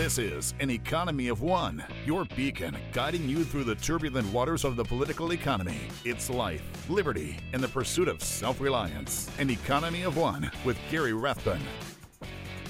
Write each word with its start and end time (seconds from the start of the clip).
This 0.00 0.16
is 0.16 0.54
an 0.60 0.70
economy 0.70 1.28
of 1.28 1.42
one, 1.42 1.84
your 2.06 2.24
beacon 2.34 2.74
guiding 2.94 3.28
you 3.28 3.44
through 3.44 3.64
the 3.64 3.74
turbulent 3.74 4.32
waters 4.32 4.64
of 4.64 4.74
the 4.74 4.82
political 4.82 5.34
economy. 5.34 5.76
It's 6.06 6.30
life, 6.30 6.62
liberty, 6.88 7.36
and 7.52 7.62
the 7.62 7.68
pursuit 7.68 8.08
of 8.08 8.22
self 8.22 8.62
reliance. 8.62 9.30
An 9.38 9.50
economy 9.50 10.04
of 10.04 10.16
one 10.16 10.50
with 10.64 10.78
Gary 10.90 11.12
Rathbun. 11.12 11.60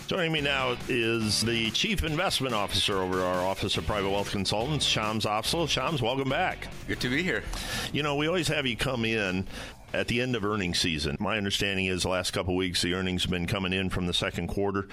Joining 0.08 0.32
me 0.32 0.40
now 0.40 0.76
is 0.88 1.42
the 1.42 1.70
Chief 1.70 2.02
Investment 2.02 2.52
Officer 2.52 2.96
over 2.96 3.22
our 3.22 3.46
Office 3.46 3.76
of 3.76 3.86
Private 3.86 4.10
Wealth 4.10 4.32
Consultants, 4.32 4.84
Shams 4.84 5.24
Afzal. 5.24 5.68
Shams, 5.68 6.02
welcome 6.02 6.30
back. 6.30 6.66
Good 6.88 6.98
to 6.98 7.08
be 7.08 7.22
here. 7.22 7.44
You 7.92 8.02
know, 8.02 8.16
we 8.16 8.26
always 8.26 8.48
have 8.48 8.66
you 8.66 8.76
come 8.76 9.04
in 9.04 9.46
at 9.92 10.08
the 10.08 10.20
end 10.20 10.36
of 10.36 10.44
earnings 10.44 10.78
season. 10.78 11.16
My 11.20 11.36
understanding 11.36 11.86
is 11.86 12.02
the 12.02 12.08
last 12.08 12.32
couple 12.32 12.56
weeks 12.56 12.82
the 12.82 12.94
earnings 12.94 13.22
have 13.22 13.30
been 13.30 13.46
coming 13.46 13.72
in 13.72 13.90
from 13.90 14.06
the 14.06 14.14
second 14.14 14.48
quarter. 14.48 14.88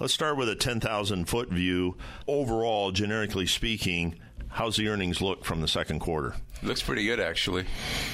Let's 0.00 0.14
start 0.14 0.36
with 0.36 0.48
a 0.48 0.56
10,000 0.56 1.24
foot 1.26 1.48
view. 1.48 1.96
Overall, 2.26 2.92
generically 2.92 3.46
speaking, 3.46 4.18
how's 4.48 4.76
the 4.76 4.88
earnings 4.88 5.20
look 5.20 5.44
from 5.44 5.60
the 5.60 5.68
second 5.68 6.00
quarter? 6.00 6.36
Looks 6.62 6.80
pretty 6.80 7.04
good, 7.04 7.18
actually. 7.18 7.64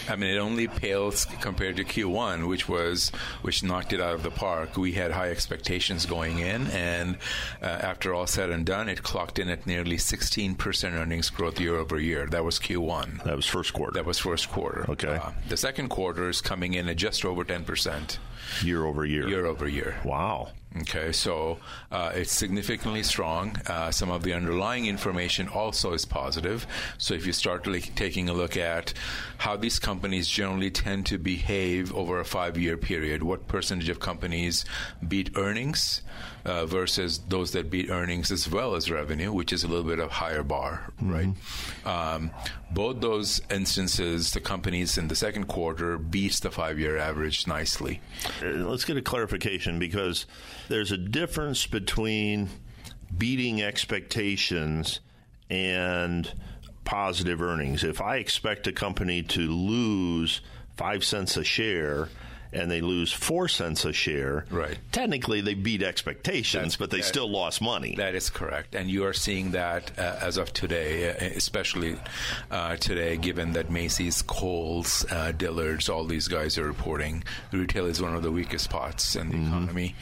I 0.08 0.16
mean, 0.16 0.34
it 0.34 0.38
only 0.38 0.68
pales 0.68 1.26
compared 1.26 1.76
to 1.76 1.84
Q1, 1.84 2.48
which 2.48 2.66
was 2.66 3.10
which 3.42 3.62
knocked 3.62 3.92
it 3.92 4.00
out 4.00 4.14
of 4.14 4.22
the 4.22 4.30
park. 4.30 4.76
We 4.78 4.92
had 4.92 5.10
high 5.10 5.30
expectations 5.30 6.06
going 6.06 6.38
in, 6.38 6.66
and 6.68 7.18
uh, 7.62 7.66
after 7.66 8.14
all 8.14 8.26
said 8.26 8.48
and 8.48 8.64
done, 8.64 8.88
it 8.88 9.02
clocked 9.02 9.38
in 9.38 9.50
at 9.50 9.66
nearly 9.66 9.98
16% 9.98 10.92
earnings 10.94 11.28
growth 11.28 11.60
year 11.60 11.76
over 11.76 12.00
year. 12.00 12.26
That 12.26 12.42
was 12.42 12.58
Q1. 12.58 13.24
That 13.24 13.36
was 13.36 13.46
first 13.46 13.74
quarter. 13.74 13.92
That 13.92 14.06
was 14.06 14.18
first 14.18 14.48
quarter. 14.48 14.86
Okay. 14.88 15.16
Uh, 15.16 15.32
the 15.48 15.56
second 15.58 15.88
quarter 15.90 16.30
is 16.30 16.40
coming 16.40 16.72
in 16.72 16.88
at 16.88 16.96
just 16.96 17.26
over 17.26 17.44
10% 17.44 18.18
year 18.62 18.86
over 18.86 19.04
year. 19.04 19.28
Year 19.28 19.44
over 19.44 19.68
year. 19.68 19.96
Wow. 20.04 20.52
Okay, 20.76 21.12
so 21.12 21.58
uh, 21.90 22.12
it's 22.14 22.32
significantly 22.32 23.02
strong. 23.02 23.56
Uh, 23.66 23.90
some 23.90 24.10
of 24.10 24.22
the 24.22 24.34
underlying 24.34 24.86
information 24.86 25.48
also 25.48 25.94
is 25.94 26.04
positive. 26.04 26.66
So 26.98 27.14
if 27.14 27.26
you 27.26 27.32
start 27.32 27.66
taking 27.96 28.28
a 28.28 28.34
look 28.34 28.56
at 28.56 28.92
how 29.38 29.56
these 29.56 29.78
companies 29.78 30.28
generally 30.28 30.70
tend 30.70 31.06
to 31.06 31.18
behave 31.18 31.94
over 31.94 32.20
a 32.20 32.24
five 32.24 32.58
year 32.58 32.76
period, 32.76 33.22
what 33.22 33.48
percentage 33.48 33.88
of 33.88 33.98
companies 33.98 34.66
beat 35.06 35.30
earnings 35.36 36.02
uh, 36.48 36.64
versus 36.64 37.18
those 37.28 37.52
that 37.52 37.70
beat 37.70 37.90
earnings 37.90 38.30
as 38.30 38.48
well 38.48 38.74
as 38.74 38.90
revenue, 38.90 39.30
which 39.30 39.52
is 39.52 39.64
a 39.64 39.68
little 39.68 39.84
bit 39.84 39.98
of 39.98 40.10
higher 40.10 40.42
bar, 40.42 40.90
mm-hmm. 41.00 41.12
right? 41.12 42.14
Um, 42.14 42.30
both 42.70 43.00
those 43.00 43.42
instances, 43.50 44.32
the 44.32 44.40
companies 44.40 44.96
in 44.96 45.08
the 45.08 45.14
second 45.14 45.46
quarter 45.46 45.98
beats 45.98 46.40
the 46.40 46.50
five 46.50 46.78
year 46.78 46.96
average 46.96 47.46
nicely. 47.46 48.00
Uh, 48.42 48.46
let's 48.46 48.86
get 48.86 48.96
a 48.96 49.02
clarification 49.02 49.78
because 49.78 50.24
there's 50.68 50.90
a 50.90 50.96
difference 50.96 51.66
between 51.66 52.48
beating 53.16 53.62
expectations 53.62 55.00
and 55.50 56.32
positive 56.84 57.42
earnings. 57.42 57.84
If 57.84 58.00
I 58.00 58.16
expect 58.16 58.66
a 58.66 58.72
company 58.72 59.22
to 59.22 59.40
lose 59.40 60.40
five 60.76 61.04
cents 61.04 61.36
a 61.36 61.44
share 61.44 62.08
and 62.52 62.70
they 62.70 62.80
lose 62.80 63.12
four 63.12 63.48
cents 63.48 63.84
a 63.84 63.92
share, 63.92 64.44
right? 64.50 64.78
Technically, 64.92 65.40
they 65.40 65.54
beat 65.54 65.82
expectations, 65.82 66.64
That's, 66.64 66.76
but 66.76 66.90
they 66.90 66.98
that, 66.98 67.04
still 67.04 67.30
lost 67.30 67.60
money. 67.60 67.94
That 67.96 68.14
is 68.14 68.30
correct, 68.30 68.74
and 68.74 68.90
you 68.90 69.04
are 69.04 69.12
seeing 69.12 69.52
that 69.52 69.92
uh, 69.98 70.16
as 70.20 70.36
of 70.36 70.52
today, 70.52 71.10
uh, 71.10 71.36
especially 71.36 71.96
uh, 72.50 72.76
today, 72.76 73.16
given 73.16 73.52
that 73.52 73.70
Macy's, 73.70 74.22
Kohl's, 74.22 75.04
uh, 75.10 75.32
Dillard's, 75.32 75.88
all 75.88 76.04
these 76.04 76.28
guys 76.28 76.58
are 76.58 76.66
reporting 76.66 77.24
retail 77.52 77.86
is 77.86 78.00
one 78.00 78.14
of 78.14 78.22
the 78.22 78.32
weakest 78.32 78.64
spots 78.64 79.16
in 79.16 79.28
the 79.28 79.36
mm-hmm. 79.36 79.46
economy, 79.46 79.94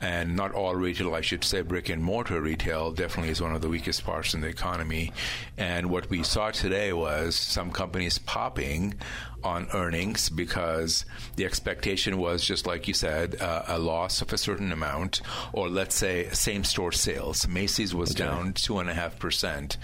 and 0.00 0.36
not 0.36 0.52
all 0.52 0.74
retail, 0.74 1.14
I 1.14 1.20
should 1.20 1.44
say, 1.44 1.62
brick 1.62 1.88
and 1.88 2.02
mortar 2.02 2.40
retail 2.40 2.92
definitely 2.92 3.30
is 3.30 3.40
one 3.40 3.54
of 3.54 3.62
the 3.62 3.68
weakest 3.68 4.04
parts 4.04 4.34
in 4.34 4.40
the 4.40 4.48
economy. 4.48 5.12
And 5.56 5.90
what 5.90 6.10
we 6.10 6.22
saw 6.22 6.50
today 6.50 6.92
was 6.92 7.36
some 7.36 7.70
companies 7.70 8.18
popping 8.18 8.94
on 9.42 9.68
earnings 9.74 10.30
because 10.30 11.04
the 11.36 11.44
expectation 11.44 11.93
was 11.96 12.44
just 12.44 12.66
like 12.66 12.88
you 12.88 12.94
said, 12.94 13.40
uh, 13.40 13.62
a 13.66 13.78
loss 13.78 14.22
of 14.22 14.32
a 14.32 14.38
certain 14.38 14.72
amount, 14.72 15.20
or 15.52 15.68
let's 15.68 15.94
say 15.94 16.28
same 16.30 16.64
store 16.64 16.92
sales. 16.92 17.46
Macy's 17.48 17.94
was 17.94 18.10
okay. 18.10 18.24
down 18.24 18.52
two 18.52 18.78
and 18.78 18.90
a 18.90 18.94
half 18.94 19.18
percent, 19.18 19.76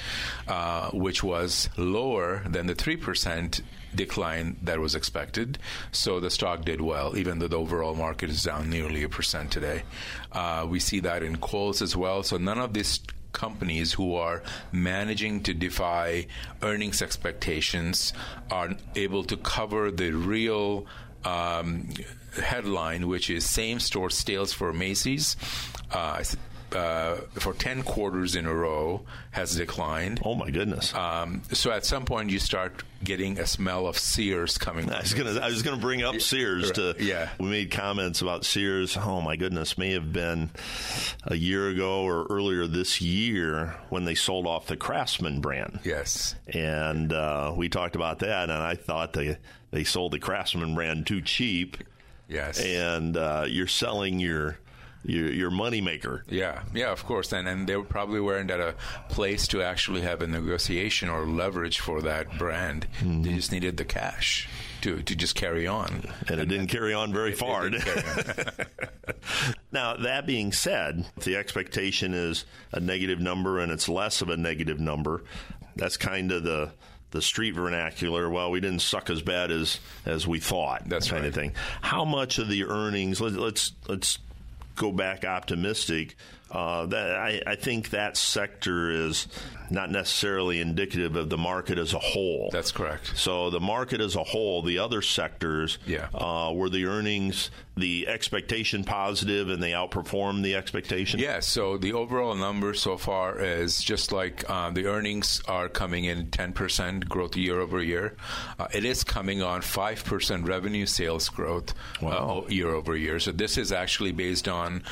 uh, 0.49 0.91
which 0.91 1.23
was 1.23 1.69
lower 1.77 2.43
than 2.49 2.67
the 2.67 2.75
three 2.75 2.97
percent 2.97 3.61
decline 3.95 4.57
that 4.63 4.79
was 4.79 4.95
expected. 4.95 5.59
So 5.93 6.21
the 6.21 6.31
stock 6.31 6.65
did 6.65 6.81
well, 6.81 7.17
even 7.17 7.39
though 7.39 7.49
the 7.49 7.59
overall 7.59 7.95
market 7.95 8.31
is 8.31 8.45
down 8.45 8.71
nearly 8.71 9.03
a 9.03 9.09
percent 9.09 9.51
today. 9.51 9.83
Uh, 10.33 10.67
we 10.69 10.81
see 10.81 11.01
that 11.01 11.23
in 11.23 11.37
Kohl's 11.37 11.83
as 11.83 11.97
well. 11.97 12.23
So 12.23 12.37
none 12.37 12.59
of 12.59 12.73
these 12.73 13.01
companies 13.33 13.93
who 13.93 14.15
are 14.15 14.43
managing 14.73 15.43
to 15.43 15.55
defy 15.55 16.27
earnings 16.63 17.03
expectations 17.03 18.13
are 18.51 18.71
able 18.97 19.25
to 19.25 19.37
cover 19.37 19.91
the 19.91 20.11
real 20.11 20.87
um, 21.25 21.89
headline, 22.43 23.09
which 23.09 23.31
is 23.31 23.49
same 23.49 23.81
store 23.81 24.11
sales 24.11 24.53
for 24.53 24.73
Macy's. 24.73 25.37
Uh, 25.91 26.23
uh, 26.73 27.17
for 27.33 27.53
10 27.53 27.83
quarters 27.83 28.37
in 28.37 28.47
a 28.47 28.55
row 28.55 29.03
has 29.33 29.57
declined. 29.57 30.21
Oh, 30.25 30.35
my 30.35 30.51
goodness. 30.51 30.95
Um, 30.95 31.43
so 31.53 31.71
at 31.73 31.85
some 31.85 32.05
point, 32.05 32.31
you 32.31 32.39
start 32.39 32.85
getting 33.03 33.39
a 33.39 33.47
smell 33.47 33.87
of 33.87 33.99
Sears 33.99 34.59
coming. 34.59 34.91
I 34.91 35.01
was 35.01 35.15
going 35.15 35.35
to 35.35 35.43
I 35.43 35.49
was 35.49 35.63
going 35.63 35.77
to 35.77 35.81
bring 35.81 36.03
up 36.03 36.21
Sears 36.21 36.71
to 36.73 36.95
yeah. 36.99 37.31
We 37.39 37.49
made 37.49 37.71
comments 37.71 38.21
about 38.21 38.45
Sears. 38.45 38.97
Oh 38.97 39.21
my 39.21 39.37
goodness, 39.37 39.79
may 39.79 39.93
have 39.93 40.13
been 40.13 40.51
a 41.25 41.35
year 41.35 41.69
ago 41.69 42.03
or 42.03 42.27
earlier 42.29 42.67
this 42.67 43.01
year 43.01 43.77
when 43.89 44.05
they 44.05 44.15
sold 44.15 44.47
off 44.47 44.67
the 44.67 44.77
Craftsman 44.77 45.41
brand. 45.41 45.81
Yes, 45.85 46.35
and 46.49 47.13
uh, 47.13 47.53
we 47.57 47.69
talked 47.69 47.97
about 47.97 48.21
that, 48.21 48.51
and 48.51 48.53
I 48.53 48.75
thought 48.75 49.13
they 49.13 49.39
they 49.71 49.85
sold 49.85 50.13
the 50.13 50.19
Craftsman 50.19 50.75
brand 50.75 51.07
too 51.07 51.21
cheap. 51.21 51.77
Yes, 52.29 52.61
and 52.61 53.17
uh, 53.17 53.47
you're 53.49 53.67
selling 53.67 54.21
your 54.21 54.59
your, 55.05 55.33
your 55.33 55.51
money 55.51 55.81
maker. 55.81 56.25
Yeah, 56.29 56.63
yeah, 56.75 56.93
of 56.93 57.05
course. 57.05 57.33
And 57.33 57.49
and 57.49 57.69
they 57.69 57.77
were 57.77 57.85
probably 57.85 58.21
weren't 58.21 58.51
at 58.51 58.61
a 58.61 58.75
place 59.09 59.49
to 59.49 59.63
actually 59.63 60.03
have 60.03 60.23
a 60.23 60.27
negotiation 60.27 61.09
or 61.09 61.27
leverage 61.27 61.81
for 61.81 62.03
that 62.03 62.39
brand. 62.39 62.87
Mm-hmm. 62.99 63.23
They 63.23 63.33
just 63.35 63.53
needed 63.53 63.77
the 63.77 63.85
cash 63.85 64.49
to 64.83 65.03
to 65.03 65.17
just 65.17 65.35
carry 65.35 65.67
on. 65.67 66.13
And 66.29 66.41
it 66.41 66.47
didn't 66.47 66.69
carry 66.69 66.93
on 66.93 67.13
very 67.13 67.33
far. 67.33 67.67
On. 67.67 67.73
now 69.73 69.97
that 69.97 70.27
being 70.27 70.53
said, 70.53 71.07
if 71.17 71.25
the 71.25 71.37
expectation 71.37 72.15
is 72.15 72.45
a 72.73 72.81
negative 72.81 73.21
number 73.21 73.59
and 73.59 73.73
it's 73.73 73.89
less 73.89 74.21
of 74.21 74.29
a 74.29 74.37
negative 74.37 74.81
number, 74.81 75.25
that's 75.77 75.97
kind 75.97 76.31
of 76.33 76.43
the 76.43 76.73
the 77.11 77.23
street 77.23 77.53
vernacular, 77.53 78.29
well, 78.31 78.51
we 78.51 78.61
didn't 78.61 78.81
suck 78.81 79.11
as 79.11 79.23
bad 79.23 79.51
as 79.51 79.81
as 80.07 80.27
we 80.27 80.39
thought. 80.39 80.89
That's 80.89 81.11
kind 81.11 81.23
right. 81.23 81.29
of 81.29 81.35
thing. 81.35 81.53
How 81.81 82.05
much 82.05 82.39
of 82.39 82.49
the 82.49 82.65
earnings? 82.65 83.21
Let, 83.21 83.33
let's 83.33 83.73
let's 83.89 84.19
go 84.77 84.93
back 84.93 85.25
optimistic, 85.25 86.17
uh, 86.51 86.87
that 86.87 87.17
I, 87.17 87.43
I, 87.47 87.55
think 87.55 87.91
that 87.91 88.17
sector 88.17 88.91
is 88.91 89.29
not 89.71 89.91
necessarily 89.91 90.61
indicative 90.61 91.15
of 91.15 91.31
the 91.31 91.39
market 91.39 91.79
as 91.79 91.95
a 91.95 91.99
whole. 91.99 92.51
That's 92.53 92.73
correct. 92.73 93.13
So 93.17 93.51
the 93.51 93.61
market 93.61 94.01
as 94.01 94.17
a 94.17 94.25
whole, 94.25 94.63
the 94.63 94.79
other 94.79 95.01
sectors, 95.01 95.79
yeah. 95.87 96.09
uh, 96.13 96.53
were 96.53 96.69
the 96.69 96.87
earnings 96.87 97.51
the 97.77 98.09
expectation 98.09 98.85
positive 98.85 99.49
and 99.49 99.63
they 99.63 99.71
outperform 99.71 100.43
the 100.43 100.55
expectation? 100.55 101.21
Yeah. 101.21 101.41
So 101.41 101.79
the 101.79 101.93
overall 101.93 102.35
number 102.35 102.75
so 102.75 102.97
far 102.97 103.39
is 103.39 103.83
just 103.83 104.13
like 104.13 104.45
uh, 104.49 104.71
the 104.71 104.87
earnings 104.87 105.41
are 105.47 105.69
coming 105.69 106.05
in 106.05 106.27
10% 106.27 107.09
growth 107.09 107.37
year 107.37 107.61
over 107.61 107.83
year. 107.83 108.17
Uh, 108.59 108.67
it 108.73 108.85
is 108.85 109.05
coming 109.05 109.43
on 109.43 109.63
5% 109.63 110.47
revenue 110.47 110.87
sales 110.87 111.29
growth 111.29 111.75
uh, 112.03 112.07
wow. 112.07 112.45
year 112.49 112.69
over 112.69 112.97
year. 112.97 113.19
So 113.21 113.33
this 113.33 113.57
is 113.57 113.73
actually 113.73 114.13
based 114.13 114.49
on 114.49 114.83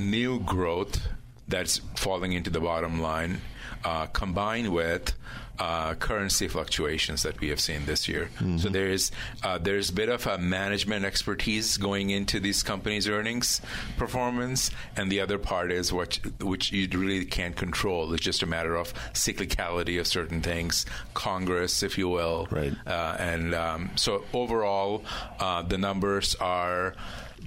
new 0.00 0.40
growth 0.40 1.00
that's 1.48 1.78
falling 1.96 2.32
into 2.32 2.50
the 2.50 2.60
bottom 2.60 3.00
line, 3.00 3.40
uh, 3.84 4.06
combined 4.06 4.72
with 4.72 5.14
uh, 5.58 5.94
currency 5.94 6.48
fluctuations 6.48 7.22
that 7.22 7.40
we 7.40 7.48
have 7.48 7.60
seen 7.60 7.84
this 7.86 8.08
year. 8.08 8.28
Mm-hmm. 8.36 8.58
So 8.58 8.68
there 8.68 8.88
is 8.88 9.12
uh, 9.42 9.58
there's 9.58 9.90
a 9.90 9.92
bit 9.92 10.08
of 10.08 10.26
a 10.26 10.38
management 10.38 11.04
expertise 11.04 11.76
going 11.76 12.10
into 12.10 12.40
these 12.40 12.62
companies' 12.62 13.08
earnings 13.08 13.60
performance, 13.96 14.70
and 14.96 15.12
the 15.12 15.20
other 15.20 15.38
part 15.38 15.70
is 15.70 15.92
what 15.92 16.18
which 16.40 16.72
you 16.72 16.88
really 16.98 17.24
can't 17.24 17.54
control. 17.54 18.12
It's 18.14 18.22
just 18.22 18.42
a 18.42 18.46
matter 18.46 18.74
of 18.74 18.92
cyclicality 19.12 20.00
of 20.00 20.06
certain 20.06 20.40
things, 20.40 20.86
Congress, 21.14 21.82
if 21.82 21.98
you 21.98 22.08
will, 22.08 22.48
right? 22.50 22.72
Uh, 22.86 23.16
and 23.18 23.54
um, 23.54 23.90
so 23.94 24.24
overall, 24.32 25.04
uh, 25.38 25.62
the 25.62 25.78
numbers 25.78 26.34
are 26.36 26.94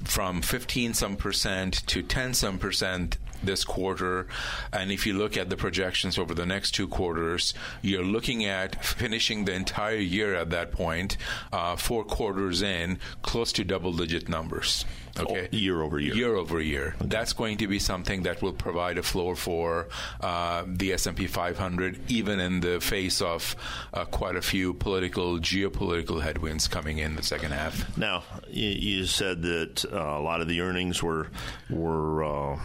from 0.03 0.41
15 0.41 0.93
some 0.93 1.15
percent 1.15 1.85
to 1.87 2.01
10 2.01 2.33
some 2.33 2.57
percent 2.57 3.17
this 3.43 3.63
quarter. 3.63 4.27
And 4.73 4.91
if 4.91 5.05
you 5.05 5.13
look 5.13 5.37
at 5.37 5.49
the 5.49 5.57
projections 5.57 6.17
over 6.17 6.33
the 6.33 6.45
next 6.45 6.71
two 6.71 6.87
quarters, 6.87 7.53
you're 7.81 8.03
looking 8.03 8.45
at 8.45 8.83
finishing 8.83 9.45
the 9.45 9.53
entire 9.53 9.97
year 9.97 10.35
at 10.35 10.49
that 10.51 10.71
point, 10.71 11.17
uh, 11.51 11.75
four 11.75 12.03
quarters 12.03 12.61
in, 12.61 12.99
close 13.21 13.51
to 13.53 13.63
double 13.63 13.93
digit 13.93 14.29
numbers. 14.29 14.85
Okay, 15.19 15.49
oh, 15.51 15.55
year 15.55 15.81
over 15.81 15.99
year. 15.99 16.13
Year 16.13 16.35
over 16.35 16.61
year. 16.61 16.95
Okay. 16.97 17.07
That's 17.07 17.33
going 17.33 17.57
to 17.57 17.67
be 17.67 17.79
something 17.79 18.23
that 18.23 18.41
will 18.41 18.53
provide 18.53 18.97
a 18.97 19.03
floor 19.03 19.35
for 19.35 19.87
uh, 20.21 20.63
the 20.67 20.93
S&P 20.93 21.27
500, 21.27 21.99
even 22.07 22.39
in 22.39 22.59
the 22.59 22.79
face 22.79 23.21
of 23.21 23.55
uh, 23.93 24.05
quite 24.05 24.35
a 24.35 24.41
few 24.41 24.73
political, 24.73 25.39
geopolitical 25.39 26.21
headwinds 26.21 26.67
coming 26.67 26.99
in 26.99 27.15
the 27.15 27.23
second 27.23 27.51
half. 27.51 27.97
Now, 27.97 28.23
you, 28.49 29.05
said 29.07 29.41
that 29.43 29.85
uh, 29.85 29.97
a 29.97 30.21
lot 30.21 30.41
of 30.41 30.47
the 30.47 30.59
earnings 30.61 31.01
were 31.01 31.27
were 31.69 32.23
uh, 32.23 32.59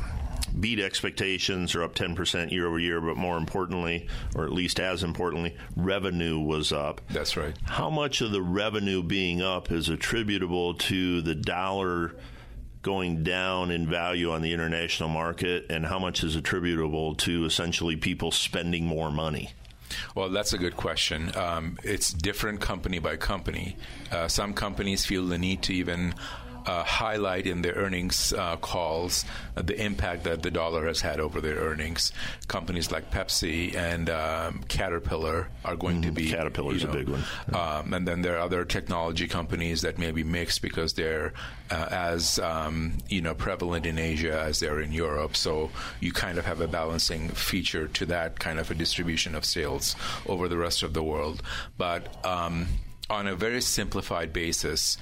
beat 0.58 0.78
expectations 0.78 1.74
are 1.74 1.82
up 1.82 1.94
10% 1.94 2.50
year 2.50 2.66
over 2.66 2.78
year, 2.78 3.00
but 3.00 3.16
more 3.16 3.36
importantly, 3.36 4.08
or 4.34 4.44
at 4.44 4.52
least 4.52 4.80
as 4.80 5.02
importantly, 5.02 5.56
revenue 5.76 6.38
was 6.38 6.72
up. 6.72 7.00
That's 7.10 7.36
right. 7.36 7.56
How 7.64 7.90
much 7.90 8.20
of 8.20 8.32
the 8.32 8.42
revenue 8.42 9.02
being 9.02 9.42
up 9.42 9.70
is 9.70 9.88
attributable 9.88 10.74
to 10.74 11.22
the 11.22 11.34
dollar 11.34 12.14
going 12.82 13.22
down 13.22 13.70
in 13.70 13.88
value 13.88 14.32
on 14.32 14.42
the 14.42 14.52
international 14.52 15.08
market, 15.08 15.66
and 15.70 15.86
how 15.86 15.98
much 15.98 16.24
is 16.24 16.34
attributable 16.36 17.14
to 17.14 17.44
essentially 17.44 17.96
people 17.96 18.30
spending 18.32 18.84
more 18.84 19.10
money? 19.10 19.50
Well, 20.14 20.30
that's 20.30 20.52
a 20.52 20.58
good 20.58 20.76
question. 20.76 21.36
Um, 21.36 21.78
it's 21.82 22.12
different 22.12 22.60
company 22.60 22.98
by 22.98 23.16
company. 23.16 23.76
Uh, 24.10 24.28
some 24.28 24.54
companies 24.54 25.04
feel 25.04 25.26
the 25.26 25.38
need 25.38 25.62
to 25.62 25.74
even 25.74 26.14
uh, 26.66 26.84
highlight 26.84 27.46
in 27.46 27.62
their 27.62 27.74
earnings 27.74 28.32
uh, 28.32 28.56
calls 28.56 29.24
uh, 29.56 29.62
the 29.62 29.80
impact 29.80 30.24
that 30.24 30.42
the 30.42 30.50
dollar 30.50 30.86
has 30.86 31.00
had 31.00 31.20
over 31.20 31.40
their 31.40 31.56
earnings. 31.56 32.12
Companies 32.48 32.90
like 32.90 33.10
Pepsi 33.10 33.74
and 33.74 34.10
um, 34.10 34.62
Caterpillar 34.68 35.48
are 35.64 35.76
going 35.76 36.00
mm, 36.00 36.06
to 36.06 36.12
be 36.12 36.30
Caterpillar 36.30 36.74
is 36.74 36.84
a 36.84 36.88
big 36.88 37.08
one, 37.08 37.24
um, 37.54 37.94
and 37.94 38.06
then 38.06 38.22
there 38.22 38.36
are 38.36 38.40
other 38.40 38.64
technology 38.64 39.26
companies 39.26 39.82
that 39.82 39.98
may 39.98 40.10
be 40.10 40.24
mixed 40.24 40.62
because 40.62 40.92
they're 40.92 41.32
uh, 41.70 41.88
as 41.90 42.38
um, 42.38 42.94
you 43.08 43.20
know 43.20 43.34
prevalent 43.34 43.86
in 43.86 43.98
Asia 43.98 44.40
as 44.40 44.60
they're 44.60 44.80
in 44.80 44.92
Europe. 44.92 45.36
So 45.36 45.70
you 46.00 46.12
kind 46.12 46.38
of 46.38 46.44
have 46.44 46.60
a 46.60 46.68
balancing 46.68 47.28
feature 47.30 47.88
to 47.88 48.06
that 48.06 48.38
kind 48.38 48.58
of 48.58 48.70
a 48.70 48.74
distribution 48.74 49.34
of 49.34 49.44
sales 49.44 49.96
over 50.26 50.48
the 50.48 50.58
rest 50.58 50.82
of 50.82 50.94
the 50.94 51.02
world, 51.02 51.42
but 51.76 52.24
um, 52.24 52.66
on 53.12 53.26
a 53.26 53.36
very 53.36 53.60
simplified 53.60 54.32
basis, 54.32 54.96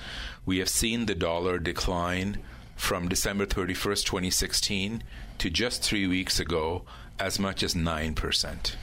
we 0.44 0.58
have 0.58 0.68
seen 0.68 1.06
the 1.06 1.14
dollar 1.14 1.58
decline 1.58 2.38
from 2.76 3.08
December 3.08 3.46
31st, 3.46 4.04
2016 4.04 5.02
to 5.38 5.50
just 5.50 5.82
three 5.82 6.06
weeks 6.06 6.40
ago 6.40 6.82
as 7.18 7.38
much 7.38 7.62
as 7.62 7.74
9%. 7.74 8.74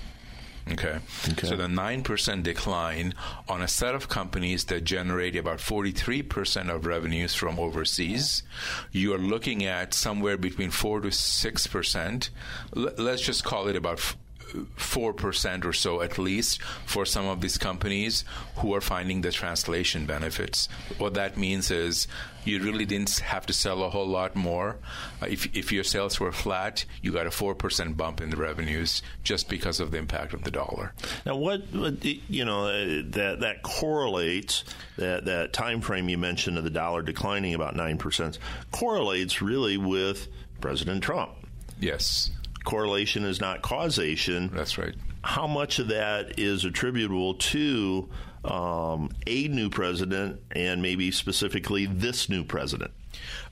Okay. 0.71 0.99
okay. 1.29 1.47
So 1.47 1.55
the 1.55 1.67
9% 1.67 2.43
decline 2.43 3.13
on 3.47 3.61
a 3.61 3.67
set 3.67 3.95
of 3.95 4.09
companies 4.09 4.65
that 4.65 4.83
generate 4.83 5.35
about 5.35 5.59
43% 5.59 6.69
of 6.69 6.85
revenues 6.85 7.33
from 7.33 7.57
overseas, 7.57 8.43
you 8.91 9.13
are 9.13 9.17
looking 9.19 9.63
at 9.65 9.93
somewhere 9.93 10.37
between 10.37 10.71
4 10.71 11.01
to 11.01 11.07
6%. 11.09 12.29
L- 12.75 12.89
let's 12.97 13.21
just 13.21 13.43
call 13.43 13.67
it 13.67 13.75
about 13.75 14.15
4% 14.53 15.65
or 15.65 15.73
so 15.73 16.01
at 16.01 16.17
least 16.17 16.61
for 16.85 17.05
some 17.05 17.25
of 17.25 17.41
these 17.41 17.57
companies 17.57 18.23
who 18.57 18.73
are 18.73 18.81
finding 18.81 19.21
the 19.21 19.31
translation 19.31 20.05
benefits. 20.05 20.69
What 20.97 21.13
that 21.15 21.37
means 21.37 21.71
is 21.71 22.07
you 22.45 22.61
really 22.63 22.85
didn't 22.85 23.19
have 23.19 23.45
to 23.47 23.53
sell 23.53 23.83
a 23.83 23.89
whole 23.89 24.07
lot 24.07 24.35
more. 24.35 24.77
Uh, 25.21 25.27
if, 25.29 25.53
if 25.55 25.71
your 25.71 25.83
sales 25.83 26.19
were 26.19 26.31
flat, 26.31 26.85
you 27.01 27.11
got 27.11 27.27
a 27.27 27.29
4% 27.29 27.97
bump 27.97 28.21
in 28.21 28.29
the 28.29 28.37
revenues 28.37 29.01
just 29.23 29.49
because 29.49 29.79
of 29.79 29.91
the 29.91 29.97
impact 29.97 30.33
of 30.33 30.43
the 30.43 30.51
dollar. 30.51 30.93
Now, 31.25 31.35
what, 31.35 31.61
you 31.73 32.45
know, 32.45 32.67
uh, 32.67 33.01
that, 33.09 33.37
that 33.41 33.63
correlates, 33.63 34.63
that, 34.97 35.25
that 35.25 35.53
time 35.53 35.81
frame 35.81 36.07
you 36.07 36.17
mentioned 36.17 36.57
of 36.57 36.63
the 36.63 36.69
dollar 36.69 37.01
declining 37.01 37.53
about 37.53 37.75
9% 37.75 38.37
correlates 38.71 39.41
really 39.41 39.77
with 39.77 40.29
President 40.61 41.03
Trump. 41.03 41.31
Yes 41.79 42.31
correlation 42.67 43.23
is 43.23 43.39
not 43.39 43.61
causation. 43.61 44.51
That's 44.53 44.77
right. 44.77 44.93
How 45.23 45.47
much 45.47 45.79
of 45.79 45.87
that 45.87 46.37
is 46.37 46.65
attributable 46.65 47.35
to 47.35 48.09
um, 48.43 49.09
a 49.25 49.47
new 49.47 49.69
president 49.69 50.41
and 50.51 50.81
maybe 50.81 51.11
specifically 51.11 51.85
this 51.85 52.27
new 52.27 52.43
president? 52.43 52.91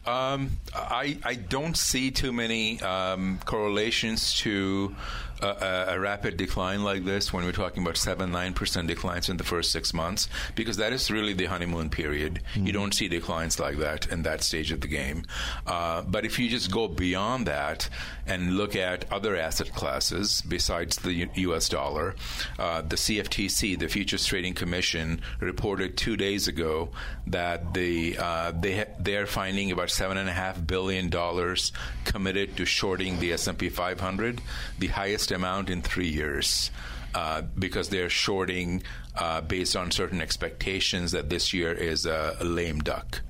Um, 0.06 0.60
I, 0.74 1.18
I 1.24 1.36
don't 1.36 1.75
see 1.75 2.12
too 2.12 2.31
many 2.31 2.80
um, 2.81 3.40
correlations 3.46 4.36
to 4.40 4.96
a, 5.42 5.86
a, 5.90 6.00
rapid 6.00 6.38
decline 6.38 6.84
like 6.84 7.04
this 7.04 7.34
when 7.34 7.44
we're 7.44 7.52
talking 7.52 7.84
about 7.84 7.98
7 7.98 8.31
9% 8.31 8.88
declines 8.88 9.30
in 9.30 9.38
the 9.38 9.44
first 9.44 9.72
six 9.72 9.94
months, 9.94 10.30
because 10.56 10.78
that 10.78 10.94
is 10.94 11.12
really 11.12 11.34
the 11.34 11.46
honeymoon 11.46 11.90
period. 11.90 12.42
Mm-hmm. 12.54 12.68
You 12.68 12.74
don't 12.74 12.94
see 12.94 13.07
declines 13.07 13.60
like 13.60 13.78
that 13.78 14.07
in 14.07 14.24
that 14.24 14.44
stage 14.44 14.72
of 14.72 14.81
the 14.81 14.88
game. 14.88 15.24
Uh, 15.68 16.04
but 16.04 16.25
if 16.25 16.40
you 16.40 16.50
just 16.50 16.72
go 16.72 16.88
beyond 16.88 17.48
that 17.48 17.90
and 18.28 18.57
look 18.57 18.75
at 18.75 19.12
other 19.12 19.36
asset 19.36 19.74
classes 19.74 20.42
besides 20.42 20.98
the 20.98 21.13
U- 21.13 21.30
U.S. 21.36 21.69
dollar, 21.69 22.16
uh, 22.57 22.81
the 22.81 22.96
CFTC, 22.96 23.78
the 23.78 23.88
Futures 23.88 24.25
Trading 24.25 24.54
Commission, 24.54 25.22
reported 25.40 25.98
two 25.98 26.16
days 26.16 26.48
ago 26.48 26.90
that 27.28 27.74
the, 27.74 28.18
uh, 28.18 28.52
they 28.52 28.78
ha- 28.78 28.94
they're 29.00 29.28
finding 29.28 29.72
about 29.72 29.90
seven 29.95 30.18
and 30.18 30.30
a 30.30 30.33
half 30.33 30.65
billion 30.65 31.09
dollars 31.09 31.71
committed 32.03 32.57
to 32.57 32.65
shorting 32.65 33.19
the 33.19 33.33
S&P 33.33 33.69
500, 33.69 34.42
the 34.77 34.88
highest 34.88 35.31
amount 35.31 35.69
in 35.69 35.81
three 35.81 36.09
years. 36.09 36.71
Uh, 37.13 37.42
because 37.57 37.88
they're 37.88 38.09
shorting 38.09 38.83
uh, 39.15 39.39
based 39.39 39.77
on 39.77 39.89
certain 39.89 40.19
expectations 40.19 41.13
that 41.13 41.30
this 41.30 41.53
year 41.53 41.71
is 41.71 42.06
a, 42.06 42.36
a 42.42 42.44
lame 42.44 42.80
duck 42.80 43.21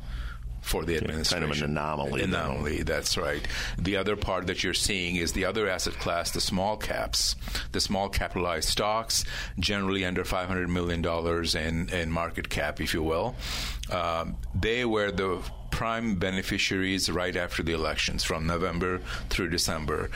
for 0.65 0.83
the 0.83 0.97
administration. 0.97 1.47
Kind 1.47 1.51
of 1.51 1.57
an 1.63 1.69
anomaly. 1.69 2.23
Anomaly, 2.23 2.77
though. 2.81 2.94
that's 2.94 3.17
right. 3.17 3.47
The 3.77 3.97
other 3.97 4.15
part 4.15 4.47
that 4.47 4.63
you're 4.63 4.73
seeing 4.73 5.15
is 5.15 5.33
the 5.33 5.45
other 5.45 5.69
asset 5.69 5.94
class, 5.94 6.31
the 6.31 6.41
small 6.41 6.75
caps, 6.75 7.35
the 7.71 7.79
small 7.79 8.09
capitalized 8.09 8.69
stocks, 8.69 9.23
generally 9.59 10.03
under 10.03 10.23
$500 10.23 10.67
million 10.67 11.06
in, 11.56 11.89
in 11.89 12.12
market 12.12 12.50
cap, 12.50 12.81
if 12.81 12.95
you 12.95 13.03
will. 13.03 13.35
Um, 13.91 14.38
they 14.56 14.83
were 14.85 15.12
the 15.12 15.39
prime 15.75 16.16
beneficiaries 16.16 17.10
right 17.12 17.36
after 17.36 17.62
the 17.62 17.74
elections 17.74 18.24
from 18.24 18.48
November 18.48 19.01
through 19.30 19.50
December. 19.50 20.10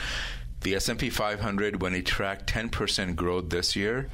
The 0.62 0.76
S&P 0.76 1.10
500 1.10 1.82
when 1.82 1.94
it 1.94 2.06
tracked 2.06 2.50
10% 2.50 3.18
growth 3.18 3.50
this 3.50 3.76
year, 3.76 4.10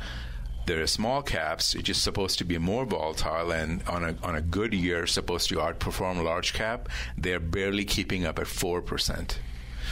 there 0.65 0.81
are 0.81 0.87
small 0.87 1.21
caps, 1.21 1.75
which 1.75 1.87
is 1.87 2.01
supposed 2.01 2.39
to 2.39 2.45
be 2.45 2.57
more 2.57 2.83
volatile 2.83 3.51
and 3.51 3.83
on 3.83 4.03
a, 4.03 4.15
on 4.23 4.35
a 4.35 4.41
good 4.41 4.73
year 4.73 5.05
supposed 5.05 5.49
to 5.49 5.57
outperform 5.57 6.23
large 6.23 6.53
cap. 6.53 6.89
They're 7.15 7.39
barely 7.39 7.85
keeping 7.85 8.25
up 8.25 8.39
at 8.39 8.47
4%. 8.47 9.37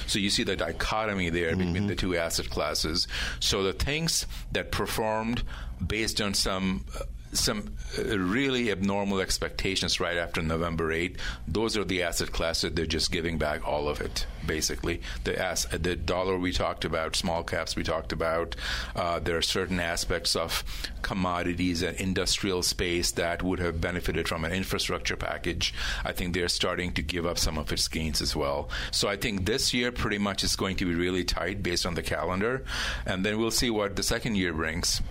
So 0.07 0.17
you 0.17 0.31
see 0.31 0.43
the 0.43 0.55
dichotomy 0.55 1.29
there 1.29 1.51
mm-hmm. 1.51 1.71
between 1.71 1.85
the 1.85 1.95
two 1.95 2.17
asset 2.17 2.49
classes. 2.49 3.07
So 3.39 3.61
the 3.61 3.73
things 3.73 4.25
that 4.53 4.71
performed 4.71 5.43
based 5.85 6.19
on 6.19 6.33
some 6.33 6.85
some 7.33 7.75
uh, 7.97 8.17
really 8.17 8.71
abnormal 8.71 9.19
expectations 9.19 9.99
right 9.99 10.17
after 10.17 10.41
November 10.41 10.91
8. 10.91 11.17
Those 11.47 11.77
are 11.77 11.83
the 11.83 12.03
asset 12.03 12.31
classes 12.31 12.73
they're 12.73 12.85
just 12.85 13.11
giving 13.11 13.37
back 13.37 13.67
all 13.67 13.89
of 13.89 14.01
it, 14.01 14.25
basically. 14.45 15.01
The 15.23 15.33
the 15.81 15.95
dollar 15.95 16.37
we 16.37 16.51
talked 16.51 16.85
about, 16.85 17.15
small 17.15 17.43
caps 17.43 17.75
we 17.75 17.83
talked 17.83 18.11
about. 18.11 18.55
Uh, 18.95 19.19
there 19.19 19.37
are 19.37 19.41
certain 19.41 19.79
aspects 19.79 20.35
of 20.35 20.63
commodities 21.01 21.81
and 21.81 21.97
industrial 21.97 22.63
space 22.63 23.11
that 23.11 23.43
would 23.43 23.59
have 23.59 23.81
benefited 23.81 24.27
from 24.27 24.45
an 24.45 24.51
infrastructure 24.51 25.15
package. 25.15 25.73
I 26.03 26.11
think 26.11 26.33
they're 26.33 26.47
starting 26.47 26.93
to 26.93 27.01
give 27.01 27.25
up 27.25 27.37
some 27.37 27.57
of 27.57 27.71
its 27.71 27.87
gains 27.87 28.21
as 28.21 28.35
well. 28.35 28.69
So 28.91 29.07
I 29.07 29.17
think 29.17 29.45
this 29.45 29.73
year 29.73 29.91
pretty 29.91 30.17
much 30.17 30.43
is 30.43 30.55
going 30.55 30.77
to 30.77 30.85
be 30.85 30.95
really 30.95 31.23
tight 31.23 31.61
based 31.61 31.85
on 31.85 31.95
the 31.95 32.03
calendar, 32.03 32.63
and 33.05 33.25
then 33.25 33.37
we'll 33.39 33.51
see 33.51 33.69
what 33.69 33.95
the 33.95 34.03
second 34.03 34.35
year 34.35 34.53
brings. 34.53 35.01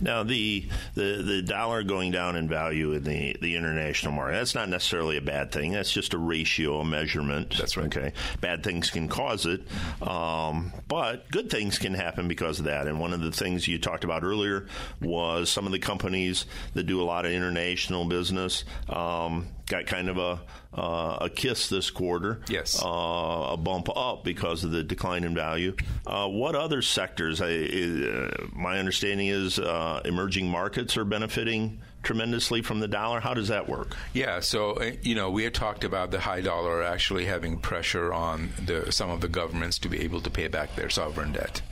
Now 0.00 0.22
the 0.22 0.68
the 0.94 1.22
the 1.22 1.42
dollar 1.42 1.82
going 1.82 2.12
down 2.12 2.36
in 2.36 2.48
value 2.48 2.92
in 2.92 3.04
the 3.04 3.36
the 3.40 3.56
international 3.56 4.12
market 4.12 4.36
that's 4.36 4.54
not 4.54 4.68
necessarily 4.68 5.16
a 5.16 5.22
bad 5.22 5.52
thing. 5.52 5.72
That's 5.72 5.92
just 5.92 6.14
a 6.14 6.18
ratio, 6.18 6.80
a 6.80 6.84
measurement. 6.84 7.54
That's 7.58 7.76
right. 7.76 7.86
Okay, 7.86 8.12
bad 8.40 8.62
things 8.62 8.90
can 8.90 9.08
cause 9.08 9.46
it, 9.46 9.62
um, 10.02 10.72
but 10.88 11.30
good 11.30 11.50
things 11.50 11.78
can 11.78 11.94
happen 11.94 12.28
because 12.28 12.58
of 12.58 12.66
that. 12.66 12.86
And 12.86 13.00
one 13.00 13.12
of 13.12 13.20
the 13.20 13.32
things 13.32 13.66
you 13.66 13.78
talked 13.78 14.04
about 14.04 14.22
earlier 14.22 14.66
was 15.00 15.50
some 15.50 15.66
of 15.66 15.72
the 15.72 15.78
companies 15.78 16.46
that 16.74 16.84
do 16.84 17.00
a 17.00 17.04
lot 17.04 17.26
of 17.26 17.32
international 17.32 18.04
business 18.04 18.64
um, 18.88 19.48
got 19.66 19.86
kind 19.86 20.08
of 20.08 20.18
a 20.18 20.40
uh, 20.74 21.18
a 21.20 21.30
kiss 21.30 21.68
this 21.68 21.90
quarter. 21.90 22.40
Yes, 22.48 22.82
uh, 22.82 23.48
a 23.50 23.56
bump 23.56 23.88
up 23.96 24.24
because 24.24 24.64
of 24.64 24.70
the 24.70 24.82
decline 24.82 25.24
in 25.24 25.34
value. 25.34 25.74
Uh, 26.06 26.28
what 26.28 26.54
other 26.54 26.82
sectors? 26.82 27.40
I, 27.40 27.52
uh, 27.52 28.46
my 28.52 28.78
understanding 28.78 29.28
is 29.28 29.58
uh, 29.58 30.00
emerging 30.04 30.48
markets 30.48 30.96
are 30.96 31.04
benefiting 31.04 31.80
tremendously 32.06 32.62
from 32.62 32.78
the 32.78 32.86
dollar? 32.86 33.18
How 33.18 33.34
does 33.34 33.48
that 33.48 33.68
work? 33.68 33.96
Yeah, 34.14 34.38
so 34.38 34.74
uh, 34.74 34.92
you 35.02 35.16
know 35.16 35.30
we 35.30 35.42
had 35.42 35.54
talked 35.54 35.82
about 35.82 36.12
the 36.12 36.20
high 36.20 36.40
dollar 36.40 36.82
actually 36.82 37.24
having 37.24 37.58
pressure 37.58 38.12
on 38.12 38.50
the, 38.64 38.92
some 38.92 39.10
of 39.10 39.20
the 39.20 39.28
governments 39.28 39.78
to 39.80 39.88
be 39.88 40.00
able 40.00 40.20
to 40.20 40.30
pay 40.30 40.46
back 40.46 40.76
their 40.76 40.88
sovereign 40.88 41.32
debt, 41.32 41.62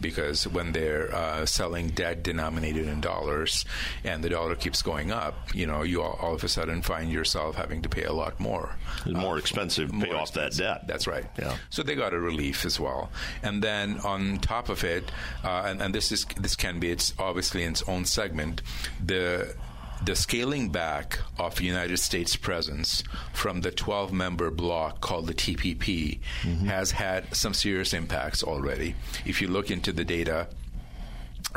because 0.00 0.46
when 0.46 0.70
they're 0.72 1.12
uh, 1.12 1.44
selling 1.44 1.88
debt 1.88 2.22
denominated 2.22 2.86
in 2.86 3.00
dollars 3.00 3.64
and 4.04 4.22
the 4.22 4.28
dollar 4.28 4.54
keeps 4.54 4.80
going 4.80 5.10
up, 5.10 5.34
you 5.54 5.66
know 5.66 5.82
you 5.82 6.00
all, 6.00 6.16
all 6.22 6.34
of 6.34 6.44
a 6.44 6.48
sudden 6.48 6.82
find 6.82 7.10
yourself 7.10 7.56
having 7.56 7.82
to 7.82 7.88
pay 7.88 8.04
a 8.04 8.12
lot 8.12 8.38
more. 8.38 8.76
It's 9.04 9.14
more 9.14 9.34
uh, 9.34 9.38
expensive 9.38 9.90
to 9.90 9.98
pay 9.98 10.12
off 10.12 10.28
expensive. 10.28 10.58
that 10.58 10.78
debt. 10.78 10.86
That's 10.86 11.08
right. 11.08 11.26
Yeah. 11.36 11.56
So 11.68 11.82
they 11.82 11.96
got 11.96 12.14
a 12.14 12.20
relief 12.20 12.64
as 12.64 12.78
well, 12.78 13.10
and 13.42 13.60
then 13.60 13.98
on 14.04 14.38
top 14.38 14.68
of 14.68 14.84
it, 14.84 15.10
uh, 15.42 15.64
and, 15.66 15.82
and 15.82 15.92
this 15.92 16.12
is 16.12 16.26
this 16.38 16.54
can 16.54 16.78
be 16.78 16.90
it's 16.92 17.12
obviously 17.18 17.64
in 17.64 17.72
its 17.72 17.82
own 17.88 18.04
segment, 18.04 18.62
the 19.04 19.52
the 20.04 20.16
scaling 20.16 20.70
back 20.70 21.18
of 21.38 21.60
United 21.60 21.98
States 21.98 22.36
presence 22.36 23.02
from 23.32 23.60
the 23.60 23.70
12 23.70 24.12
member 24.12 24.50
bloc 24.50 25.00
called 25.00 25.26
the 25.26 25.34
TPP 25.34 26.20
mm-hmm. 26.42 26.66
has 26.66 26.92
had 26.92 27.34
some 27.34 27.52
serious 27.54 27.92
impacts 27.92 28.42
already. 28.42 28.94
If 29.26 29.42
you 29.42 29.48
look 29.48 29.70
into 29.70 29.92
the 29.92 30.04
data, 30.04 30.48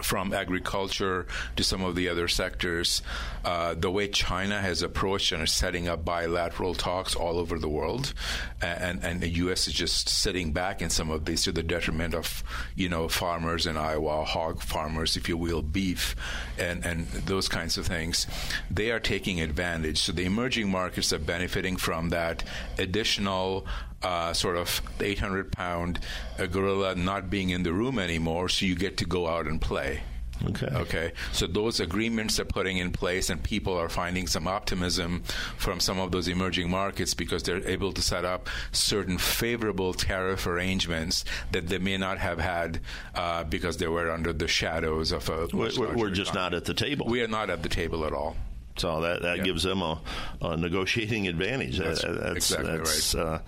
from 0.02 0.34
agriculture 0.34 1.28
to 1.56 1.64
some 1.64 1.84
of 1.84 1.96
the 1.96 2.10
other 2.10 2.28
sectors, 2.28 3.02
uh, 3.46 3.74
the 3.76 3.92
way 3.92 4.08
China 4.08 4.60
has 4.60 4.82
approached 4.82 5.32
and 5.32 5.44
is 5.44 5.52
setting 5.52 5.88
up 5.88 6.04
bilateral 6.04 6.74
talks 6.74 7.16
all 7.16 7.38
over 7.38 7.60
the 7.60 7.70
world, 7.70 8.14
and, 8.62 9.04
and 9.04 9.22
the 9.22 9.30
U.S. 9.30 9.68
is 9.68 9.74
just 9.74 10.10
sitting 10.10 10.52
back 10.52 10.82
in 10.82 10.90
some 10.90 11.10
of 11.10 11.26
these 11.26 11.44
to 11.44 11.52
the 11.52 11.64
detriment 11.64 12.16
of, 12.16 12.44
you 12.76 12.90
know, 12.90 13.08
farmers 13.08 13.68
in 13.68 13.78
Iowa, 13.78 14.24
hog 14.24 14.62
farmers, 14.62 15.16
if 15.16 15.30
you 15.30 15.38
will, 15.38 15.62
beef, 15.62 16.16
and, 16.58 16.86
and 16.86 17.08
those 17.08 17.48
kinds 17.48 17.78
of 17.78 17.86
things. 17.86 18.28
They 18.72 18.92
are 18.92 19.00
taking 19.00 19.42
advantage. 19.42 20.00
So 20.00 20.12
the 20.12 20.26
emerging 20.26 20.70
markets 20.70 21.14
are 21.14 21.20
benefiting 21.20 21.78
from 21.78 22.10
that 22.10 22.44
additional 22.78 23.66
uh, 24.04 24.34
sort 24.34 24.58
of 24.58 24.82
800 25.00 25.52
pound 25.52 26.00
uh, 26.38 26.46
gorilla 26.46 26.96
not 26.96 27.30
being 27.30 27.50
in 27.50 27.64
the 27.64 27.74
room 27.74 28.00
anymore, 28.00 28.50
so 28.50 28.66
you 28.66 28.76
get 28.76 28.98
to 28.98 29.06
go 29.06 29.28
out 29.28 29.48
and 29.48 29.62
play. 29.62 30.02
Okay. 30.46 30.68
Okay. 30.68 31.12
So 31.32 31.48
those 31.48 31.80
agreements 31.80 32.40
are 32.40 32.46
putting 32.46 32.78
in 32.78 32.92
place, 32.92 33.30
and 33.30 33.42
people 33.42 33.78
are 33.78 33.90
finding 33.90 34.28
some 34.28 34.48
optimism 34.48 35.24
from 35.58 35.80
some 35.80 36.00
of 36.00 36.12
those 36.12 36.28
emerging 36.28 36.70
markets 36.70 37.14
because 37.14 37.44
they're 37.44 37.66
able 37.68 37.94
to 37.94 38.02
set 38.02 38.26
up 38.26 38.50
certain 38.72 39.18
favorable 39.18 39.94
tariff 39.94 40.46
arrangements 40.46 41.24
that 41.52 41.68
they 41.68 41.78
may 41.78 41.98
not 41.98 42.18
have 42.18 42.40
had 42.40 42.82
uh, 43.16 43.44
because 43.46 43.78
they 43.78 43.88
were 43.88 44.12
under 44.12 44.34
the 44.34 44.48
shadows 44.48 45.12
of 45.12 45.30
a. 45.30 45.48
We're, 45.54 45.96
we're 45.96 46.10
just 46.10 46.34
not 46.34 46.54
at 46.54 46.66
the 46.66 46.74
table. 46.74 47.06
We 47.08 47.22
are 47.22 47.28
not 47.28 47.50
at 47.50 47.64
the 47.64 47.70
table 47.70 48.06
at 48.06 48.14
all. 48.14 48.36
So 48.78 49.02
that, 49.02 49.22
that 49.22 49.38
yeah. 49.38 49.44
gives 49.44 49.64
them 49.64 49.82
a, 49.82 50.02
a, 50.42 50.58
negotiating 50.58 51.28
advantage. 51.28 51.78
That's, 51.78 52.02
that's 52.02 52.52
exactly 52.52 52.78
that's, 52.78 53.16
right. 53.16 53.24
Uh, 53.24 53.40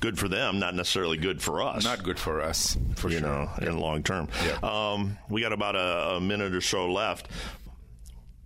good 0.00 0.18
for 0.18 0.28
them, 0.28 0.58
not 0.58 0.74
necessarily 0.74 1.18
good 1.18 1.42
for 1.42 1.62
us. 1.62 1.84
Not 1.84 2.02
good 2.02 2.18
for 2.18 2.40
us, 2.40 2.78
for 2.96 3.10
you 3.10 3.18
sure. 3.18 3.28
know, 3.28 3.50
yeah. 3.60 3.68
in 3.68 3.78
long 3.78 4.02
term. 4.02 4.28
Yeah. 4.44 4.58
Um, 4.62 5.18
we 5.28 5.42
got 5.42 5.52
about 5.52 5.76
a, 5.76 6.16
a 6.16 6.20
minute 6.20 6.54
or 6.54 6.62
so 6.62 6.90
left. 6.90 7.28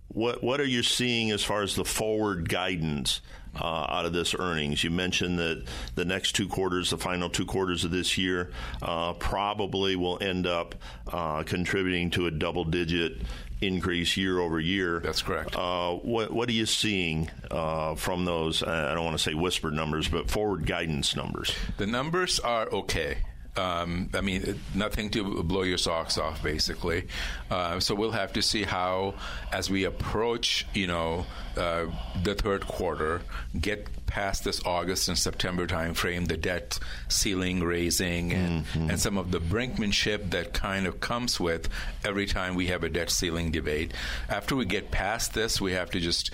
What 0.09 0.43
what 0.43 0.61
are 0.61 0.65
you 0.65 0.83
seeing 0.83 1.31
as 1.31 1.43
far 1.43 1.61
as 1.61 1.75
the 1.75 1.83
forward 1.83 2.47
guidance 2.47 3.19
uh, 3.59 3.85
out 3.89 4.05
of 4.05 4.13
this 4.13 4.33
earnings? 4.37 4.83
You 4.83 4.89
mentioned 4.89 5.39
that 5.39 5.65
the 5.95 6.05
next 6.05 6.33
two 6.33 6.47
quarters, 6.47 6.89
the 6.89 6.97
final 6.97 7.29
two 7.29 7.45
quarters 7.45 7.83
of 7.83 7.91
this 7.91 8.17
year, 8.17 8.51
uh, 8.81 9.13
probably 9.13 9.97
will 9.97 10.17
end 10.21 10.47
up 10.47 10.75
uh, 11.11 11.43
contributing 11.43 12.11
to 12.11 12.27
a 12.27 12.31
double 12.31 12.63
digit 12.63 13.21
increase 13.61 14.17
year 14.17 14.39
over 14.39 14.59
year. 14.59 14.99
That's 14.99 15.21
correct. 15.21 15.55
Uh, 15.55 15.93
what 15.93 16.31
what 16.31 16.49
are 16.49 16.53
you 16.53 16.65
seeing 16.65 17.29
uh, 17.51 17.95
from 17.95 18.25
those? 18.25 18.63
I 18.63 18.93
don't 18.93 19.05
want 19.05 19.17
to 19.17 19.23
say 19.23 19.33
whispered 19.33 19.73
numbers, 19.73 20.07
but 20.07 20.29
forward 20.29 20.65
guidance 20.65 21.15
numbers. 21.15 21.55
The 21.77 21.87
numbers 21.87 22.39
are 22.39 22.67
okay. 22.69 23.17
Um, 23.57 24.09
I 24.13 24.21
mean, 24.21 24.59
nothing 24.73 25.09
to 25.11 25.43
blow 25.43 25.63
your 25.63 25.77
socks 25.77 26.17
off, 26.17 26.43
basically. 26.43 27.07
Uh, 27.49 27.79
so 27.79 27.95
we'll 27.95 28.11
have 28.11 28.33
to 28.33 28.41
see 28.41 28.63
how, 28.63 29.13
as 29.51 29.69
we 29.69 29.85
approach, 29.85 30.65
you 30.73 30.87
know, 30.87 31.25
uh, 31.55 31.85
the 32.23 32.35
third 32.35 32.67
quarter, 32.67 33.21
get 33.59 33.87
past 34.07 34.43
this 34.43 34.63
August 34.65 35.07
and 35.07 35.17
September 35.17 35.67
timeframe, 35.67 36.27
the 36.27 36.37
debt 36.37 36.77
ceiling 37.07 37.63
raising 37.63 38.33
and, 38.33 38.65
mm-hmm. 38.65 38.89
and 38.89 38.99
some 38.99 39.17
of 39.17 39.31
the 39.31 39.39
brinkmanship 39.39 40.31
that 40.31 40.53
kind 40.53 40.85
of 40.85 40.99
comes 40.99 41.39
with 41.39 41.69
every 42.03 42.25
time 42.25 42.55
we 42.55 42.67
have 42.67 42.83
a 42.83 42.89
debt 42.89 43.09
ceiling 43.09 43.51
debate. 43.51 43.93
After 44.29 44.55
we 44.55 44.65
get 44.65 44.91
past 44.91 45.33
this, 45.33 45.61
we 45.61 45.71
have 45.73 45.89
to 45.91 45.99
just 45.99 46.31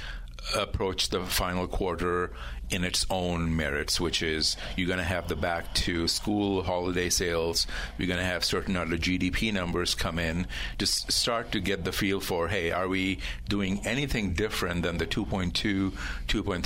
approach 0.56 1.10
the 1.10 1.24
final 1.26 1.68
quarter 1.68 2.32
in 2.72 2.84
its 2.86 3.06
own 3.10 3.56
merits, 3.56 4.00
which 4.00 4.24
is 4.24 4.56
you're 4.76 4.88
going 4.88 4.98
to 4.98 5.04
have 5.04 5.28
the 5.28 5.36
back 5.36 5.74
to 5.74 6.08
school 6.08 6.64
holiday 6.64 7.10
sales, 7.10 7.68
you're 7.98 8.08
going 8.08 8.20
to 8.20 8.26
have 8.26 8.44
certain 8.46 8.78
other 8.78 8.98
GDP 8.98 9.54
numbers 9.54 9.94
come 9.94 10.18
in, 10.18 10.48
just 10.78 11.12
start 11.12 11.52
to 11.52 11.60
get 11.60 11.84
the 11.84 11.92
feel 11.92 12.22
for, 12.22 12.48
hey, 12.48 12.72
are 12.72 12.88
we 12.88 13.20
doing 13.50 13.86
anything 13.86 14.34
different 14.34 14.84
than 14.84 14.98
the 14.98 15.06
2.2, 15.06 15.92
2.3% 15.92 16.64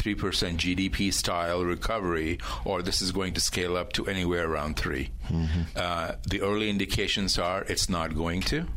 GDP 0.57 1.11
style 1.11 1.63
recovery, 1.65 2.39
or 2.63 2.81
this 2.81 3.01
is 3.01 3.11
going 3.11 3.33
to 3.33 3.41
scale 3.41 3.75
up 3.75 3.91
to 3.93 4.05
anywhere 4.07 4.47
around 4.49 4.77
3? 4.77 5.09
Mm-hmm. 5.27 5.61
Uh, 5.75 6.11
the 6.27 6.41
early 6.41 6.69
indications 6.69 7.39
are 7.39 7.63
it's 7.63 7.89
not 7.89 8.15
going 8.15 8.41
to. 8.41 8.67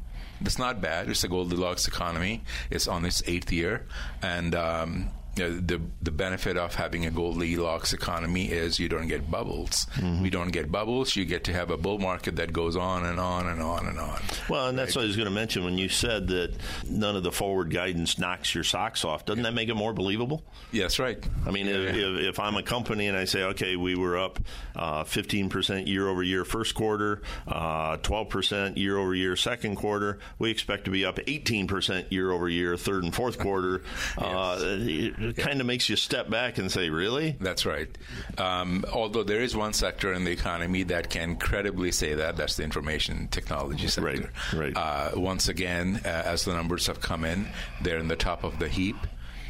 It's 0.41 0.59
not 0.59 0.81
bad. 0.81 1.09
It's 1.09 1.25
a 1.25 1.29
Goldilocks 1.29 1.89
economy. 1.89 2.43
It's 2.71 2.87
on 2.87 3.05
its 3.05 3.23
eighth 3.27 3.53
year, 3.53 3.87
and 4.23 4.55
um, 4.55 5.11
the 5.39 5.81
the 6.03 6.11
benefit 6.11 6.57
of 6.57 6.75
having 6.75 7.07
a 7.07 7.11
Goldilocks 7.11 7.93
economy 7.93 8.47
is 8.47 8.79
you 8.79 8.89
don't 8.89 9.09
get 9.09 9.31
bubbles. 9.31 9.87
Mm-hmm. 9.95 10.23
We 10.23 10.31
don't 10.31 10.51
get 10.51 10.71
bubbles. 10.71 11.17
You 11.17 11.25
get 11.25 11.45
to 11.45 11.53
have 11.53 11.71
a 11.71 11.77
bull 11.77 11.99
market 11.99 12.37
that 12.37 12.53
goes 12.53 12.77
on 12.77 13.05
and 13.07 13.19
on 13.19 13.47
and 13.47 13.63
on 13.63 13.87
and 13.87 13.99
on. 13.99 14.21
Well, 14.49 14.69
and 14.69 14.79
that's 14.79 14.97
right? 14.97 15.01
what 15.01 15.05
I 15.05 15.07
was 15.07 15.17
going 15.17 15.29
to 15.29 15.35
mention 15.35 15.65
when 15.65 15.79
you 15.79 15.89
said 15.89 16.29
that 16.29 16.55
none 16.89 17.17
of 17.17 17.23
the 17.23 17.33
forward 17.33 17.71
guidance 17.71 18.19
knocks 18.19 18.55
your 18.55 18.65
socks 18.65 19.05
off. 19.05 19.25
Doesn't 19.25 19.43
that 19.43 19.55
make 19.55 19.69
it 19.69 19.75
more 19.75 19.93
believable? 19.93 20.43
Yes, 20.73 20.99
right. 20.99 21.23
I 21.47 21.51
mean, 21.51 21.67
yeah, 21.67 21.75
if, 21.75 21.97
yeah. 21.97 22.07
If, 22.07 22.29
if, 22.29 22.41
I'm 22.41 22.57
a 22.57 22.63
company 22.63 23.07
and 23.07 23.17
I 23.17 23.25
say, 23.25 23.43
okay, 23.45 23.77
we 23.77 23.95
were 23.95 24.19
up 24.19 24.39
uh, 24.77 25.05
15% 25.05 25.87
year 25.87 26.09
over 26.09 26.23
year 26.23 26.45
first 26.45 26.75
quarter, 26.75 27.23
uh, 27.47 27.97
12% 27.99 28.77
year 28.77 28.99
over 28.99 29.15
year 29.15 29.37
second 29.37 29.77
quarter, 29.77 30.19
we 30.39 30.51
expect 30.51 30.85
to 30.85 30.91
be 30.91 31.05
up 31.05 31.17
18% 31.17 32.11
year 32.11 32.31
over 32.31 32.49
year 32.49 32.77
third 32.77 33.05
and 33.05 33.15
fourth 33.15 33.39
quarter. 33.39 33.83
yes. 34.19 34.19
uh, 34.19 35.28
it 35.29 35.37
kind 35.37 35.61
of 35.61 35.67
makes 35.67 35.89
you 35.89 35.97
step 35.97 36.29
back 36.31 36.59
and 36.59 36.71
say, 36.71 36.91
really? 36.91 37.37
That's 37.41 37.65
right. 37.67 37.89
Um, 38.37 38.85
although 38.93 39.23
there 39.23 39.41
is 39.41 39.57
one 39.57 39.73
sector 39.73 40.13
in 40.13 40.25
the 40.25 40.31
economy 40.31 40.83
that 40.85 41.11
can 41.11 41.37
credibly 41.37 41.93
say 41.93 42.15
that, 42.15 42.37
that's 42.37 42.57
the 42.57 42.65
information 42.65 43.29
technology 43.29 43.89
sector. 43.89 44.31
Right, 44.53 44.75
right. 44.75 44.77
Uh, 44.77 45.11
once 45.21 45.49
again, 45.49 46.01
uh, 46.05 46.09
as 46.09 46.45
the 46.45 46.55
numbers 46.55 46.87
have 46.87 47.01
come 47.01 47.25
in, 47.25 47.47
they're 47.83 47.99
in 47.99 48.09
the 48.09 48.17
top 48.17 48.45
of 48.45 48.59
the 48.59 48.69
heap 48.69 48.97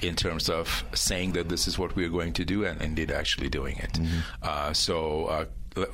in 0.01 0.15
terms 0.15 0.49
of 0.49 0.85
saying 0.95 1.33
that 1.33 1.49
this 1.49 1.67
is 1.67 1.79
what 1.79 1.97
we're 1.97 2.09
going 2.09 2.33
to 2.33 2.45
do 2.45 2.65
and 2.65 2.81
indeed 2.81 3.11
actually 3.11 3.49
doing 3.49 3.77
it. 3.79 3.95
Mm-hmm. 3.95 4.19
Uh, 4.43 4.73
so 4.73 5.25
uh, 5.27 5.45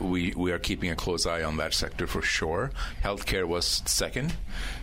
we 0.00 0.33
we 0.37 0.52
are 0.52 0.59
keeping 0.59 0.90
a 0.90 0.97
close 0.97 1.26
eye 1.26 1.43
on 1.43 1.57
that 1.59 1.75
sector 1.75 2.07
for 2.07 2.23
sure. 2.23 2.71
Healthcare 3.02 3.47
was 3.47 3.83
second 3.87 4.35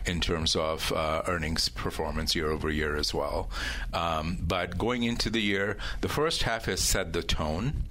in 0.05 0.19
terms 0.21 0.55
of 0.55 0.91
uh, 0.91 1.24
earnings 1.27 1.69
performance 1.69 2.36
year 2.36 2.51
over 2.51 2.69
year 2.69 2.95
as 2.95 3.13
well. 3.13 3.50
Um, 3.93 4.38
but 4.41 4.77
going 4.77 5.03
into 5.03 5.29
the 5.29 5.41
year, 5.41 5.77
the 6.01 6.10
first 6.10 6.43
half 6.43 6.65
has 6.65 6.81
set 6.81 7.13
the 7.13 7.24
tone, 7.24 7.83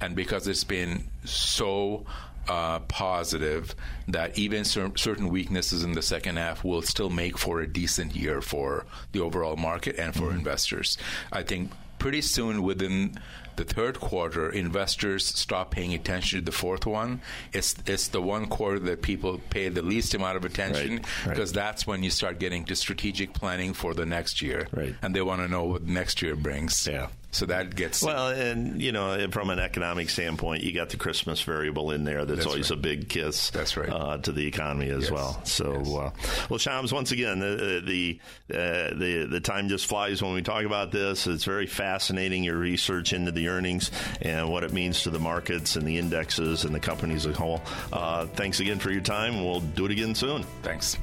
and 0.00 0.14
because 0.14 0.46
it's 0.46 0.64
been 0.64 1.04
so 1.24 2.04
uh, 2.48 2.80
positive 2.80 3.74
that 4.08 4.38
even 4.38 4.64
cer- 4.64 4.96
certain 4.96 5.28
weaknesses 5.28 5.84
in 5.84 5.92
the 5.92 6.02
second 6.02 6.36
half 6.36 6.64
will 6.64 6.82
still 6.82 7.10
make 7.10 7.36
for 7.36 7.60
a 7.60 7.66
decent 7.66 8.16
year 8.16 8.40
for 8.40 8.86
the 9.12 9.20
overall 9.20 9.56
market 9.56 9.96
and 9.98 10.14
for 10.14 10.28
mm-hmm. 10.28 10.38
investors. 10.38 10.96
I 11.30 11.42
think 11.42 11.70
pretty 11.98 12.22
soon 12.22 12.62
within 12.62 13.18
the 13.58 13.64
third 13.64 14.00
quarter, 14.00 14.48
investors 14.50 15.26
stop 15.26 15.72
paying 15.72 15.92
attention 15.92 16.38
to 16.38 16.44
the 16.44 16.52
fourth 16.52 16.86
one. 16.86 17.20
It's 17.52 17.74
it's 17.86 18.08
the 18.08 18.22
one 18.22 18.46
quarter 18.46 18.78
that 18.78 19.02
people 19.02 19.40
pay 19.50 19.68
the 19.68 19.82
least 19.82 20.14
amount 20.14 20.36
of 20.36 20.44
attention 20.44 20.96
because 20.96 21.26
right, 21.26 21.38
right. 21.38 21.48
that's 21.48 21.86
when 21.86 22.02
you 22.02 22.10
start 22.10 22.38
getting 22.38 22.64
to 22.66 22.76
strategic 22.76 23.34
planning 23.34 23.74
for 23.74 23.94
the 23.94 24.06
next 24.06 24.40
year, 24.40 24.68
right. 24.72 24.94
and 25.02 25.14
they 25.14 25.22
want 25.22 25.42
to 25.42 25.48
know 25.48 25.64
what 25.64 25.82
next 25.82 26.22
year 26.22 26.36
brings. 26.36 26.86
Yeah. 26.86 27.08
So 27.38 27.46
that 27.46 27.76
gets 27.76 28.02
well, 28.02 28.30
and 28.30 28.82
you 28.82 28.90
know, 28.90 29.28
from 29.30 29.50
an 29.50 29.60
economic 29.60 30.10
standpoint, 30.10 30.64
you 30.64 30.72
got 30.72 30.88
the 30.88 30.96
Christmas 30.96 31.40
variable 31.40 31.92
in 31.92 32.02
there. 32.02 32.24
That's, 32.24 32.38
that's 32.38 32.46
always 32.48 32.70
right. 32.70 32.78
a 32.80 32.82
big 32.82 33.08
kiss. 33.08 33.50
That's 33.50 33.76
right 33.76 33.88
uh, 33.88 34.18
to 34.18 34.32
the 34.32 34.44
economy 34.44 34.90
as 34.90 35.04
yes. 35.04 35.12
well. 35.12 35.40
So, 35.44 35.74
yes. 35.78 35.88
uh, 35.88 36.10
well, 36.50 36.58
Shams, 36.58 36.92
once 36.92 37.12
again, 37.12 37.38
the 37.38 37.80
the, 37.86 38.20
uh, 38.52 38.92
the 38.98 39.28
the 39.30 39.40
time 39.40 39.68
just 39.68 39.86
flies 39.86 40.20
when 40.20 40.34
we 40.34 40.42
talk 40.42 40.64
about 40.64 40.90
this. 40.90 41.28
It's 41.28 41.44
very 41.44 41.68
fascinating 41.68 42.42
your 42.42 42.56
research 42.56 43.12
into 43.12 43.30
the 43.30 43.46
earnings 43.46 43.92
and 44.20 44.50
what 44.50 44.64
it 44.64 44.72
means 44.72 45.04
to 45.04 45.10
the 45.10 45.20
markets 45.20 45.76
and 45.76 45.86
the 45.86 45.96
indexes 45.96 46.64
and 46.64 46.74
the 46.74 46.80
companies 46.80 47.24
as 47.24 47.36
a 47.36 47.38
whole. 47.38 47.62
Uh, 47.92 48.26
thanks 48.26 48.58
again 48.58 48.80
for 48.80 48.90
your 48.90 49.00
time. 49.00 49.44
We'll 49.44 49.60
do 49.60 49.84
it 49.84 49.92
again 49.92 50.16
soon. 50.16 50.42
Thanks. 50.64 50.98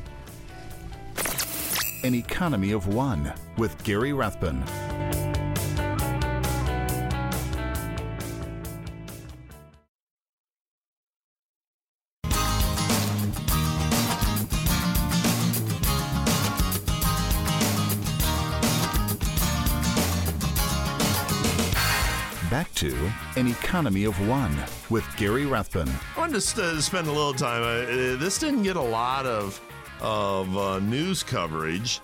An 2.04 2.14
Economy 2.14 2.74
of 2.74 2.88
One 2.88 3.34
with 3.58 3.82
Gary 3.86 4.12
Rathbun. 4.12 4.66
Economy 23.66 24.04
of 24.04 24.28
One 24.30 24.56
with 24.92 25.04
Gary 25.18 25.48
Rathbun. 25.48 25.90
I 26.16 26.20
wanted 26.20 26.34
to 26.34 26.42
st- 26.42 26.84
spend 26.84 27.08
a 27.08 27.12
little 27.12 27.34
time. 27.34 27.64
Uh, 27.64 28.16
this 28.16 28.38
didn't 28.38 28.62
get 28.62 28.76
a 28.76 28.82
lot 28.82 29.26
of 29.26 29.60
of 30.00 30.56
uh, 30.56 30.78
news 30.78 31.24
coverage, 31.24 32.00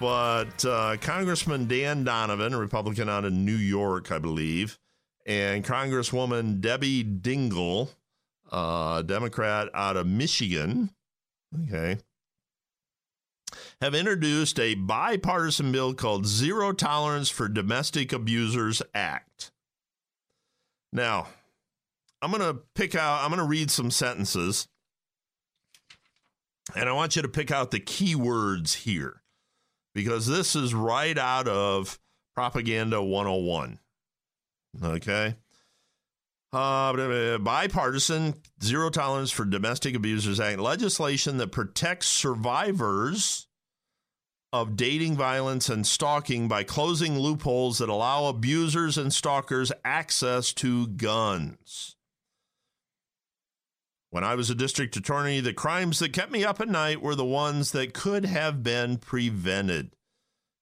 but 0.00 0.64
uh, 0.64 0.96
Congressman 1.02 1.68
Dan 1.68 2.02
Donovan, 2.02 2.54
a 2.54 2.58
Republican 2.58 3.10
out 3.10 3.26
of 3.26 3.34
New 3.34 3.56
York, 3.56 4.10
I 4.10 4.18
believe, 4.18 4.78
and 5.26 5.62
Congresswoman 5.62 6.62
Debbie 6.62 7.04
Dingell, 7.04 7.90
a 8.50 9.04
Democrat 9.04 9.68
out 9.74 9.98
of 9.98 10.06
Michigan, 10.06 10.90
okay, 11.64 11.98
have 13.82 13.94
introduced 13.94 14.58
a 14.58 14.74
bipartisan 14.76 15.70
bill 15.72 15.92
called 15.92 16.26
Zero 16.26 16.72
Tolerance 16.72 17.28
for 17.28 17.48
Domestic 17.48 18.14
Abusers 18.14 18.80
Act. 18.94 19.52
Now, 20.96 21.28
I'm 22.22 22.30
going 22.30 22.42
to 22.42 22.58
pick 22.74 22.94
out, 22.94 23.22
I'm 23.22 23.28
going 23.28 23.38
to 23.38 23.46
read 23.46 23.70
some 23.70 23.90
sentences, 23.90 24.66
and 26.74 26.88
I 26.88 26.92
want 26.92 27.16
you 27.16 27.22
to 27.22 27.28
pick 27.28 27.50
out 27.50 27.70
the 27.70 27.80
key 27.80 28.14
words 28.14 28.72
here 28.72 29.20
because 29.94 30.26
this 30.26 30.56
is 30.56 30.72
right 30.74 31.16
out 31.18 31.48
of 31.48 31.98
Propaganda 32.34 33.02
101. 33.02 33.78
Okay. 34.82 35.36
Uh, 36.50 37.36
bipartisan 37.38 38.32
Zero 38.62 38.88
Tolerance 38.88 39.30
for 39.30 39.44
Domestic 39.44 39.94
Abusers 39.94 40.40
Act 40.40 40.60
legislation 40.60 41.36
that 41.36 41.52
protects 41.52 42.06
survivors 42.06 43.48
of 44.52 44.76
dating 44.76 45.16
violence 45.16 45.68
and 45.68 45.86
stalking 45.86 46.48
by 46.48 46.62
closing 46.62 47.18
loopholes 47.18 47.78
that 47.78 47.88
allow 47.88 48.26
abusers 48.26 48.96
and 48.96 49.12
stalkers 49.12 49.72
access 49.84 50.52
to 50.54 50.86
guns. 50.86 51.96
When 54.10 54.24
I 54.24 54.34
was 54.34 54.48
a 54.48 54.54
district 54.54 54.96
attorney, 54.96 55.40
the 55.40 55.52
crimes 55.52 55.98
that 55.98 56.12
kept 56.12 56.32
me 56.32 56.44
up 56.44 56.60
at 56.60 56.68
night 56.68 57.02
were 57.02 57.14
the 57.14 57.24
ones 57.24 57.72
that 57.72 57.92
could 57.92 58.24
have 58.24 58.62
been 58.62 58.96
prevented. 58.96 59.90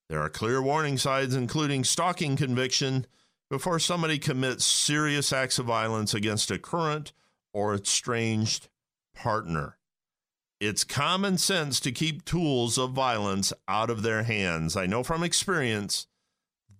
There 0.08 0.20
are 0.20 0.28
clear 0.30 0.60
warning 0.60 0.98
signs, 0.98 1.34
including 1.34 1.84
stalking 1.84 2.36
conviction, 2.36 3.06
before 3.50 3.78
somebody 3.78 4.18
commits 4.18 4.64
serious 4.64 5.32
acts 5.32 5.58
of 5.58 5.66
violence 5.66 6.14
against 6.14 6.50
a 6.50 6.58
current 6.58 7.12
or 7.52 7.74
estranged 7.74 8.68
partner. 9.14 9.78
It's 10.64 10.82
common 10.82 11.36
sense 11.36 11.78
to 11.80 11.92
keep 11.92 12.24
tools 12.24 12.78
of 12.78 12.92
violence 12.92 13.52
out 13.68 13.90
of 13.90 14.02
their 14.02 14.22
hands. 14.22 14.76
I 14.76 14.86
know 14.86 15.02
from 15.02 15.22
experience 15.22 16.06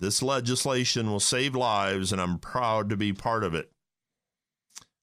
this 0.01 0.23
legislation 0.23 1.11
will 1.11 1.21
save 1.21 1.55
lives, 1.55 2.11
and 2.11 2.19
I'm 2.19 2.39
proud 2.39 2.89
to 2.89 2.97
be 2.97 3.13
part 3.13 3.45
of 3.45 3.55
it. 3.55 3.71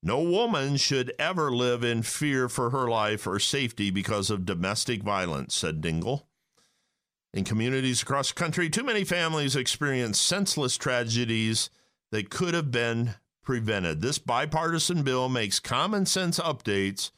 No 0.02 0.24
woman 0.24 0.78
should 0.78 1.14
ever 1.20 1.52
live 1.52 1.84
in 1.84 2.02
fear 2.02 2.50
for 2.50 2.72
her 2.72 2.90
life 2.90 3.28
or 3.28 3.38
safety 3.38 3.92
because 3.92 4.32
of 4.32 4.48
domestic 4.48 5.04
violence, 5.04 5.54
said 5.54 5.80
Dingell. 5.80 6.24
In 7.36 7.44
communities 7.44 8.02
across 8.02 8.30
the 8.30 8.34
country, 8.34 8.68
too 8.68 8.84
many 8.84 9.04
families 9.04 9.56
experience 9.56 10.20
senseless 10.20 10.76
tragedies 10.76 11.70
that 12.12 12.32
could 12.32 12.56
have 12.56 12.72
been 12.72 13.14
prevented. 13.44 14.02
This 14.02 14.18
bipartisan 14.18 15.04
bill 15.04 15.30
makes 15.30 15.60
common 15.60 16.08
sense 16.08 16.40
updates 16.40 17.12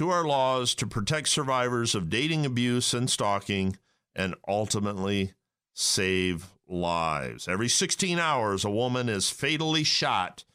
to 0.00 0.08
our 0.08 0.24
laws 0.24 0.74
to 0.74 0.86
protect 0.86 1.28
survivors 1.28 1.94
of 1.94 2.08
dating 2.08 2.46
abuse 2.46 2.94
and 2.94 3.10
stalking 3.10 3.76
and 4.16 4.34
ultimately 4.48 5.34
save 5.74 6.46
lives. 6.66 7.46
Every 7.46 7.68
16 7.68 8.18
hours, 8.18 8.64
a 8.64 8.70
woman 8.70 9.10
is 9.10 9.28
fatally 9.28 9.84
shot 9.84 10.46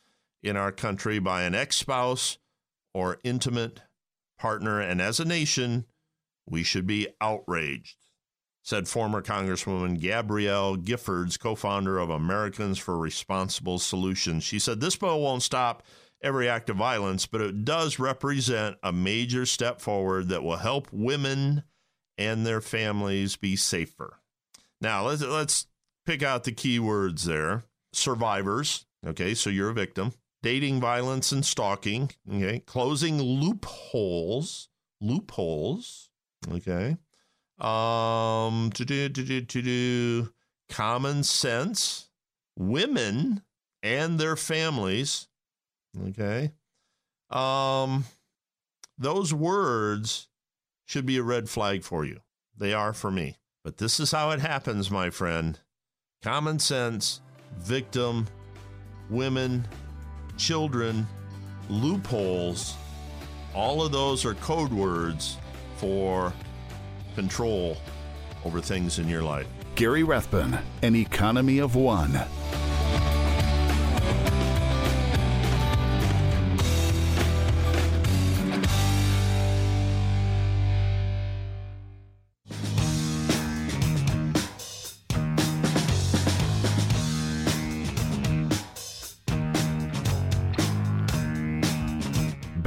in 0.42 0.58
our 0.58 0.72
country 0.72 1.20
by 1.20 1.44
an 1.44 1.54
ex 1.54 1.76
spouse 1.76 2.40
or 2.92 3.20
intimate 3.24 3.82
partner. 4.40 4.82
And 4.82 5.00
as 5.00 5.20
a 5.20 5.26
nation, 5.26 5.86
we 6.48 6.64
should 6.64 6.88
be 6.88 7.10
outraged, 7.22 7.98
said 8.64 8.88
former 8.88 9.22
Congresswoman 9.22 10.02
Gabrielle 10.02 10.76
Giffords, 10.76 11.40
co 11.40 11.54
founder 11.54 12.00
of 12.00 12.10
Americans 12.10 12.80
for 12.80 12.98
Responsible 12.98 13.78
Solutions. 13.78 14.44
She 14.44 14.58
said 14.58 14.82
this 14.82 14.96
bill 14.96 15.22
won't 15.22 15.44
stop 15.44 15.84
every 16.22 16.50
act 16.50 16.70
of 16.70 16.78
violence, 16.78 17.26
but 17.26 17.42
it 17.42 17.66
does 17.66 18.00
represent 18.00 18.78
a 18.84 18.92
major 18.92 19.46
step 19.46 19.82
forward 19.82 20.30
that 20.30 20.44
will 20.44 20.58
help 20.58 20.88
women 20.92 21.64
and 22.18 22.46
their 22.46 22.62
families 22.62 23.36
be 23.36 23.56
safer. 23.56 24.20
Now, 24.82 25.06
let's, 25.06 25.22
let's 25.22 25.68
pick 26.06 26.24
out 26.24 26.44
the 26.44 26.52
key 26.52 26.80
words 26.80 27.26
there 27.26 27.64
survivors. 27.94 28.86
Okay, 29.06 29.34
so 29.34 29.50
you're 29.50 29.70
a 29.70 29.74
victim. 29.74 30.14
Dating 30.44 30.80
violence 30.80 31.32
and 31.32 31.46
stalking. 31.46 32.12
Okay, 32.32 32.60
closing 32.66 33.22
loopholes. 33.22 34.70
Loopholes. 35.02 36.10
Okay. 36.52 36.98
Um, 37.60 38.72
to 38.74 38.86
do, 38.86 39.10
to 39.10 39.24
do, 39.24 39.42
to 39.42 39.62
do 39.62 40.34
common 40.70 41.24
sense. 41.24 42.10
Women 42.58 43.42
and 43.82 44.20
their 44.20 44.36
families 44.36 45.28
Okay. 46.08 46.52
Um, 47.30 48.06
those 48.98 49.34
words 49.34 50.28
should 50.86 51.06
be 51.06 51.18
a 51.18 51.24
red 51.24 51.50
flag 51.50 51.84
for 51.84 52.06
you. 52.06 52.20
They 52.58 52.74
are 52.74 52.94
for 52.94 53.12
me. 53.12 53.38
But 53.64 53.78
this 53.78 54.00
is 54.00 54.12
how 54.12 54.32
it 54.32 54.40
happens, 54.40 54.92
my 54.92 55.10
friend. 55.10 55.60
Common 56.22 56.60
sense, 56.60 57.22
victim, 57.58 58.28
women, 59.10 59.68
children, 60.38 61.08
loopholes, 61.70 62.76
all 63.54 63.84
of 63.84 63.92
those 63.92 64.26
are 64.26 64.36
code 64.36 64.72
words 64.72 65.38
for 65.78 66.34
control 67.16 67.78
over 68.44 68.62
things 68.62 69.00
in 69.00 69.08
your 69.08 69.24
life. 69.24 69.48
Gary 69.76 70.04
Rathbun, 70.04 70.60
An 70.84 70.96
Economy 70.96 71.60
of 71.60 71.76
One. 71.76 72.20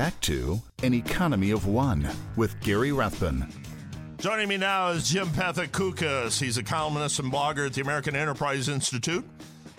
Back 0.08 0.20
to 0.22 0.62
An 0.82 0.94
Economy 0.94 1.50
of 1.50 1.66
One 1.66 2.08
with 2.34 2.58
Gary 2.62 2.92
Rathbun. 2.92 3.46
Joining 4.16 4.48
me 4.48 4.56
now 4.56 4.88
is 4.88 5.10
Jim 5.10 5.26
Pethokoukis. 5.28 6.40
He's 6.40 6.56
a 6.56 6.62
columnist 6.62 7.18
and 7.18 7.30
blogger 7.30 7.66
at 7.66 7.74
the 7.74 7.82
American 7.82 8.16
Enterprise 8.16 8.70
Institute. 8.70 9.22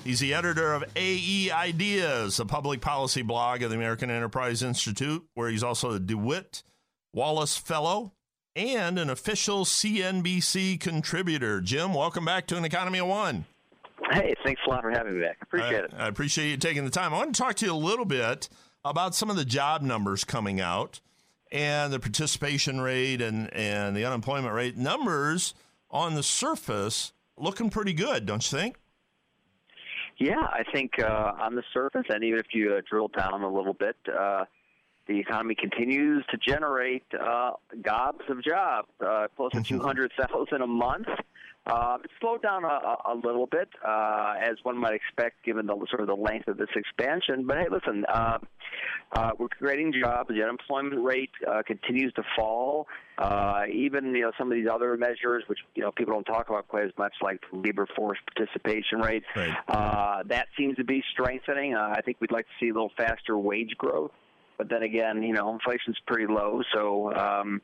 He's 0.04 0.20
the 0.20 0.36
editor 0.36 0.72
of 0.72 0.84
AE 0.96 1.50
Ideas, 1.50 2.40
a 2.40 2.46
public 2.46 2.80
policy 2.80 3.24
blog 3.24 3.64
of 3.64 3.72
the 3.72 3.76
American 3.76 4.12
Enterprise 4.12 4.62
Institute, 4.62 5.26
where 5.34 5.50
he's 5.50 5.64
also 5.64 5.94
a 5.94 6.00
DeWitt 6.00 6.62
Wallace 7.12 7.58
Fellow 7.58 8.14
and 8.56 9.00
an 9.00 9.10
official 9.10 9.66
CNBC 9.66 10.80
contributor. 10.80 11.60
Jim, 11.60 11.96
welcome 11.96 12.24
back 12.24 12.46
to 12.46 12.56
An 12.56 12.66
Economy 12.66 13.00
of 13.00 13.08
One. 13.08 13.46
Hey, 14.12 14.36
thanks 14.44 14.62
a 14.68 14.70
lot 14.70 14.84
for 14.84 14.92
having 14.92 15.16
me 15.16 15.26
back. 15.26 15.38
Appreciate 15.42 15.82
I, 15.82 15.86
it. 15.86 15.94
I 15.98 16.08
appreciate 16.08 16.52
you 16.52 16.58
taking 16.58 16.86
the 16.86 16.92
time. 16.92 17.16
I 17.16 17.18
want 17.18 17.34
to 17.34 17.42
talk 17.42 17.56
to 17.56 17.66
you 17.66 17.74
a 17.74 17.76
little 17.76 18.06
bit 18.06 18.48
about 18.86 19.16
some 19.16 19.30
of 19.30 19.36
the 19.36 19.46
job 19.46 19.82
numbers 19.82 20.24
coming 20.24 20.62
out 20.62 21.00
and 21.52 21.92
the 21.92 22.00
participation 22.00 22.80
rate 22.80 23.22
and, 23.22 23.52
and 23.54 23.96
the 23.96 24.06
unemployment 24.06 24.54
rate. 24.54 24.78
Numbers 24.78 25.54
on 25.90 26.16
the 26.16 26.24
surface 26.24 27.14
looking 27.38 27.70
pretty 27.70 27.94
good, 27.94 28.26
don't 28.26 28.52
you 28.52 28.58
think? 28.58 28.78
Yeah, 30.18 30.42
I 30.42 30.64
think 30.74 31.00
uh, 31.00 31.32
on 31.40 31.56
the 31.56 31.64
surface, 31.74 32.06
and 32.10 32.24
even 32.24 32.40
if 32.40 32.48
you 32.54 32.74
uh, 32.74 32.82
drill 32.90 33.08
down 33.08 33.42
a 33.42 33.50
little 33.50 33.74
bit, 33.74 33.96
uh, 34.08 34.46
the 35.08 35.18
economy 35.18 35.56
continues 35.56 36.26
to 36.30 36.38
generate 36.38 37.06
uh, 37.20 37.54
gobs 37.82 38.22
of 38.28 38.44
jobs, 38.44 38.90
uh, 39.00 39.28
close 39.36 39.52
to 39.54 39.64
200,000 39.64 40.62
a 40.62 40.68
month. 40.68 41.08
Uh, 41.68 41.98
it 42.04 42.10
slowed 42.20 42.42
down 42.42 42.64
a, 42.64 42.96
a 43.12 43.16
little 43.16 43.46
bit, 43.46 43.70
uh, 43.88 44.34
as 44.42 44.56
one 44.64 44.78
might 44.78 44.94
expect, 44.94 45.44
given 45.46 45.68
the 45.68 45.76
sort 45.90 46.02
of 46.02 46.08
the 46.08 46.16
length 46.16 46.48
of 46.48 46.58
this 46.58 46.70
expansion. 46.76 47.46
But 47.46 47.58
hey, 47.60 47.68
listen, 47.70 48.06
uh, 48.12 48.40
uh, 49.12 49.32
we're 49.38 49.50
creating 49.50 49.94
jobs. 50.02 50.30
The 50.30 50.42
unemployment 50.42 51.04
rate 51.04 51.30
uh, 51.48 51.62
continues 51.68 52.12
to 52.14 52.24
fall. 52.36 52.88
Uh, 53.20 53.66
even 53.72 54.16
you 54.16 54.22
know 54.22 54.32
some 54.38 54.52
of 54.52 54.56
these 54.56 54.68
other 54.72 54.98
measures, 54.98 55.44
which 55.48 55.60
you 55.76 55.84
know 55.84 55.92
people 55.92 56.14
don't 56.14 56.24
talk 56.24 56.50
about 56.50 56.68
quite 56.68 56.86
as 56.86 56.92
much, 56.98 57.14
like 57.22 57.40
labor 57.52 57.86
force 57.96 58.18
participation 58.34 59.00
rate, 59.02 59.24
Right. 59.36 59.56
uh, 59.68 60.24
that 60.28 60.48
seems 60.58 60.76
to 60.78 60.84
be 60.84 61.04
strengthening. 61.12 61.76
Uh, 61.76 61.94
I 61.96 62.02
think 62.02 62.18
we'd 62.20 62.32
like 62.32 62.46
to 62.46 62.52
see 62.60 62.70
a 62.70 62.74
little 62.74 62.92
faster 62.98 63.38
wage 63.38 63.76
growth, 63.78 64.12
but 64.58 64.70
then 64.70 64.82
again, 64.82 65.22
you 65.22 65.34
know, 65.34 65.54
inflation's 65.54 65.98
pretty 66.08 66.32
low, 66.32 66.64
so. 66.74 67.14
Um, 67.14 67.62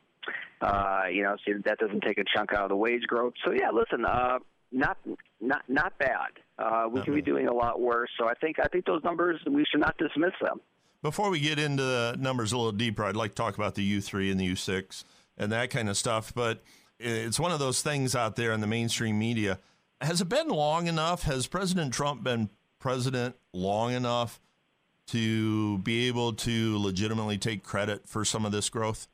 uh, 0.60 1.02
you 1.10 1.22
know, 1.22 1.36
so 1.46 1.54
that 1.64 1.78
doesn't 1.78 2.02
take 2.02 2.18
a 2.18 2.24
chunk 2.34 2.52
out 2.52 2.64
of 2.64 2.68
the 2.68 2.76
wage 2.76 3.02
growth. 3.06 3.34
So 3.44 3.52
yeah, 3.52 3.70
listen, 3.70 4.04
uh, 4.04 4.38
not 4.72 4.98
not 5.40 5.62
not 5.68 5.98
bad. 5.98 6.30
Uh, 6.58 6.86
we 6.88 6.96
Not 6.96 7.04
can 7.04 7.14
be 7.14 7.22
doing 7.22 7.48
a 7.48 7.52
lot 7.52 7.80
worse. 7.80 8.10
So 8.18 8.28
I 8.28 8.34
think 8.34 8.56
I 8.62 8.68
think 8.68 8.86
those 8.86 9.02
numbers 9.04 9.40
we 9.46 9.64
should 9.70 9.80
not 9.80 9.96
dismiss 9.98 10.32
them. 10.40 10.60
Before 11.02 11.30
we 11.30 11.38
get 11.40 11.58
into 11.58 11.82
the 11.82 12.16
numbers 12.18 12.52
a 12.52 12.56
little 12.56 12.72
deeper, 12.72 13.04
I'd 13.04 13.16
like 13.16 13.32
to 13.32 13.34
talk 13.34 13.56
about 13.56 13.74
the 13.74 13.98
U3 13.98 14.30
and 14.30 14.40
the 14.40 14.52
U6 14.52 15.04
and 15.38 15.52
that 15.52 15.70
kind 15.70 15.88
of 15.88 15.96
stuff. 15.96 16.32
But 16.34 16.62
it's 16.98 17.38
one 17.38 17.52
of 17.52 17.58
those 17.58 17.82
things 17.82 18.16
out 18.16 18.36
there 18.36 18.52
in 18.52 18.60
the 18.60 18.66
mainstream 18.66 19.18
media. 19.18 19.60
Has 20.00 20.20
it 20.20 20.28
been 20.28 20.48
long 20.48 20.88
enough? 20.88 21.22
Has 21.22 21.46
President 21.46 21.92
Trump 21.92 22.24
been 22.24 22.50
president 22.78 23.36
long 23.52 23.92
enough 23.92 24.40
to 25.08 25.78
be 25.78 26.08
able 26.08 26.32
to 26.32 26.78
legitimately 26.78 27.38
take 27.38 27.62
credit 27.62 28.08
for 28.08 28.24
some 28.24 28.44
of 28.44 28.52
this 28.52 28.68
growth? 28.68 29.08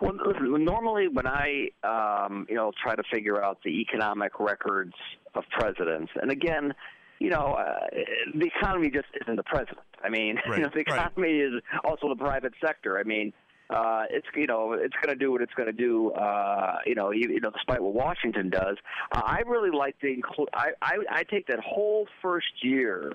Well, 0.00 0.12
listen, 0.26 0.64
normally 0.64 1.08
when 1.08 1.26
I, 1.26 1.68
um, 1.84 2.46
you 2.48 2.54
know, 2.54 2.72
try 2.82 2.94
to 2.94 3.02
figure 3.12 3.42
out 3.42 3.58
the 3.64 3.80
economic 3.80 4.40
records 4.40 4.94
of 5.34 5.44
presidents, 5.50 6.12
and 6.20 6.30
again, 6.30 6.72
you 7.18 7.30
know, 7.30 7.56
uh, 7.58 7.86
the 8.34 8.46
economy 8.46 8.90
just 8.90 9.06
isn't 9.20 9.36
the 9.36 9.42
president. 9.42 9.86
I 10.02 10.08
mean, 10.08 10.36
Right, 10.48 10.58
you 10.58 10.64
know, 10.64 10.70
the 10.70 10.84
right. 10.88 11.08
economy 11.08 11.38
is 11.38 11.62
also 11.84 12.08
the 12.08 12.16
private 12.16 12.52
sector. 12.64 12.98
I 12.98 13.04
mean, 13.04 13.32
uh, 13.70 14.04
it's 14.10 14.26
you 14.34 14.46
know, 14.46 14.72
it's 14.72 14.94
going 15.02 15.16
to 15.16 15.22
do 15.22 15.32
what 15.32 15.42
it's 15.42 15.54
going 15.54 15.66
to 15.66 15.72
do. 15.72 16.12
Uh, 16.12 16.78
you 16.86 16.94
know, 16.94 17.10
you, 17.10 17.28
you 17.30 17.40
know, 17.40 17.50
despite 17.50 17.82
what 17.82 17.94
Washington 17.94 18.48
does, 18.48 18.76
uh, 19.12 19.22
I 19.24 19.40
really 19.46 19.76
like 19.76 19.98
to 20.00 20.06
include. 20.06 20.48
I, 20.54 20.70
I 20.80 20.96
I 21.10 21.22
take 21.24 21.46
that 21.48 21.58
whole 21.60 22.06
first 22.22 22.62
year. 22.62 23.12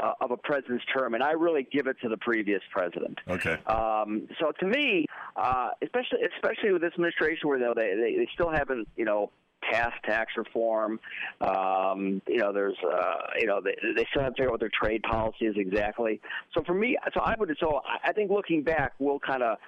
Uh, 0.00 0.14
of 0.22 0.30
a 0.30 0.36
president's 0.38 0.84
term, 0.96 1.12
and 1.12 1.22
I 1.22 1.32
really 1.32 1.66
give 1.70 1.86
it 1.86 1.96
to 2.02 2.08
the 2.08 2.16
previous 2.16 2.62
president. 2.72 3.18
Okay. 3.28 3.58
Um, 3.66 4.26
so 4.40 4.50
to 4.60 4.66
me, 4.66 5.04
uh, 5.36 5.70
especially 5.82 6.20
especially 6.34 6.72
with 6.72 6.80
this 6.80 6.92
administration, 6.94 7.46
where 7.50 7.58
they, 7.58 7.94
they 7.94 8.16
they 8.16 8.28
still 8.32 8.50
haven't 8.50 8.88
you 8.96 9.04
know 9.04 9.30
passed 9.60 10.02
tax 10.04 10.32
reform, 10.38 10.98
um, 11.42 12.22
you 12.26 12.38
know 12.38 12.50
there's 12.50 12.78
uh, 12.82 13.14
you 13.38 13.46
know 13.46 13.60
they, 13.60 13.76
they 13.94 14.06
still 14.10 14.22
haven't 14.22 14.36
figured 14.38 14.48
out 14.48 14.52
what 14.52 14.60
their 14.60 14.70
trade 14.82 15.02
policy 15.02 15.44
is 15.44 15.56
exactly. 15.58 16.18
So 16.54 16.62
for 16.64 16.72
me, 16.72 16.96
so 17.12 17.20
I 17.20 17.34
would 17.38 17.54
so 17.60 17.82
I- 17.84 18.08
I 18.08 18.12
think 18.14 18.30
looking 18.30 18.62
back, 18.62 18.94
we'll 19.00 19.20
kind 19.20 19.42
of 19.42 19.58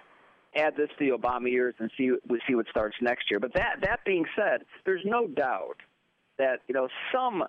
add 0.56 0.74
this 0.78 0.88
to 0.98 1.04
the 1.04 1.14
Obama 1.14 1.50
years 1.50 1.74
and 1.78 1.90
see 1.98 2.10
we 2.26 2.40
see 2.48 2.54
what 2.54 2.66
starts 2.68 2.96
next 3.02 3.30
year. 3.30 3.38
But 3.38 3.52
that 3.52 3.82
that 3.82 4.00
being 4.06 4.24
said, 4.34 4.64
there's 4.86 5.04
no 5.04 5.26
doubt 5.26 5.76
that 6.38 6.60
you 6.68 6.74
know 6.74 6.88
some 7.12 7.44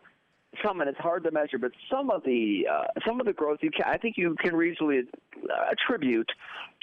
some 0.64 0.82
and 0.82 0.90
it's 0.90 1.00
hard 1.00 1.24
to 1.24 1.32
measure, 1.32 1.58
but 1.58 1.72
some 1.92 2.10
of 2.10 2.24
the 2.24 2.68
uh, 2.72 2.84
some 3.08 3.20
of 3.20 3.26
the 3.26 3.34
growth 3.34 3.60
you 3.62 3.72
can 3.72 3.86
I 3.86 3.98
think 3.98 4.18
you 4.18 4.36
can 4.40 4.56
reasonably 4.56 5.02
uh, 5.44 5.72
attribute 5.72 6.30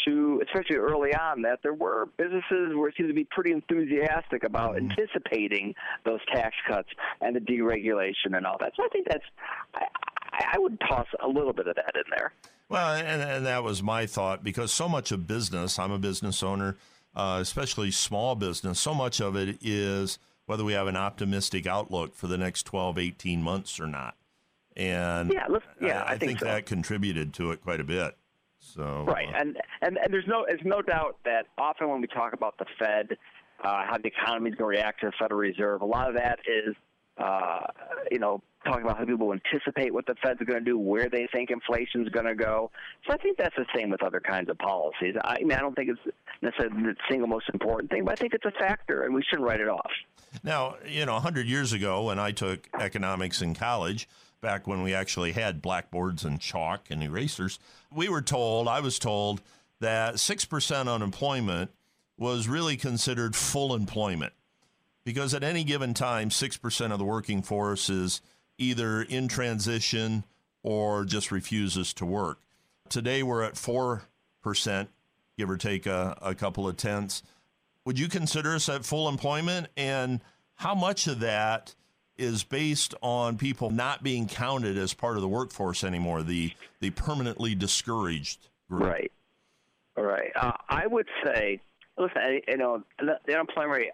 to 0.06 0.42
especially 0.46 0.76
early 0.76 1.14
on 1.14 1.42
that 1.42 1.61
there 1.62 1.74
were 1.74 2.09
businesses 2.16 2.74
where 2.74 2.92
seemed 2.96 3.09
to 3.09 3.14
be 3.14 3.26
pretty 3.30 3.52
enthusiastic 3.52 4.44
about 4.44 4.76
anticipating 4.76 5.74
those 6.04 6.20
tax 6.33 6.54
cuts 6.66 6.88
and 7.20 7.37
the 7.37 7.40
deregulation 7.40 8.37
and 8.37 8.46
all 8.46 8.56
that. 8.61 8.72
So 8.76 8.85
I 8.85 8.88
think 8.88 9.09
that's 9.09 9.24
I, 9.74 9.85
I 10.33 10.44
I 10.54 10.59
would 10.59 10.78
toss 10.80 11.06
a 11.22 11.28
little 11.28 11.52
bit 11.52 11.66
of 11.66 11.76
that 11.76 11.92
in 11.94 12.02
there. 12.11 12.33
Well, 12.68 12.94
and, 12.94 13.20
and 13.20 13.46
that 13.46 13.64
was 13.64 13.83
my 13.83 14.06
thought 14.06 14.44
because 14.44 14.72
so 14.72 14.88
much 14.88 15.11
of 15.11 15.26
business, 15.26 15.78
I'm 15.78 15.90
a 15.90 15.98
business 15.98 16.42
owner, 16.42 16.76
uh, 17.16 17.38
especially 17.40 17.90
small 17.90 18.37
business, 18.37 18.78
so 18.78 18.94
much 18.94 19.20
of 19.20 19.37
it 19.37 19.59
is 19.61 20.18
whether 20.50 20.64
we 20.64 20.72
have 20.72 20.88
an 20.88 20.96
optimistic 20.96 21.64
outlook 21.64 22.12
for 22.12 22.26
the 22.26 22.36
next 22.36 22.64
12, 22.64 22.98
18 22.98 23.40
months 23.40 23.78
or 23.78 23.86
not. 23.86 24.16
And 24.76 25.32
Yeah, 25.32 25.46
yeah, 25.80 26.02
I, 26.02 26.14
I 26.14 26.18
think 26.18 26.40
so. 26.40 26.46
that 26.46 26.66
contributed 26.66 27.32
to 27.34 27.52
it 27.52 27.62
quite 27.62 27.78
a 27.78 27.84
bit. 27.84 28.16
So 28.58 29.04
Right, 29.06 29.28
uh, 29.28 29.38
and, 29.38 29.56
and 29.80 29.96
and 29.96 30.12
there's 30.12 30.26
no 30.26 30.44
there's 30.48 30.60
no 30.64 30.82
doubt 30.82 31.18
that 31.24 31.46
often 31.56 31.88
when 31.88 32.00
we 32.00 32.08
talk 32.08 32.32
about 32.32 32.58
the 32.58 32.66
Fed, 32.80 33.16
uh, 33.62 33.84
how 33.88 33.96
the 34.02 34.08
economy 34.08 34.50
is 34.50 34.56
going 34.56 34.74
to 34.74 34.78
react 34.80 35.00
to 35.02 35.06
the 35.06 35.12
Federal 35.20 35.40
Reserve, 35.40 35.82
a 35.82 35.86
lot 35.86 36.08
of 36.08 36.16
that 36.16 36.40
is, 36.40 36.74
uh, 37.20 37.61
you 38.11 38.18
know, 38.18 38.42
talking 38.64 38.83
about 38.83 38.98
how 38.98 39.04
people 39.04 39.33
anticipate 39.33 39.92
what 39.92 40.06
the 40.06 40.14
Fed's 40.22 40.40
going 40.40 40.59
to 40.59 40.64
do, 40.64 40.78
where 40.78 41.09
they 41.09 41.28
think 41.33 41.50
inflation's 41.50 42.09
going 42.09 42.26
to 42.26 42.35
go. 42.35 42.70
So 43.06 43.14
I 43.14 43.16
think 43.18 43.38
that's 43.38 43.54
the 43.56 43.66
same 43.74 43.90
with 43.90 44.02
other 44.02 44.20
kinds 44.20 44.50
of 44.50 44.59
policies. 44.59 45.14
I 45.24 45.38
mean, 45.40 45.52
I 45.52 45.61
don't 45.61 45.74
think 45.74 45.90
it's 45.90 46.16
necessarily 46.42 46.83
the 46.83 46.96
single 47.09 47.28
most 47.28 47.48
important 47.52 47.90
thing, 47.90 48.04
but 48.04 48.12
I 48.12 48.16
think 48.16 48.35
it's 48.35 48.44
a 48.44 48.50
factor, 48.52 49.04
and 49.04 49.14
we 49.14 49.22
shouldn't 49.22 49.46
write 49.46 49.61
it 49.61 49.68
off. 49.68 49.90
Now, 50.42 50.76
you 50.87 51.04
know, 51.06 51.14
100 51.14 51.46
years 51.46 51.72
ago 51.72 52.04
when 52.04 52.18
I 52.18 52.33
took 52.33 52.68
economics 52.78 53.42
in 53.42 53.54
college, 53.54 54.09
back 54.40 54.66
when 54.66 54.83
we 54.83 54.94
actually 54.94 55.33
had 55.33 55.61
blackboards 55.61 56.24
and 56.24 56.40
chalk 56.40 56.87
and 56.90 57.02
erasers, 57.02 57.59
we 57.94 58.09
were 58.09 58.22
told, 58.22 58.68
I 58.68 58.80
was 58.80 58.98
told, 58.98 59.42
that 59.80 60.14
6% 60.14 60.94
unemployment 60.94 61.70
was 62.16 62.48
really 62.48 62.76
considered 62.76 63.35
full 63.35 63.74
employment 63.74 64.33
because 65.04 65.34
at 65.34 65.42
any 65.42 65.64
given 65.64 65.94
time, 65.94 66.30
6% 66.30 66.92
of 66.92 66.98
the 66.98 67.04
working 67.04 67.42
force 67.42 67.88
is 67.88 68.20
either 68.58 69.02
in 69.02 69.28
transition 69.28 70.24
or 70.62 71.04
just 71.04 71.30
refuses 71.30 71.94
to 71.94 72.06
work. 72.06 72.40
Today, 72.88 73.22
we're 73.22 73.42
at 73.42 73.54
4%, 73.54 74.02
give 75.38 75.50
or 75.50 75.56
take 75.56 75.86
a, 75.86 76.18
a 76.20 76.34
couple 76.34 76.68
of 76.68 76.76
tenths 76.76 77.22
would 77.84 77.98
you 77.98 78.08
consider 78.08 78.54
us 78.54 78.68
at 78.68 78.84
full 78.84 79.08
employment? 79.08 79.68
And 79.76 80.20
how 80.54 80.74
much 80.74 81.06
of 81.06 81.20
that 81.20 81.74
is 82.16 82.44
based 82.44 82.94
on 83.02 83.38
people 83.38 83.70
not 83.70 84.02
being 84.02 84.28
counted 84.28 84.76
as 84.76 84.92
part 84.92 85.16
of 85.16 85.22
the 85.22 85.28
workforce 85.28 85.82
anymore, 85.82 86.22
the, 86.22 86.52
the 86.80 86.90
permanently 86.90 87.54
discouraged 87.54 88.48
group? 88.68 88.82
Right. 88.82 89.12
All 89.96 90.04
right. 90.04 90.30
Uh, 90.36 90.52
I 90.68 90.86
would 90.86 91.08
say, 91.24 91.60
listen, 91.98 92.40
you 92.46 92.56
know, 92.58 92.82
the 92.98 93.32
unemployment 93.32 93.72
rate, 93.72 93.90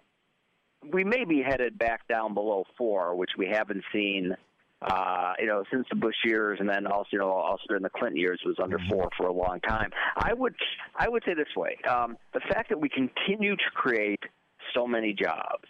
we 0.91 1.03
may 1.03 1.25
be 1.25 1.41
headed 1.41 1.77
back 1.77 2.07
down 2.07 2.33
below 2.33 2.65
four, 2.77 3.15
which 3.15 3.31
we 3.37 3.47
haven't 3.47 3.83
seen, 3.91 4.35
uh, 4.81 5.33
you 5.39 5.47
know, 5.47 5.63
since 5.71 5.85
the 5.89 5.95
Bush 5.95 6.15
years, 6.23 6.59
and 6.59 6.69
then 6.69 6.87
also, 6.87 7.09
you 7.11 7.19
know, 7.19 7.31
also 7.31 7.63
during 7.67 7.83
the 7.83 7.89
Clinton 7.89 8.17
years 8.17 8.39
was 8.45 8.55
under 8.61 8.79
four 8.89 9.09
for 9.17 9.27
a 9.27 9.33
long 9.33 9.59
time. 9.61 9.89
I 10.15 10.33
would, 10.33 10.55
I 10.95 11.09
would 11.09 11.23
say 11.25 11.33
this 11.33 11.55
way: 11.55 11.77
um, 11.89 12.17
the 12.33 12.41
fact 12.41 12.69
that 12.69 12.79
we 12.79 12.89
continue 12.89 13.55
to 13.55 13.71
create 13.73 14.21
so 14.75 14.85
many 14.85 15.13
jobs, 15.13 15.65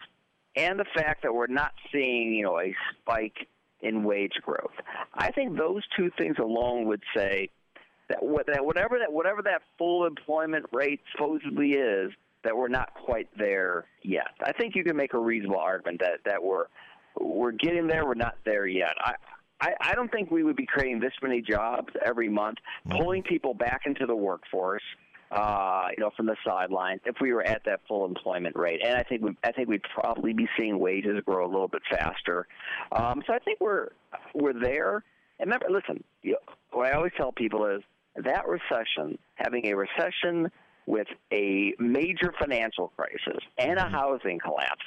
and 0.55 0.79
the 0.79 0.85
fact 0.95 1.23
that 1.23 1.33
we're 1.33 1.47
not 1.47 1.71
seeing, 1.91 2.33
you 2.33 2.43
know, 2.43 2.59
a 2.59 2.75
spike 3.01 3.47
in 3.81 4.03
wage 4.03 4.33
growth, 4.41 4.73
I 5.13 5.31
think 5.31 5.57
those 5.57 5.83
two 5.95 6.11
things 6.17 6.35
alone 6.39 6.85
would 6.87 7.03
say 7.15 7.49
that 8.09 8.19
that 8.47 8.65
whatever 8.65 8.99
that 8.99 9.11
whatever 9.11 9.41
that 9.43 9.61
full 9.77 10.05
employment 10.05 10.65
rate 10.73 10.99
supposedly 11.11 11.71
is, 11.71 12.11
that 12.43 12.55
we're 12.55 12.67
not 12.67 12.93
quite 12.93 13.27
there 13.37 13.85
yet. 14.03 14.29
I 14.43 14.51
think 14.53 14.75
you 14.75 14.83
can 14.83 14.95
make 14.95 15.13
a 15.13 15.19
reasonable 15.19 15.59
argument 15.59 16.01
that 16.01 16.19
that 16.25 16.43
we're 16.43 16.65
we're 17.19 17.51
getting 17.51 17.87
there, 17.87 18.05
we're 18.05 18.13
not 18.13 18.35
there 18.45 18.67
yet. 18.67 18.93
I 18.99 19.15
I, 19.59 19.73
I 19.81 19.95
don't 19.95 20.11
think 20.11 20.29
we 20.29 20.43
would 20.43 20.55
be 20.55 20.65
creating 20.65 20.99
this 20.99 21.13
many 21.21 21.41
jobs 21.41 21.89
every 22.05 22.29
month, 22.29 22.59
pulling 22.89 23.23
people 23.23 23.53
back 23.53 23.81
into 23.85 24.05
the 24.05 24.15
workforce, 24.15 24.83
uh, 25.31 25.87
you 25.97 26.03
know, 26.03 26.11
from 26.15 26.27
the 26.27 26.35
sidelines 26.45 27.01
if 27.05 27.15
we 27.19 27.33
were 27.33 27.43
at 27.43 27.63
that 27.65 27.81
full 27.87 28.05
employment 28.05 28.55
rate. 28.55 28.81
And 28.85 28.95
I 28.95 29.03
think 29.03 29.23
we 29.23 29.35
I 29.43 29.51
think 29.51 29.67
we'd 29.67 29.81
probably 29.93 30.33
be 30.33 30.47
seeing 30.57 30.79
wages 30.79 31.21
grow 31.25 31.45
a 31.45 31.51
little 31.51 31.67
bit 31.67 31.81
faster. 31.89 32.47
Um, 32.91 33.23
so 33.25 33.33
I 33.33 33.39
think 33.39 33.59
we're 33.59 33.89
we're 34.33 34.53
there. 34.53 35.03
And 35.39 35.47
remember, 35.51 35.67
listen, 35.69 36.03
you 36.23 36.33
know, 36.33 36.53
what 36.71 36.87
I 36.87 36.91
always 36.91 37.11
tell 37.17 37.31
people 37.31 37.65
is 37.65 37.81
that 38.23 38.47
recession, 38.47 39.17
having 39.35 39.67
a 39.67 39.73
recession 39.75 40.51
with 40.87 41.07
a 41.31 41.73
major 41.77 42.33
financial 42.39 42.87
crisis 42.95 43.43
and 43.57 43.77
a 43.77 43.87
housing 43.87 44.39
collapse, 44.39 44.83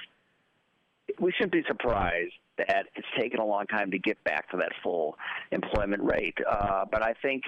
we 1.20 1.30
shouldn't 1.32 1.52
be 1.52 1.62
surprised 1.68 2.32
that 2.56 2.86
it's 2.96 3.06
taken 3.18 3.38
a 3.38 3.44
long 3.44 3.66
time 3.66 3.90
to 3.90 3.98
get 3.98 4.22
back 4.24 4.50
to 4.50 4.56
that 4.56 4.72
full 4.82 5.16
employment 5.52 6.02
rate. 6.02 6.36
Uh, 6.48 6.84
but 6.90 7.02
I 7.02 7.14
think 7.22 7.44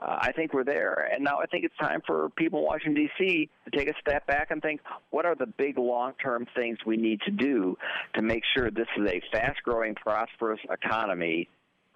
uh, 0.00 0.18
I 0.20 0.32
think 0.32 0.52
we're 0.52 0.64
there, 0.64 1.08
and 1.10 1.24
now 1.24 1.38
I 1.38 1.46
think 1.46 1.64
it's 1.64 1.76
time 1.78 2.02
for 2.06 2.28
people 2.30 2.60
in 2.60 2.66
Washington 2.66 2.94
D.C. 2.94 3.48
to 3.64 3.76
take 3.76 3.88
a 3.88 3.94
step 3.98 4.26
back 4.26 4.50
and 4.50 4.60
think: 4.60 4.82
what 5.10 5.24
are 5.24 5.34
the 5.34 5.46
big 5.46 5.78
long-term 5.78 6.46
things 6.54 6.78
we 6.84 6.98
need 6.98 7.20
to 7.22 7.30
do 7.30 7.78
to 8.14 8.22
make 8.22 8.42
sure 8.54 8.70
this 8.70 8.88
is 8.98 9.08
a 9.08 9.22
fast-growing, 9.32 9.94
prosperous 9.94 10.60
economy? 10.70 11.48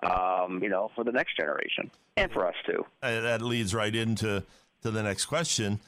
Um, 0.03 0.63
you 0.63 0.71
know, 0.71 0.91
for 0.95 1.05
the 1.05 1.13
next 1.13 1.37
generation 1.37 1.91
and 2.17 2.33
for 2.33 2.47
us 2.47 2.55
too. 2.65 2.87
Uh, 3.03 3.21
that 3.21 3.43
leads 3.43 3.75
right 3.75 3.95
into 3.95 4.43
to 4.81 4.91
the 4.91 5.03
next 5.03 5.27
question. 5.27 5.79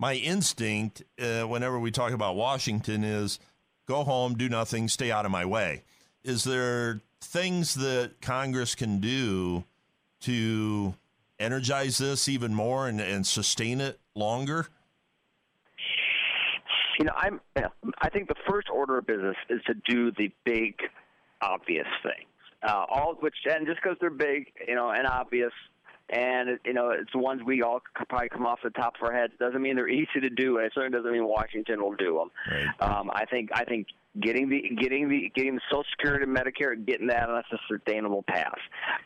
My 0.00 0.14
instinct, 0.14 1.02
uh, 1.20 1.42
whenever 1.42 1.78
we 1.78 1.90
talk 1.90 2.12
about 2.12 2.34
Washington, 2.34 3.04
is 3.04 3.38
go 3.86 4.02
home, 4.02 4.34
do 4.34 4.48
nothing, 4.48 4.88
stay 4.88 5.10
out 5.10 5.26
of 5.26 5.30
my 5.30 5.44
way. 5.44 5.82
Is 6.24 6.42
there 6.42 7.02
things 7.20 7.74
that 7.74 8.22
Congress 8.22 8.74
can 8.74 9.00
do 9.00 9.62
to 10.22 10.94
energize 11.38 11.98
this 11.98 12.30
even 12.30 12.54
more 12.54 12.88
and, 12.88 12.98
and 12.98 13.26
sustain 13.26 13.82
it 13.82 14.00
longer? 14.14 14.68
You 16.98 17.04
know, 17.04 17.12
I'm. 17.14 17.40
I 18.00 18.08
think 18.08 18.28
the 18.28 18.34
first 18.48 18.68
order 18.72 18.96
of 18.96 19.06
business 19.06 19.36
is 19.50 19.60
to 19.66 19.74
do 19.86 20.12
the 20.12 20.32
big, 20.46 20.76
obvious 21.42 21.86
things. 22.02 22.26
Uh, 22.62 22.86
all 22.90 23.12
of 23.12 23.18
which, 23.18 23.34
and 23.44 23.66
just 23.66 23.80
because 23.82 23.98
they're 24.00 24.08
big, 24.08 24.50
you 24.66 24.74
know, 24.74 24.90
and 24.90 25.06
obvious, 25.06 25.52
and 26.10 26.58
you 26.64 26.72
know, 26.72 26.90
it's 26.90 27.12
the 27.12 27.18
ones 27.18 27.42
we 27.44 27.62
all 27.62 27.80
probably 28.08 28.28
come 28.28 28.46
off 28.46 28.60
the 28.62 28.70
top 28.70 28.94
of 29.00 29.08
our 29.08 29.14
heads. 29.14 29.32
Doesn't 29.38 29.62
mean 29.62 29.76
they're 29.76 29.88
easy 29.88 30.20
to 30.20 30.30
do, 30.30 30.58
and 30.58 30.66
it 30.66 30.72
certainly 30.74 30.96
doesn't 30.96 31.12
mean 31.12 31.26
Washington 31.26 31.82
will 31.82 31.94
do 31.94 32.18
them. 32.18 32.30
Right. 32.50 32.98
Um, 32.98 33.10
I 33.12 33.24
think. 33.26 33.50
I 33.52 33.64
think 33.64 33.86
getting 34.18 34.48
the 34.48 34.62
getting 34.80 35.08
the 35.08 35.30
getting 35.34 35.54
the 35.54 35.60
Social 35.70 35.84
Security 35.92 36.24
and 36.24 36.36
Medicare, 36.36 36.84
getting 36.84 37.06
that 37.08 37.28
on 37.28 37.36
a 37.36 37.42
sustainable 37.68 38.24
path, 38.24 38.58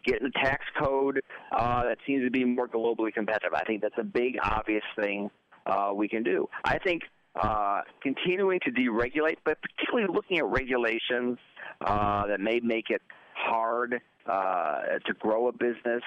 getting 0.04 0.24
the 0.24 0.32
tax 0.42 0.64
code 0.82 1.20
uh, 1.52 1.84
that 1.84 1.98
seems 2.06 2.24
to 2.24 2.30
be 2.30 2.44
more 2.44 2.68
globally 2.68 3.12
competitive. 3.12 3.52
I 3.54 3.64
think 3.64 3.82
that's 3.82 3.98
a 3.98 4.04
big 4.04 4.36
obvious 4.42 4.84
thing 4.96 5.30
uh, 5.66 5.90
we 5.94 6.08
can 6.08 6.22
do. 6.22 6.48
I 6.64 6.78
think 6.78 7.02
uh, 7.40 7.82
continuing 8.02 8.60
to 8.60 8.70
deregulate, 8.70 9.36
but 9.44 9.58
particularly 9.60 10.12
looking 10.12 10.38
at 10.38 10.46
regulations 10.46 11.38
uh, 11.84 12.26
that 12.26 12.40
may 12.40 12.60
make 12.60 12.90
it 12.90 13.02
hard 13.34 14.00
uh, 14.26 14.82
to 15.04 15.12
grow 15.18 15.48
a 15.48 15.52
business. 15.52 16.02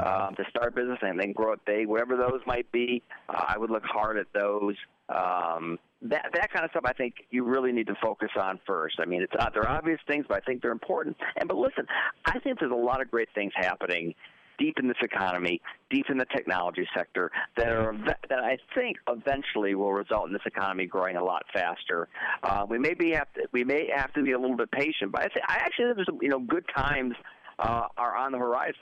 Um, 0.00 0.34
to 0.36 0.44
start 0.50 0.74
business 0.74 0.98
and 1.02 1.18
then 1.18 1.32
grow 1.32 1.52
it 1.52 1.60
big, 1.66 1.86
whatever 1.86 2.16
those 2.16 2.40
might 2.46 2.70
be. 2.72 3.02
Uh, 3.28 3.44
I 3.48 3.58
would 3.58 3.70
look 3.70 3.84
hard 3.84 4.18
at 4.18 4.26
those. 4.34 4.74
Um, 5.08 5.78
that 6.02 6.30
that 6.34 6.52
kind 6.52 6.64
of 6.64 6.70
stuff, 6.70 6.84
I 6.84 6.92
think 6.92 7.14
you 7.30 7.44
really 7.44 7.72
need 7.72 7.86
to 7.86 7.96
focus 8.02 8.30
on 8.40 8.58
first. 8.66 8.96
I 9.00 9.04
mean, 9.04 9.22
it's 9.22 9.32
uh, 9.38 9.50
they're 9.52 9.68
obvious 9.68 10.00
things, 10.06 10.24
but 10.28 10.38
I 10.38 10.40
think 10.40 10.62
they're 10.62 10.72
important. 10.72 11.16
And 11.38 11.48
but 11.48 11.56
listen, 11.56 11.86
I 12.24 12.38
think 12.40 12.58
there's 12.58 12.72
a 12.72 12.74
lot 12.74 13.00
of 13.00 13.10
great 13.10 13.28
things 13.34 13.52
happening 13.54 14.14
deep 14.58 14.78
in 14.78 14.86
this 14.86 14.96
economy, 15.02 15.60
deep 15.90 16.06
in 16.08 16.18
the 16.18 16.26
technology 16.26 16.86
sector, 16.96 17.30
that 17.56 17.68
are 17.68 17.94
that 18.28 18.38
I 18.38 18.58
think 18.74 18.96
eventually 19.08 19.74
will 19.74 19.92
result 19.92 20.26
in 20.26 20.32
this 20.32 20.42
economy 20.46 20.86
growing 20.86 21.16
a 21.16 21.24
lot 21.24 21.42
faster. 21.52 22.08
Uh, 22.42 22.64
we 22.68 22.78
may 22.78 22.94
be 22.94 23.10
have 23.10 23.32
to 23.34 23.42
we 23.52 23.64
may 23.64 23.88
have 23.94 24.12
to 24.14 24.22
be 24.22 24.32
a 24.32 24.38
little 24.38 24.56
bit 24.56 24.70
patient, 24.70 25.12
but 25.12 25.22
I, 25.22 25.24
think, 25.24 25.44
I 25.48 25.54
actually 25.54 25.86
think 25.86 25.96
there's 25.96 26.18
you 26.20 26.28
know 26.28 26.40
good 26.40 26.64
times 26.76 27.14
uh, 27.58 27.86
are 27.96 28.16
on 28.16 28.32
the 28.32 28.38
horizon. 28.38 28.74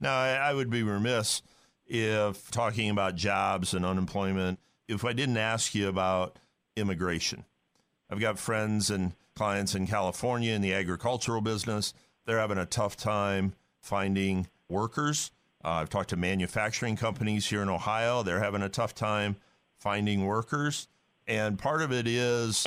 Now, 0.00 0.16
I 0.18 0.52
would 0.52 0.70
be 0.70 0.82
remiss 0.82 1.42
if 1.86 2.50
talking 2.50 2.90
about 2.90 3.14
jobs 3.14 3.74
and 3.74 3.84
unemployment 3.84 4.58
if 4.88 5.04
I 5.04 5.12
didn't 5.12 5.36
ask 5.36 5.74
you 5.74 5.88
about 5.88 6.38
immigration. 6.76 7.44
I've 8.10 8.20
got 8.20 8.38
friends 8.38 8.90
and 8.90 9.12
clients 9.34 9.74
in 9.74 9.86
California 9.86 10.52
in 10.52 10.62
the 10.62 10.74
agricultural 10.74 11.40
business. 11.40 11.92
They're 12.24 12.38
having 12.38 12.58
a 12.58 12.66
tough 12.66 12.96
time 12.96 13.54
finding 13.80 14.48
workers. 14.68 15.30
Uh, 15.64 15.70
I've 15.70 15.90
talked 15.90 16.10
to 16.10 16.16
manufacturing 16.16 16.96
companies 16.96 17.46
here 17.46 17.62
in 17.62 17.68
Ohio. 17.68 18.22
They're 18.22 18.40
having 18.42 18.62
a 18.62 18.68
tough 18.68 18.94
time 18.94 19.36
finding 19.78 20.24
workers. 20.24 20.88
And 21.26 21.58
part 21.58 21.82
of 21.82 21.92
it 21.92 22.06
is, 22.06 22.66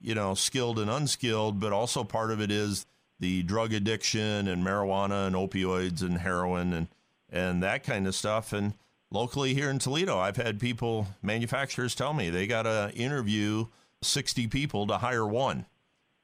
you 0.00 0.14
know, 0.14 0.34
skilled 0.34 0.78
and 0.78 0.90
unskilled, 0.90 1.60
but 1.60 1.72
also 1.72 2.04
part 2.04 2.30
of 2.30 2.40
it 2.40 2.50
is 2.50 2.86
the 3.20 3.42
drug 3.42 3.72
addiction 3.72 4.48
and 4.48 4.64
marijuana 4.64 5.26
and 5.26 5.36
opioids 5.36 6.02
and 6.02 6.18
heroin 6.18 6.72
and, 6.72 6.88
and 7.30 7.62
that 7.62 7.84
kind 7.84 8.06
of 8.06 8.14
stuff. 8.14 8.52
And 8.52 8.74
locally 9.10 9.54
here 9.54 9.70
in 9.70 9.78
Toledo, 9.78 10.18
I've 10.18 10.36
had 10.36 10.60
people, 10.60 11.08
manufacturers 11.22 11.94
tell 11.94 12.14
me 12.14 12.30
they 12.30 12.46
got 12.46 12.62
to 12.62 12.92
interview 12.94 13.66
60 14.02 14.46
people 14.48 14.86
to 14.86 14.98
hire 14.98 15.26
one. 15.26 15.66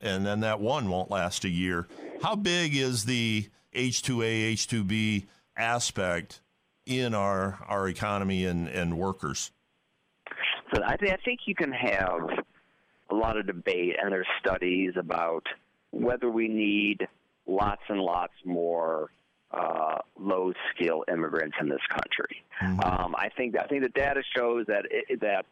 And 0.01 0.25
then 0.25 0.41
that 0.41 0.61
one 0.61 0.89
won't 0.89 1.11
last 1.11 1.45
a 1.45 1.49
year. 1.49 1.89
How 2.23 2.37
big 2.37 2.77
is 2.77 3.05
the 3.05 3.49
H2A, 3.75 4.53
H2B 4.53 5.25
aspect 5.57 6.41
in 6.87 7.15
our 7.15 7.59
our 7.67 7.89
economy 7.89 8.45
and, 8.45 8.69
and 8.69 8.99
workers? 8.99 9.51
So 10.75 10.83
I, 10.87 10.97
th- 10.97 11.13
I 11.13 11.17
think 11.25 11.41
you 11.47 11.55
can 11.55 11.73
have 11.73 12.29
a 13.11 13.15
lot 13.15 13.37
of 13.37 13.47
debate, 13.47 13.97
and 14.03 14.13
there's 14.13 14.27
studies 14.41 14.93
about 14.97 15.47
whether 15.95 16.31
we 16.31 16.49
need 16.49 17.07
lots 17.47 17.83
and 17.89 18.01
lots 18.01 18.33
more 18.45 19.11
uh, 19.51 19.99
low 20.19 20.53
skill 20.75 21.05
immigrants 21.13 21.57
in 21.61 21.69
this 21.69 21.81
country. 21.89 22.43
Mm-hmm. 22.61 22.81
Um, 22.81 23.15
I 23.17 23.29
think 23.37 23.57
I 23.59 23.67
think 23.67 23.83
the 23.83 23.89
data 23.91 24.23
shows 24.37 24.67
that 24.67 24.85
it, 24.91 25.21
that 25.21 25.47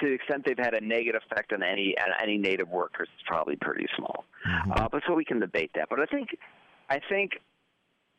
to 0.00 0.06
the 0.06 0.12
extent 0.12 0.44
they've 0.46 0.58
had 0.58 0.74
a 0.74 0.80
negative 0.80 1.20
effect 1.30 1.52
on 1.52 1.62
any 1.62 1.94
on 1.98 2.08
any 2.22 2.38
native 2.38 2.68
workers, 2.68 3.08
it's 3.14 3.26
probably 3.26 3.56
pretty 3.56 3.86
small. 3.96 4.24
Mm-hmm. 4.46 4.72
Uh, 4.72 4.88
but 4.90 5.02
so 5.06 5.14
we 5.14 5.24
can 5.24 5.40
debate 5.40 5.70
that. 5.74 5.88
But 5.90 6.00
I 6.00 6.06
think 6.06 6.28
I 6.88 7.00
think 7.08 7.32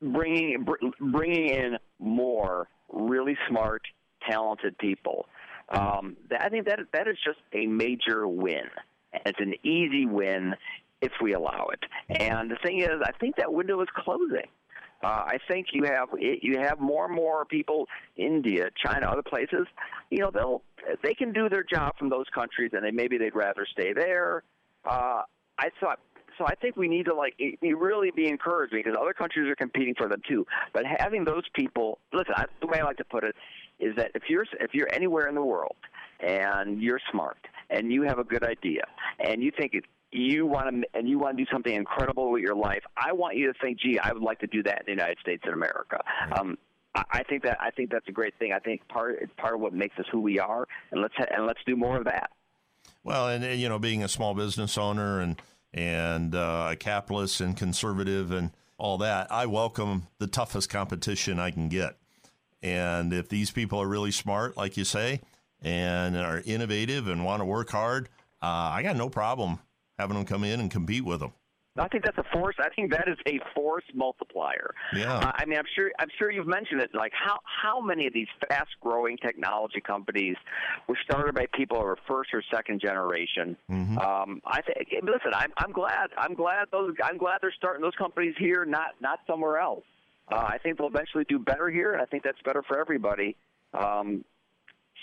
bringing 0.01 0.65
bringing 0.99 1.49
in 1.49 1.77
more 1.99 2.67
really 2.91 3.37
smart, 3.49 3.81
talented 4.29 4.77
people. 4.77 5.27
Um, 5.69 6.15
that, 6.29 6.43
I 6.43 6.49
think 6.49 6.65
that 6.67 6.79
that 6.93 7.07
is 7.07 7.17
just 7.25 7.39
a 7.53 7.65
major 7.65 8.27
win. 8.27 8.69
It's 9.25 9.39
an 9.39 9.55
easy 9.63 10.05
win 10.05 10.53
if 11.01 11.11
we 11.21 11.33
allow 11.33 11.67
it. 11.71 12.19
And 12.21 12.49
the 12.49 12.57
thing 12.63 12.79
is, 12.79 13.01
I 13.03 13.11
think 13.19 13.35
that 13.37 13.51
window 13.51 13.81
is 13.81 13.87
closing. 13.95 14.47
Uh, 15.03 15.23
I 15.27 15.37
think 15.49 15.67
you 15.73 15.83
have 15.83 16.09
you 16.17 16.57
have 16.59 16.79
more 16.79 17.05
and 17.05 17.13
more 17.13 17.45
people, 17.45 17.85
India, 18.15 18.69
China, 18.83 19.07
other 19.07 19.21
places. 19.21 19.67
You 20.09 20.19
know, 20.19 20.31
they'll 20.33 20.61
they 21.03 21.13
can 21.13 21.31
do 21.33 21.49
their 21.49 21.63
job 21.63 21.97
from 21.99 22.09
those 22.09 22.25
countries, 22.33 22.71
and 22.73 22.83
they 22.83 22.91
maybe 22.91 23.17
they'd 23.17 23.35
rather 23.35 23.67
stay 23.71 23.93
there. 23.93 24.43
Uh, 24.83 25.21
I 25.59 25.69
thought 25.79 25.99
so 26.37 26.45
I 26.45 26.55
think 26.55 26.75
we 26.75 26.87
need 26.87 27.05
to 27.05 27.13
like 27.13 27.35
really 27.61 28.11
be 28.11 28.27
encouraged 28.27 28.73
because 28.73 28.95
other 28.99 29.13
countries 29.13 29.49
are 29.49 29.55
competing 29.55 29.95
for 29.95 30.07
them 30.07 30.21
too. 30.27 30.45
But 30.73 30.83
having 30.85 31.23
those 31.23 31.43
people, 31.53 31.99
listen, 32.13 32.33
I, 32.35 32.45
the 32.61 32.67
way 32.67 32.79
I 32.79 32.83
like 32.83 32.97
to 32.97 33.05
put 33.05 33.23
it 33.23 33.35
is 33.79 33.95
that 33.97 34.11
if 34.15 34.23
you're 34.29 34.45
if 34.59 34.73
you're 34.73 34.91
anywhere 34.93 35.27
in 35.27 35.35
the 35.35 35.43
world 35.43 35.75
and 36.19 36.81
you're 36.81 36.99
smart 37.11 37.37
and 37.69 37.91
you 37.91 38.03
have 38.03 38.19
a 38.19 38.23
good 38.23 38.43
idea 38.43 38.83
and 39.19 39.43
you 39.43 39.51
think 39.57 39.73
it, 39.73 39.85
you 40.17 40.45
want 40.45 40.69
to 40.69 40.97
and 40.97 41.07
you 41.07 41.19
want 41.19 41.37
to 41.37 41.43
do 41.43 41.49
something 41.51 41.73
incredible 41.73 42.31
with 42.31 42.41
your 42.41 42.55
life, 42.55 42.83
I 42.97 43.13
want 43.13 43.35
you 43.35 43.51
to 43.51 43.59
think, 43.59 43.79
gee, 43.79 43.99
I 43.99 44.11
would 44.11 44.21
like 44.21 44.39
to 44.39 44.47
do 44.47 44.63
that 44.63 44.79
in 44.79 44.85
the 44.85 44.91
United 44.91 45.17
States 45.19 45.43
of 45.47 45.53
America. 45.53 46.01
Um, 46.37 46.57
I 46.95 47.23
think 47.23 47.43
that 47.43 47.57
I 47.59 47.71
think 47.71 47.91
that's 47.91 48.07
a 48.07 48.11
great 48.11 48.33
thing. 48.39 48.53
I 48.53 48.59
think 48.59 48.87
part 48.87 49.17
it's 49.21 49.33
part 49.37 49.55
of 49.55 49.59
what 49.59 49.73
makes 49.73 49.97
us 49.99 50.05
who 50.11 50.21
we 50.21 50.39
are, 50.39 50.67
and 50.91 51.01
let's 51.01 51.13
ha- 51.15 51.27
and 51.29 51.45
let's 51.45 51.59
do 51.65 51.75
more 51.75 51.97
of 51.97 52.05
that. 52.05 52.29
Well, 53.03 53.27
and 53.27 53.59
you 53.59 53.67
know, 53.67 53.79
being 53.79 54.03
a 54.03 54.07
small 54.07 54.33
business 54.33 54.77
owner 54.77 55.19
and 55.19 55.41
and 55.73 56.33
uh, 56.33 56.69
a 56.71 56.75
capitalist 56.75 57.41
and 57.41 57.57
conservative 57.57 58.31
and 58.31 58.51
all 58.77 58.97
that, 58.99 59.31
I 59.31 59.45
welcome 59.45 60.07
the 60.19 60.27
toughest 60.27 60.69
competition 60.69 61.39
I 61.39 61.51
can 61.51 61.67
get. 61.67 61.97
And 62.61 63.13
if 63.13 63.27
these 63.27 63.51
people 63.51 63.81
are 63.81 63.87
really 63.87 64.11
smart, 64.11 64.55
like 64.55 64.77
you 64.77 64.85
say, 64.85 65.21
and 65.61 66.15
are 66.15 66.41
innovative 66.45 67.07
and 67.07 67.25
want 67.25 67.41
to 67.41 67.45
work 67.45 67.69
hard, 67.69 68.07
uh, 68.41 68.71
I 68.73 68.83
got 68.83 68.95
no 68.95 69.09
problem 69.09 69.59
having 69.97 70.15
them 70.15 70.25
come 70.25 70.43
in 70.43 70.59
and 70.59 70.69
compete 70.69 71.05
with 71.05 71.19
them. 71.19 71.33
I 71.77 71.89
think 71.89 72.05
that's 72.05 72.17
a 72.17 72.23
force. 72.31 72.55
I 72.57 72.69
think 72.69 72.91
that 72.91 73.09
is 73.09 73.17
a 73.27 73.37
force 73.53 73.83
multiplier. 73.93 74.73
Yeah. 74.95 75.17
Uh, 75.17 75.31
I 75.35 75.45
mean, 75.45 75.59
I'm 75.59 75.65
sure. 75.75 75.91
I'm 75.99 76.07
sure 76.17 76.31
you've 76.31 76.47
mentioned 76.47 76.81
it. 76.81 76.91
Like 76.93 77.11
how 77.13 77.39
how 77.43 77.81
many 77.81 78.07
of 78.07 78.13
these 78.13 78.29
fast-growing 78.47 79.17
technology 79.17 79.81
companies 79.81 80.37
were 80.87 80.97
started 81.03 81.35
by 81.35 81.47
people 81.53 81.77
who 81.77 81.85
are 81.85 81.97
first 82.07 82.29
or 82.33 82.41
second 82.53 82.79
generation? 82.79 83.57
Mm-hmm. 83.69 83.97
Um, 83.97 84.41
I 84.45 84.61
think. 84.61 84.87
Listen, 85.03 85.33
I'm 85.33 85.51
I'm 85.57 85.73
glad. 85.73 86.11
I'm 86.17 86.33
glad 86.33 86.67
those. 86.71 86.93
I'm 87.03 87.17
glad 87.17 87.39
they're 87.41 87.53
starting 87.57 87.81
those 87.81 87.95
companies 87.97 88.35
here, 88.39 88.63
not 88.63 88.91
not 89.01 89.19
somewhere 89.27 89.57
else. 89.57 89.83
Uh, 90.31 90.35
I 90.37 90.57
think 90.59 90.77
they'll 90.77 90.87
eventually 90.87 91.25
do 91.27 91.39
better 91.39 91.69
here, 91.69 91.91
and 91.91 92.01
I 92.01 92.05
think 92.05 92.23
that's 92.23 92.41
better 92.45 92.63
for 92.63 92.79
everybody. 92.79 93.35
Um, 93.73 94.23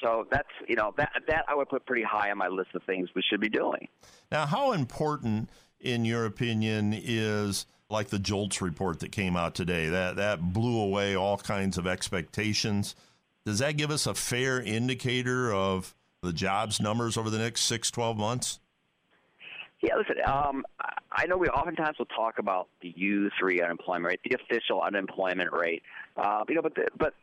so 0.02 0.26
that's 0.30 0.48
you 0.68 0.76
know 0.76 0.92
that 0.96 1.12
that 1.28 1.44
I 1.48 1.54
would 1.54 1.68
put 1.68 1.86
pretty 1.86 2.02
high 2.02 2.30
on 2.30 2.38
my 2.38 2.48
list 2.48 2.70
of 2.74 2.82
things 2.84 3.08
we 3.14 3.22
should 3.22 3.40
be 3.40 3.48
doing. 3.48 3.88
Now, 4.30 4.46
how 4.46 4.72
important 4.72 5.48
in 5.82 6.04
your 6.04 6.24
opinion, 6.24 6.94
is 6.96 7.66
like 7.90 8.08
the 8.08 8.18
JOLTS 8.18 8.62
report 8.62 9.00
that 9.00 9.12
came 9.12 9.36
out 9.36 9.54
today? 9.54 9.88
That 9.88 10.16
that 10.16 10.52
blew 10.52 10.80
away 10.80 11.14
all 11.14 11.36
kinds 11.36 11.76
of 11.76 11.86
expectations. 11.86 12.94
Does 13.44 13.58
that 13.58 13.76
give 13.76 13.90
us 13.90 14.06
a 14.06 14.14
fair 14.14 14.60
indicator 14.60 15.52
of 15.52 15.94
the 16.22 16.32
jobs 16.32 16.80
numbers 16.80 17.16
over 17.16 17.28
the 17.28 17.38
next 17.38 17.62
six, 17.62 17.90
12 17.90 18.16
months? 18.16 18.60
Yeah, 19.80 19.96
listen, 19.96 20.14
um, 20.24 20.64
I 21.10 21.26
know 21.26 21.36
we 21.36 21.48
oftentimes 21.48 21.98
will 21.98 22.06
talk 22.06 22.38
about 22.38 22.68
the 22.82 22.94
U3 22.96 23.64
unemployment 23.64 24.06
rate, 24.06 24.20
the 24.24 24.36
official 24.40 24.80
unemployment 24.80 25.52
rate. 25.52 25.82
Uh, 26.16 26.44
you 26.48 26.54
know, 26.54 26.62
but 26.62 26.76
the, 26.76 26.86
but 26.96 27.14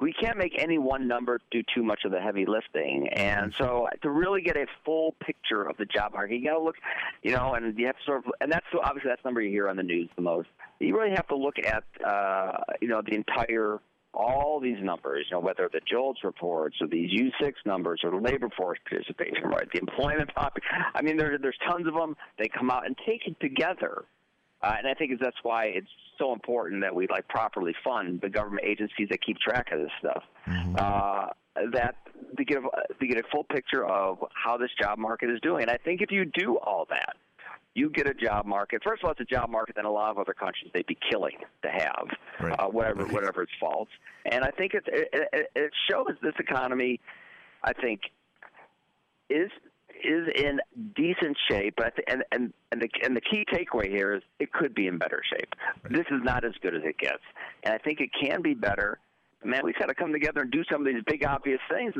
we 0.00 0.12
can't 0.12 0.38
make 0.38 0.60
any 0.60 0.78
one 0.78 1.08
number 1.08 1.40
do 1.50 1.62
too 1.74 1.82
much 1.82 2.00
of 2.04 2.12
the 2.12 2.20
heavy 2.20 2.46
lifting. 2.46 3.08
And 3.08 3.52
so 3.58 3.88
to 4.02 4.10
really 4.10 4.42
get 4.42 4.56
a 4.56 4.66
full 4.84 5.14
picture 5.20 5.62
of 5.62 5.76
the 5.76 5.86
job 5.86 6.12
market, 6.12 6.36
you 6.36 6.44
got 6.44 6.54
to 6.54 6.62
look, 6.62 6.76
you 7.22 7.32
know, 7.32 7.54
and 7.54 7.78
you 7.78 7.86
have 7.86 7.96
to 7.96 8.04
sort 8.04 8.26
of, 8.26 8.32
and 8.40 8.50
that's 8.50 8.66
obviously 8.82 9.10
that's 9.10 9.22
the 9.22 9.28
number 9.28 9.40
you 9.40 9.50
hear 9.50 9.68
on 9.68 9.76
the 9.76 9.82
news 9.82 10.08
the 10.16 10.22
most. 10.22 10.48
You 10.78 10.96
really 10.96 11.14
have 11.14 11.26
to 11.28 11.36
look 11.36 11.56
at, 11.58 11.84
uh, 12.06 12.58
you 12.80 12.88
know, 12.88 13.02
the 13.04 13.14
entire 13.14 13.80
all 14.14 14.58
these 14.60 14.78
numbers, 14.82 15.26
you 15.30 15.36
know, 15.36 15.40
whether 15.40 15.68
the 15.72 15.80
JOLTS 15.90 16.24
reports 16.24 16.76
or 16.80 16.88
these 16.88 17.10
U6 17.10 17.52
numbers 17.66 18.00
or 18.02 18.10
the 18.10 18.16
labor 18.16 18.48
force 18.56 18.78
participation, 18.88 19.44
right, 19.44 19.68
the 19.72 19.78
employment 19.78 20.34
pop. 20.34 20.56
I 20.94 21.02
mean, 21.02 21.16
there, 21.16 21.38
there's 21.40 21.58
tons 21.68 21.86
of 21.86 21.94
them. 21.94 22.16
They 22.38 22.48
come 22.48 22.70
out 22.70 22.86
and 22.86 22.96
take 23.06 23.26
it 23.26 23.38
together. 23.40 24.04
Uh, 24.62 24.74
and 24.78 24.88
I 24.88 24.94
think 24.94 25.12
that's 25.20 25.36
why 25.42 25.66
it's 25.66 25.88
so 26.18 26.32
important 26.32 26.82
that 26.82 26.94
we 26.94 27.06
like 27.08 27.28
properly 27.28 27.74
fund 27.84 28.20
the 28.20 28.28
government 28.28 28.66
agencies 28.66 29.08
that 29.10 29.22
keep 29.24 29.38
track 29.38 29.70
of 29.72 29.80
this 29.80 29.90
stuff. 30.00 30.22
Mm-hmm. 30.46 30.76
Uh, 30.78 31.26
that 31.72 31.96
to 32.36 32.44
get 32.44 32.58
a, 32.58 32.94
to 32.94 33.06
get 33.06 33.18
a 33.18 33.22
full 33.30 33.44
picture 33.44 33.84
of 33.84 34.18
how 34.34 34.56
this 34.56 34.70
job 34.80 34.98
market 34.98 35.30
is 35.30 35.40
doing. 35.40 35.62
And 35.62 35.70
I 35.70 35.76
think 35.76 36.02
if 36.02 36.10
you 36.10 36.24
do 36.24 36.56
all 36.58 36.86
that, 36.90 37.16
you 37.74 37.90
get 37.90 38.08
a 38.08 38.14
job 38.14 38.46
market. 38.46 38.82
First 38.82 39.02
of 39.02 39.06
all, 39.06 39.12
it's 39.12 39.20
a 39.20 39.24
job 39.24 39.50
market 39.50 39.76
that 39.76 39.84
a 39.84 39.90
lot 39.90 40.10
of 40.10 40.18
other 40.18 40.34
countries 40.34 40.70
they'd 40.74 40.86
be 40.86 40.98
killing 41.10 41.36
to 41.62 41.68
have, 41.68 42.08
right. 42.40 42.58
uh, 42.58 42.66
whatever 42.66 43.06
whatever 43.06 43.42
its 43.42 43.52
faults. 43.60 43.92
And 44.26 44.44
I 44.44 44.50
think 44.50 44.74
it, 44.74 44.84
it 44.86 45.50
it 45.54 45.70
shows 45.88 46.16
this 46.22 46.34
economy. 46.38 47.00
I 47.62 47.72
think 47.72 48.00
is 49.30 49.50
is 50.04 50.28
in 50.34 50.60
decent 50.94 51.36
shape, 51.50 51.74
but 51.76 51.94
and 52.08 52.24
and 52.32 52.52
and 52.72 52.82
the 52.82 52.88
and 53.02 53.16
the 53.16 53.20
key 53.20 53.44
takeaway 53.52 53.88
here 53.88 54.14
is 54.14 54.22
it 54.38 54.52
could 54.52 54.74
be 54.74 54.86
in 54.86 54.98
better 54.98 55.22
shape. 55.32 55.54
Right. 55.82 55.92
This 55.92 56.06
is 56.10 56.22
not 56.22 56.44
as 56.44 56.52
good 56.62 56.74
as 56.74 56.82
it 56.84 56.98
gets, 56.98 57.22
and 57.64 57.74
I 57.74 57.78
think 57.78 58.00
it 58.00 58.10
can 58.20 58.42
be 58.42 58.54
better. 58.54 58.98
Man, 59.44 59.60
we've 59.64 59.78
got 59.78 59.86
to 59.86 59.94
come 59.94 60.12
together 60.12 60.40
and 60.40 60.50
do 60.50 60.64
some 60.70 60.84
of 60.84 60.92
these 60.92 61.02
big 61.06 61.24
obvious 61.24 61.60
things. 61.70 61.94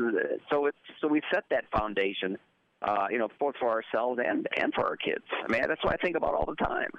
So 0.49 0.65
it's 0.65 0.77
so 0.99 1.07
we 1.07 1.21
set 1.31 1.45
that 1.49 1.63
foundation 1.71 2.37
uh, 2.81 3.07
you 3.09 3.17
know, 3.17 3.27
both 3.39 3.55
for 3.59 3.69
ourselves 3.69 4.19
and 4.23 4.47
and 4.57 4.73
for 4.73 4.85
our 4.85 4.95
kids. 4.95 5.23
I 5.43 5.51
mean, 5.51 5.61
that's 5.67 5.83
what 5.83 5.93
I 5.93 5.97
think 5.97 6.15
about 6.15 6.33
all 6.33 6.45
the 6.45 6.63
time. 6.63 6.89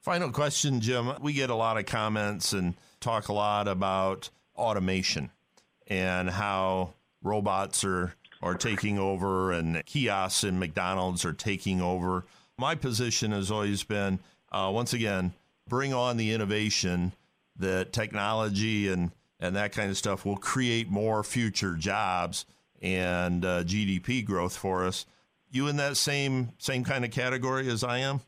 Final 0.00 0.30
question, 0.30 0.80
Jim. 0.80 1.12
We 1.20 1.32
get 1.32 1.50
a 1.50 1.54
lot 1.54 1.78
of 1.78 1.86
comments 1.86 2.52
and 2.52 2.74
talk 3.00 3.28
a 3.28 3.32
lot 3.32 3.68
about 3.68 4.30
automation 4.54 5.30
and 5.86 6.30
how 6.30 6.94
robots 7.22 7.84
are 7.84 8.14
are 8.44 8.54
taking 8.54 8.98
over 8.98 9.50
and 9.50 9.84
kiosks 9.86 10.44
and 10.44 10.60
McDonald's 10.60 11.24
are 11.24 11.32
taking 11.32 11.80
over. 11.80 12.24
My 12.58 12.74
position 12.74 13.32
has 13.32 13.50
always 13.50 13.82
been, 13.82 14.20
uh, 14.52 14.70
once 14.72 14.92
again, 14.92 15.32
bring 15.68 15.92
on 15.92 16.16
the 16.16 16.32
innovation 16.32 17.12
that 17.56 17.92
technology 17.92 18.88
and 18.88 19.10
and 19.40 19.56
that 19.56 19.72
kind 19.72 19.90
of 19.90 19.96
stuff 19.96 20.24
will 20.24 20.36
create 20.36 20.88
more 20.88 21.24
future 21.24 21.74
jobs 21.74 22.46
and 22.80 23.44
uh, 23.44 23.64
GDP 23.64 24.24
growth 24.24 24.56
for 24.56 24.84
us 24.84 25.06
you 25.54 25.68
in 25.68 25.76
that 25.76 25.96
same 25.96 26.50
same 26.58 26.84
kind 26.84 27.04
of 27.04 27.10
category 27.10 27.68
as 27.68 27.84
I 27.84 27.98
am? 27.98 28.20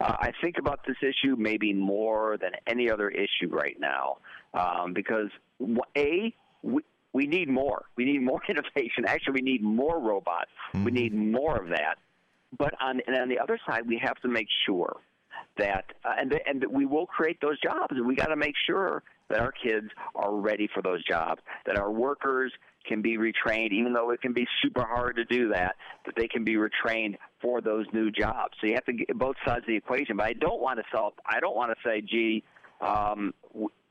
Uh, 0.00 0.16
I 0.20 0.32
think 0.42 0.56
about 0.58 0.80
this 0.86 0.96
issue 1.00 1.36
maybe 1.36 1.72
more 1.72 2.36
than 2.40 2.50
any 2.66 2.90
other 2.90 3.08
issue 3.08 3.48
right 3.48 3.76
now 3.80 4.18
um, 4.54 4.92
because 4.92 5.30
a 5.96 6.34
we, 6.62 6.82
we 7.12 7.26
need 7.26 7.48
more. 7.48 7.84
We 7.96 8.04
need 8.04 8.22
more 8.22 8.40
innovation. 8.48 9.04
Actually, 9.06 9.34
we 9.34 9.42
need 9.42 9.62
more 9.62 10.00
robots. 10.00 10.50
Mm-hmm. 10.74 10.84
We 10.84 10.90
need 10.90 11.14
more 11.14 11.56
of 11.56 11.68
that. 11.70 11.96
But 12.56 12.74
on 12.80 13.00
and 13.06 13.16
on 13.16 13.28
the 13.28 13.38
other 13.38 13.58
side, 13.66 13.86
we 13.86 13.98
have 14.02 14.16
to 14.16 14.28
make 14.28 14.48
sure 14.66 14.96
that 15.58 15.84
uh, 16.04 16.12
and 16.18 16.38
and 16.46 16.60
that 16.60 16.70
we 16.70 16.86
will 16.86 17.06
create 17.06 17.40
those 17.40 17.60
jobs. 17.60 17.90
And 17.90 18.06
we 18.06 18.14
got 18.14 18.26
to 18.26 18.36
make 18.36 18.54
sure 18.66 19.02
that 19.28 19.40
our 19.40 19.52
kids 19.52 19.88
are 20.14 20.34
ready 20.34 20.68
for 20.74 20.82
those 20.82 21.02
jobs. 21.04 21.40
That 21.64 21.78
our 21.78 21.90
workers 21.90 22.52
can 22.86 23.00
be 23.00 23.16
retrained, 23.16 23.72
even 23.72 23.92
though 23.92 24.10
it 24.10 24.20
can 24.20 24.32
be 24.32 24.46
super 24.62 24.84
hard 24.84 25.16
to 25.16 25.24
do 25.24 25.48
that, 25.50 25.76
that 26.04 26.14
they 26.16 26.28
can 26.28 26.44
be 26.44 26.56
retrained 26.56 27.16
for 27.40 27.60
those 27.60 27.86
new 27.92 28.10
jobs. 28.10 28.54
So 28.60 28.66
you 28.66 28.74
have 28.74 28.84
to 28.86 28.92
get 28.92 29.16
both 29.18 29.36
sides 29.46 29.62
of 29.62 29.66
the 29.68 29.76
equation. 29.76 30.16
But 30.16 30.26
I 30.26 30.32
don't 30.34 30.60
want 30.60 30.78
to 30.78 30.84
sell. 30.92 31.14
I 31.26 31.40
don't 31.40 31.56
want 31.56 31.72
to 31.72 31.88
say, 31.88 32.00
gee, 32.00 32.42
um, 32.80 33.32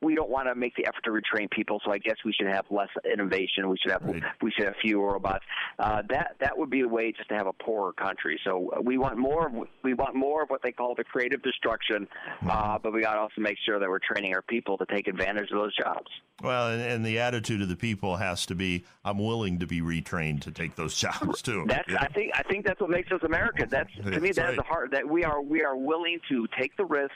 we 0.01 0.15
don't 0.15 0.29
want 0.29 0.47
to 0.47 0.55
make 0.55 0.75
the 0.75 0.85
effort 0.85 1.03
to 1.03 1.11
retrain 1.11 1.49
people, 1.49 1.79
so 1.85 1.91
I 1.91 1.99
guess 1.99 2.15
we 2.25 2.33
should 2.33 2.47
have 2.47 2.65
less 2.69 2.89
innovation. 3.11 3.69
We 3.69 3.77
should 3.77 3.91
have 3.91 4.03
right. 4.03 4.23
we 4.41 4.51
should 4.51 4.65
have 4.65 4.75
fewer 4.81 5.13
robots. 5.13 5.45
Uh, 5.77 6.01
that 6.09 6.35
that 6.39 6.57
would 6.57 6.69
be 6.69 6.81
a 6.81 6.87
way 6.87 7.11
just 7.11 7.29
to 7.29 7.35
have 7.35 7.47
a 7.47 7.53
poorer 7.53 7.93
country. 7.93 8.39
So 8.43 8.71
uh, 8.75 8.81
we 8.81 8.97
want 8.97 9.17
more. 9.17 9.51
We 9.83 9.93
want 9.93 10.15
more 10.15 10.43
of 10.43 10.49
what 10.49 10.61
they 10.63 10.71
call 10.71 10.95
the 10.95 11.03
creative 11.03 11.41
destruction, 11.43 12.07
uh, 12.49 12.79
but 12.79 12.93
we 12.93 13.01
got 13.01 13.13
to 13.13 13.19
also 13.19 13.41
make 13.41 13.57
sure 13.65 13.79
that 13.79 13.87
we're 13.87 13.99
training 13.99 14.33
our 14.33 14.41
people 14.41 14.77
to 14.77 14.85
take 14.87 15.07
advantage 15.07 15.51
of 15.51 15.59
those 15.59 15.75
jobs. 15.75 16.09
Well, 16.41 16.69
and, 16.69 16.81
and, 16.81 17.05
the 17.05 17.19
attitude 17.19 17.61
of 17.61 17.69
the 17.69 17.75
people 17.75 18.15
has 18.15 18.47
to 18.47 18.55
be, 18.55 18.83
I'm 19.05 19.19
willing 19.19 19.59
to 19.59 19.67
be 19.67 19.81
retrained 19.81 20.41
to 20.41 20.51
take 20.51 20.75
those 20.75 20.95
jobs 20.95 21.41
too. 21.43 21.65
That's 21.67 21.87
yeah. 21.87 22.01
I 22.01 22.07
think 22.07 22.31
I 22.33 22.41
think 22.43 22.65
that's 22.65 22.81
what 22.81 22.89
makes 22.89 23.11
us 23.11 23.21
American. 23.23 23.69
That's 23.69 23.93
to 23.95 24.19
me 24.19 24.31
that's 24.31 24.39
right. 24.39 24.55
the 24.55 24.63
heart 24.63 24.91
that 24.91 25.07
we 25.07 25.23
are 25.23 25.41
we 25.41 25.63
are 25.63 25.77
willing 25.77 26.19
to 26.29 26.47
take 26.59 26.75
the 26.77 26.85
risk 26.85 27.11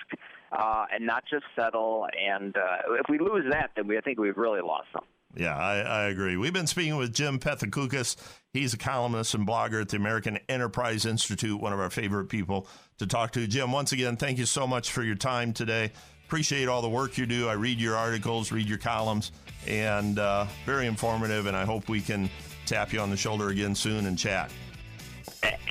uh, 0.51 0.86
and 0.93 1.05
not 1.05 1.23
just 1.29 1.45
settle. 1.55 2.08
And 2.19 2.55
uh, 2.55 2.95
if 2.99 3.08
we 3.10 3.19
lose 3.19 3.45
that, 3.51 3.71
then 3.75 3.88
we 3.88 3.97
I 3.97 4.01
think 4.01 4.19
we've 4.19 4.38
really 4.38 4.62
lost 4.62 4.88
some. 4.93 5.03
Yeah, 5.36 5.55
I, 5.55 5.79
I, 5.79 6.03
agree. 6.05 6.38
We've 6.38 6.53
been 6.53 6.67
speaking 6.67 6.95
with 6.95 7.13
Jim 7.13 7.39
Pethokoukis. 7.39 8.15
He's 8.53 8.73
a 8.73 8.77
columnist 8.77 9.34
and 9.34 9.45
blogger 9.45 9.81
at 9.81 9.89
the 9.89 9.97
American 9.97 10.39
Enterprise 10.47 11.05
Institute, 11.05 11.60
one 11.60 11.73
of 11.73 11.79
our 11.79 11.89
favorite 11.89 12.27
people 12.27 12.69
to 12.99 13.08
talk 13.08 13.31
to. 13.34 13.45
Jim, 13.45 13.73
once 13.73 13.91
again, 13.91 14.15
thank 14.15 14.38
you 14.38 14.45
so 14.45 14.65
much 14.65 14.91
for 14.91 15.03
your 15.03 15.15
time 15.15 15.51
today. 15.51 15.91
Appreciate 16.25 16.69
all 16.69 16.81
the 16.81 16.89
work 16.89 17.17
you 17.17 17.25
do. 17.25 17.49
I 17.49 17.53
read 17.53 17.79
your 17.79 17.97
articles, 17.97 18.51
read 18.51 18.67
your 18.67 18.77
columns, 18.77 19.34
and 19.67 20.17
uh, 20.19 20.45
very 20.65 20.88
informative. 20.88 21.47
And 21.47 21.58
I 21.58 21.65
hope 21.65 21.89
we 21.89 21.99
can 21.99 22.29
tap 22.65 22.93
you 22.93 22.99
on 22.99 23.10
the 23.10 23.17
shoulder 23.17 23.49
again 23.49 23.75
soon 23.75 24.05
and 24.05 24.17
chat. 24.17 24.51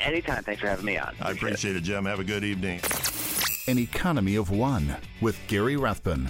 Anytime. 0.05 0.43
Thanks 0.45 0.61
for 0.61 0.69
having 0.69 0.85
me 0.85 0.99
on. 0.99 1.09
Appreciate 1.09 1.27
I 1.27 1.31
appreciate 1.33 1.77
it. 1.77 1.79
it, 1.79 1.85
Jim. 1.85 2.05
Have 2.05 2.21
a 2.21 2.25
good 2.25 2.45
evening. 2.45 2.81
An 3.67 3.79
Economy 3.79 4.37
of 4.37 4.51
One 4.51 4.95
with 5.23 5.39
Gary 5.47 5.79
Rathbun. 5.79 6.29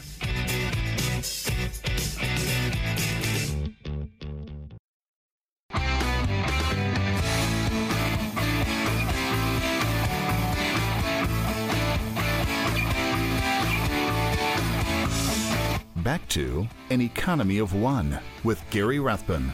Back 16.04 16.28
to 16.28 16.68
An 16.90 17.00
Economy 17.00 17.58
of 17.58 17.74
One 17.74 18.20
with 18.44 18.62
Gary 18.70 19.00
Rathbun. 19.00 19.52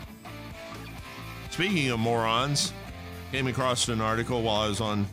Speaking 1.50 1.88
of 1.88 1.98
morons, 1.98 2.74
came 3.32 3.46
across 3.46 3.88
an 3.88 4.02
article 4.02 4.42
while 4.42 4.60
I 4.60 4.68
was 4.68 4.82
on 4.82 5.06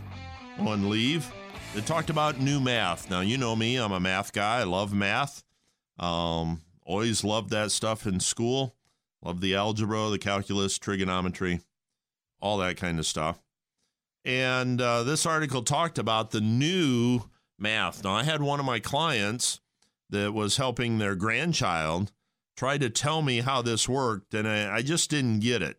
on 0.59 0.89
leave 0.89 1.31
it 1.75 1.85
talked 1.85 2.09
about 2.09 2.39
new 2.39 2.59
math. 2.59 3.09
Now, 3.09 3.21
you 3.21 3.37
know 3.37 3.55
me, 3.55 3.77
I'm 3.77 3.91
a 3.91 3.99
math 3.99 4.33
guy. 4.33 4.59
I 4.59 4.63
love 4.63 4.93
math. 4.93 5.43
Um, 5.99 6.61
always 6.85 7.23
loved 7.23 7.49
that 7.51 7.71
stuff 7.71 8.05
in 8.05 8.19
school. 8.19 8.75
Love 9.23 9.41
the 9.41 9.55
algebra, 9.55 10.09
the 10.09 10.19
calculus, 10.19 10.77
trigonometry, 10.77 11.61
all 12.39 12.57
that 12.57 12.77
kind 12.77 12.99
of 12.99 13.05
stuff. 13.05 13.41
And 14.23 14.81
uh, 14.81 15.03
this 15.03 15.25
article 15.25 15.63
talked 15.63 15.97
about 15.97 16.31
the 16.31 16.41
new 16.41 17.21
math. 17.57 18.03
Now, 18.03 18.13
I 18.13 18.23
had 18.23 18.41
one 18.41 18.59
of 18.59 18.65
my 18.65 18.79
clients 18.79 19.59
that 20.09 20.33
was 20.33 20.57
helping 20.57 20.97
their 20.97 21.15
grandchild 21.15 22.11
try 22.55 22.77
to 22.77 22.89
tell 22.89 23.21
me 23.21 23.41
how 23.41 23.61
this 23.61 23.87
worked, 23.87 24.33
and 24.33 24.47
I, 24.47 24.77
I 24.77 24.81
just 24.81 25.09
didn't 25.09 25.39
get 25.39 25.61
it. 25.61 25.77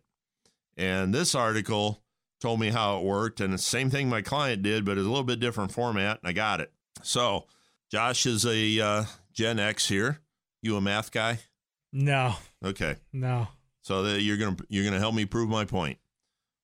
And 0.77 1.13
this 1.13 1.35
article 1.35 2.01
told 2.39 2.59
me 2.59 2.69
how 2.69 2.97
it 2.97 3.03
worked. 3.03 3.41
And 3.41 3.53
the 3.53 3.57
same 3.57 3.89
thing 3.89 4.09
my 4.09 4.21
client 4.21 4.63
did, 4.63 4.85
but 4.85 4.97
it's 4.97 5.05
a 5.05 5.09
little 5.09 5.23
bit 5.23 5.39
different 5.39 5.71
format, 5.71 6.19
and 6.21 6.29
I 6.29 6.33
got 6.33 6.61
it. 6.61 6.71
So, 7.01 7.45
Josh 7.91 8.25
is 8.25 8.45
a 8.45 8.79
uh, 8.79 9.03
Gen 9.33 9.59
X 9.59 9.87
here. 9.87 10.19
You 10.61 10.75
a 10.75 10.81
math 10.81 11.11
guy? 11.11 11.39
No. 11.91 12.35
Okay. 12.63 12.97
No. 13.13 13.47
So 13.81 14.03
that 14.03 14.21
you're 14.21 14.37
gonna 14.37 14.57
you're 14.67 14.83
gonna 14.83 14.99
help 14.99 15.15
me 15.15 15.25
prove 15.25 15.49
my 15.49 15.65
point. 15.65 15.97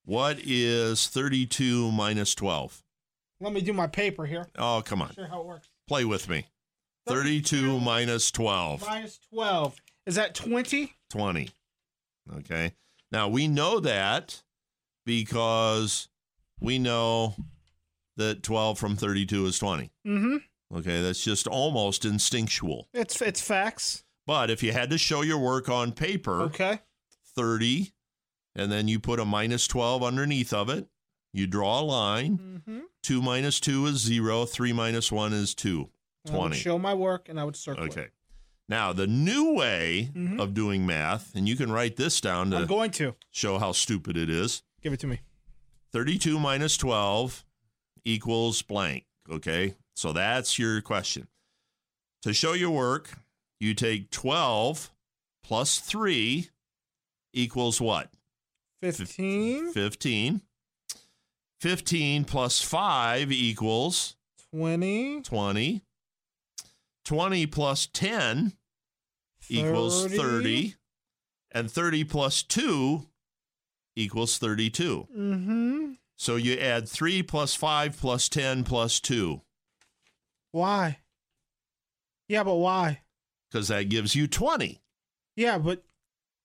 What 0.03 0.37
is 0.43 1.07
32 1.07 1.91
minus 1.91 2.35
12? 2.35 2.83
Let 3.41 3.53
me 3.53 3.61
do 3.61 3.73
my 3.73 3.87
paper 3.87 4.25
here. 4.25 4.47
Oh, 4.57 4.83
come 4.85 5.01
on. 5.01 5.13
Sure 5.13 5.27
how 5.27 5.41
it 5.41 5.47
works. 5.47 5.69
Play 5.87 6.05
with 6.05 6.29
me. 6.29 6.45
32, 7.07 7.57
32 7.57 7.79
minus 7.79 8.31
12. 8.31 8.85
Minus 8.85 9.19
12. 9.31 9.75
Is 10.05 10.15
that 10.15 10.35
20? 10.35 10.93
20. 11.09 11.49
Okay. 12.37 12.73
Now 13.11 13.27
we 13.27 13.47
know 13.47 13.79
that 13.79 14.43
because 15.05 16.09
we 16.59 16.79
know 16.79 17.35
that 18.17 18.43
12 18.43 18.77
from 18.77 18.95
32 18.95 19.45
is 19.45 19.59
20. 19.59 19.91
Mm-hmm. 20.05 20.77
Okay, 20.77 21.01
that's 21.01 21.23
just 21.23 21.47
almost 21.47 22.05
instinctual. 22.05 22.87
It's 22.93 23.21
it's 23.21 23.41
facts. 23.41 24.03
But 24.25 24.49
if 24.49 24.63
you 24.63 24.71
had 24.71 24.89
to 24.89 24.97
show 24.97 25.21
your 25.21 25.37
work 25.37 25.69
on 25.69 25.91
paper, 25.91 26.41
okay, 26.43 26.79
30, 27.35 27.93
and 28.55 28.71
then 28.71 28.87
you 28.87 28.99
put 28.99 29.19
a 29.19 29.25
minus 29.25 29.67
12 29.67 30.01
underneath 30.01 30.51
of 30.51 30.69
it, 30.69 30.87
you 31.31 31.45
draw 31.45 31.81
a 31.81 31.83
line. 31.83 32.37
Mm-hmm. 32.37 32.79
2 33.03 33.21
minus 33.21 33.59
2 33.59 33.85
is 33.85 33.97
0, 33.97 34.45
3 34.45 34.73
minus 34.73 35.11
1 35.11 35.33
is 35.33 35.53
2. 35.53 35.89
20. 36.25 36.55
show 36.55 36.79
my 36.79 36.93
work 36.93 37.29
and 37.29 37.39
I 37.39 37.43
would 37.43 37.55
circle 37.55 37.83
okay. 37.83 38.01
It. 38.01 38.11
Now, 38.67 38.93
the 38.93 39.05
new 39.05 39.53
way 39.53 40.09
mm-hmm. 40.11 40.39
of 40.39 40.55
doing 40.55 40.87
math, 40.87 41.35
and 41.35 41.47
you 41.47 41.55
can 41.55 41.71
write 41.71 41.97
this 41.97 42.19
down 42.19 42.49
to 42.49 42.57
I'm 42.57 42.65
going 42.65 42.89
to 42.91 43.13
show 43.29 43.59
how 43.59 43.73
stupid 43.73 44.17
it 44.17 44.29
is. 44.29 44.63
Give 44.85 44.93
it 44.93 44.99
to 44.99 45.07
me. 45.07 45.19
32 45.93 46.37
minus 46.39 46.77
12 46.77 47.43
equals 48.05 48.61
blank. 48.61 49.05
Okay. 49.27 49.73
So 49.95 50.13
that's 50.13 50.59
your 50.59 50.79
question. 50.81 51.27
To 52.21 52.35
show 52.35 52.53
your 52.53 52.69
work, 52.69 53.09
you 53.59 53.73
take 53.73 54.11
12 54.11 54.91
plus 55.43 55.79
3 55.79 56.51
equals 57.33 57.81
what? 57.81 58.11
15, 58.83 59.73
15. 59.73 60.41
15 61.61 62.23
plus 62.25 62.61
5 62.61 63.31
equals 63.31 64.15
20, 64.51 65.21
20. 65.21 65.81
20 67.05 67.45
plus 67.47 67.87
10 67.87 68.53
equals 69.49 70.05
30. 70.05 70.75
And 71.51 71.71
30 71.71 72.03
plus 72.03 72.43
2 72.43 73.07
equals 73.95 74.37
32. 74.37 75.07
Mm-hmm. 75.15 75.91
So 76.17 76.35
you 76.37 76.57
add 76.57 76.87
3 76.87 77.23
plus 77.23 77.55
5 77.55 77.99
plus 77.99 78.29
10 78.29 78.63
plus 78.63 78.99
2 78.99 79.41
Why? 80.51 80.99
Yeah, 82.27 82.43
but 82.43 82.55
why? 82.55 83.01
because 83.51 83.67
that 83.69 83.89
gives 83.89 84.15
you 84.15 84.27
20. 84.27 84.81
Yeah, 85.37 85.57
but 85.57 85.83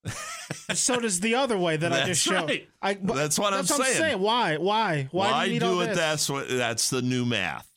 so 0.74 0.98
does 1.01 1.20
the 1.20 1.34
other 1.36 1.57
way 1.59 1.76
that 1.76 1.92
I 1.92 2.05
just 2.07 2.24
That's 2.26 2.40
showed. 2.40 2.48
right. 2.51 2.68
I, 2.82 2.94
but 2.94 3.14
That's 3.14 3.38
what 3.38 3.53
I'm 3.53 3.64
that's 3.64 3.96
saying. 3.96 4.20
Why? 4.20 4.57
Why? 4.57 5.09
Why, 5.11 5.30
Why 5.30 5.44
do, 5.46 5.53
you 5.55 5.61
need 5.61 5.66
do 5.66 5.80
it? 5.82 5.86
this? 5.88 5.96
That's 5.96 6.30
what. 6.30 6.48
That's 6.48 6.90
the 6.90 7.03
new 7.03 7.24
math. 7.24 7.68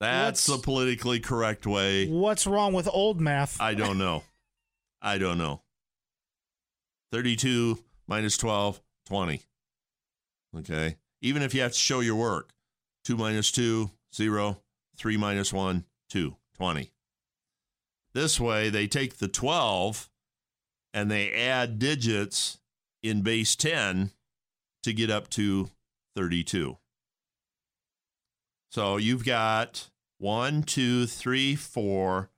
That's 0.00 0.46
What's- 0.48 0.60
the 0.60 0.64
politically 0.64 1.20
correct 1.20 1.66
way. 1.66 2.06
What's 2.08 2.46
wrong 2.46 2.72
with 2.74 2.88
old 2.92 3.20
math? 3.20 3.60
I 3.60 3.74
don't 3.74 3.98
know. 3.98 4.22
I 5.00 5.18
don't 5.18 5.38
know. 5.38 5.62
32 7.12 7.78
minus 8.06 8.36
12, 8.36 8.80
20. 9.06 9.42
Okay. 10.58 10.96
Even 11.22 11.42
if 11.42 11.54
you 11.54 11.62
have 11.62 11.72
to 11.72 11.78
show 11.78 12.00
your 12.00 12.16
work, 12.16 12.52
2 13.04 13.16
minus 13.16 13.50
2, 13.52 13.90
0, 14.14 14.62
3 14.96 15.16
minus 15.16 15.52
1, 15.52 15.84
2, 16.10 16.36
20. 16.56 16.92
This 18.12 18.40
way, 18.40 18.70
they 18.70 18.86
take 18.86 19.18
the 19.18 19.28
12 19.28 20.08
and 20.94 21.10
they 21.10 21.30
add 21.32 21.78
digits 21.78 22.58
in 23.02 23.22
base 23.22 23.54
10 23.56 24.10
to 24.82 24.92
get 24.92 25.10
up 25.10 25.28
to 25.30 25.70
32. 26.14 26.78
So 28.70 28.96
you've 28.96 29.24
got 29.24 29.90
one, 30.18 30.62
two, 30.62 31.06
three, 31.06 31.54
four, 31.54 32.30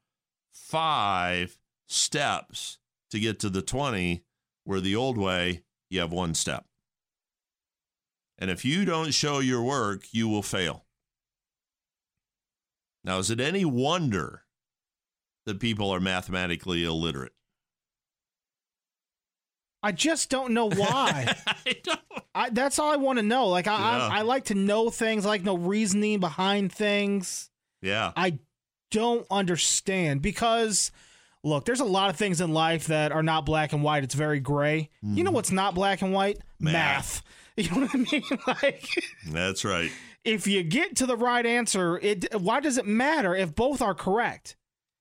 five 0.52 1.58
steps 1.86 2.78
to 3.10 3.20
get 3.20 3.38
to 3.40 3.48
the 3.48 3.62
20, 3.62 4.24
where 4.64 4.80
the 4.80 4.96
old 4.96 5.16
way, 5.16 5.62
you 5.90 6.00
have 6.00 6.12
one 6.12 6.34
step. 6.34 6.64
And 8.38 8.50
if 8.50 8.64
you 8.64 8.84
don't 8.84 9.12
show 9.12 9.40
your 9.40 9.62
work, 9.62 10.04
you 10.12 10.28
will 10.28 10.42
fail. 10.42 10.84
Now, 13.04 13.18
is 13.18 13.30
it 13.30 13.40
any 13.40 13.64
wonder 13.64 14.42
that 15.46 15.60
people 15.60 15.90
are 15.90 16.00
mathematically 16.00 16.84
illiterate? 16.84 17.32
I 19.82 19.92
just 19.92 20.28
don't 20.28 20.52
know 20.52 20.68
why. 20.68 21.34
I 21.46 21.76
don't. 21.82 22.00
I, 22.34 22.50
that's 22.50 22.78
all 22.78 22.92
I 22.92 22.96
want 22.96 23.18
to 23.18 23.22
know. 23.22 23.48
Like 23.48 23.66
I, 23.66 23.78
Yeah. 23.78 24.08
I, 24.08 24.18
I 24.18 24.22
like 24.22 24.46
to 24.46 24.54
know 24.54 24.90
things. 24.90 25.24
I 25.24 25.30
like 25.30 25.44
no 25.44 25.56
reasoning 25.56 26.20
behind 26.20 26.72
things. 26.72 27.50
Yeah. 27.80 28.12
I 28.16 28.38
don't 28.90 29.26
understand 29.30 30.22
because 30.22 30.90
look, 31.48 31.64
there's 31.64 31.80
a 31.80 31.84
lot 31.84 32.10
of 32.10 32.16
things 32.16 32.40
in 32.40 32.52
life 32.52 32.86
that 32.88 33.10
are 33.12 33.22
not 33.22 33.46
black 33.46 33.72
and 33.72 33.82
white. 33.82 34.04
It's 34.04 34.14
very 34.14 34.40
gray. 34.40 34.90
You 35.02 35.24
know 35.24 35.30
what's 35.30 35.50
not 35.50 35.74
black 35.74 36.02
and 36.02 36.12
white? 36.12 36.38
Mm. 36.62 36.72
Math. 36.72 37.22
You 37.58 37.68
know 37.72 37.80
what 37.88 37.90
I 37.92 37.98
mean? 38.12 38.22
Like 38.46 38.88
That's 39.32 39.64
right. 39.64 39.90
if 40.24 40.46
you 40.46 40.62
get 40.62 40.94
to 40.96 41.06
the 41.06 41.16
right 41.16 41.44
answer, 41.44 41.98
it 41.98 42.40
why 42.40 42.60
does 42.60 42.78
it 42.78 42.86
matter 42.86 43.34
if 43.34 43.52
both 43.52 43.82
are 43.82 43.96
correct? 43.96 44.54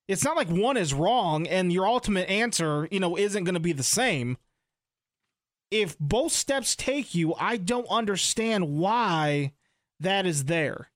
It's 0.07 0.23
not 0.23 0.35
like 0.35 0.49
one 0.49 0.75
is 0.75 0.91
wrong 0.91 1.45
and 1.45 1.71
your 1.71 1.85
ultimate 1.85 2.27
answer, 2.27 2.87
you 2.89 2.99
know, 2.99 3.15
isn't 3.15 3.43
going 3.43 3.53
to 3.53 3.59
be 3.59 3.73
the 3.73 3.83
same. 3.83 4.37
If 5.69 5.99
both 5.99 6.31
steps 6.31 6.75
take 6.75 7.13
you, 7.13 7.35
I 7.35 7.57
don't 7.57 7.87
understand 7.91 8.69
why 8.69 9.51
that 9.99 10.25
is 10.25 10.45
there. 10.45 10.89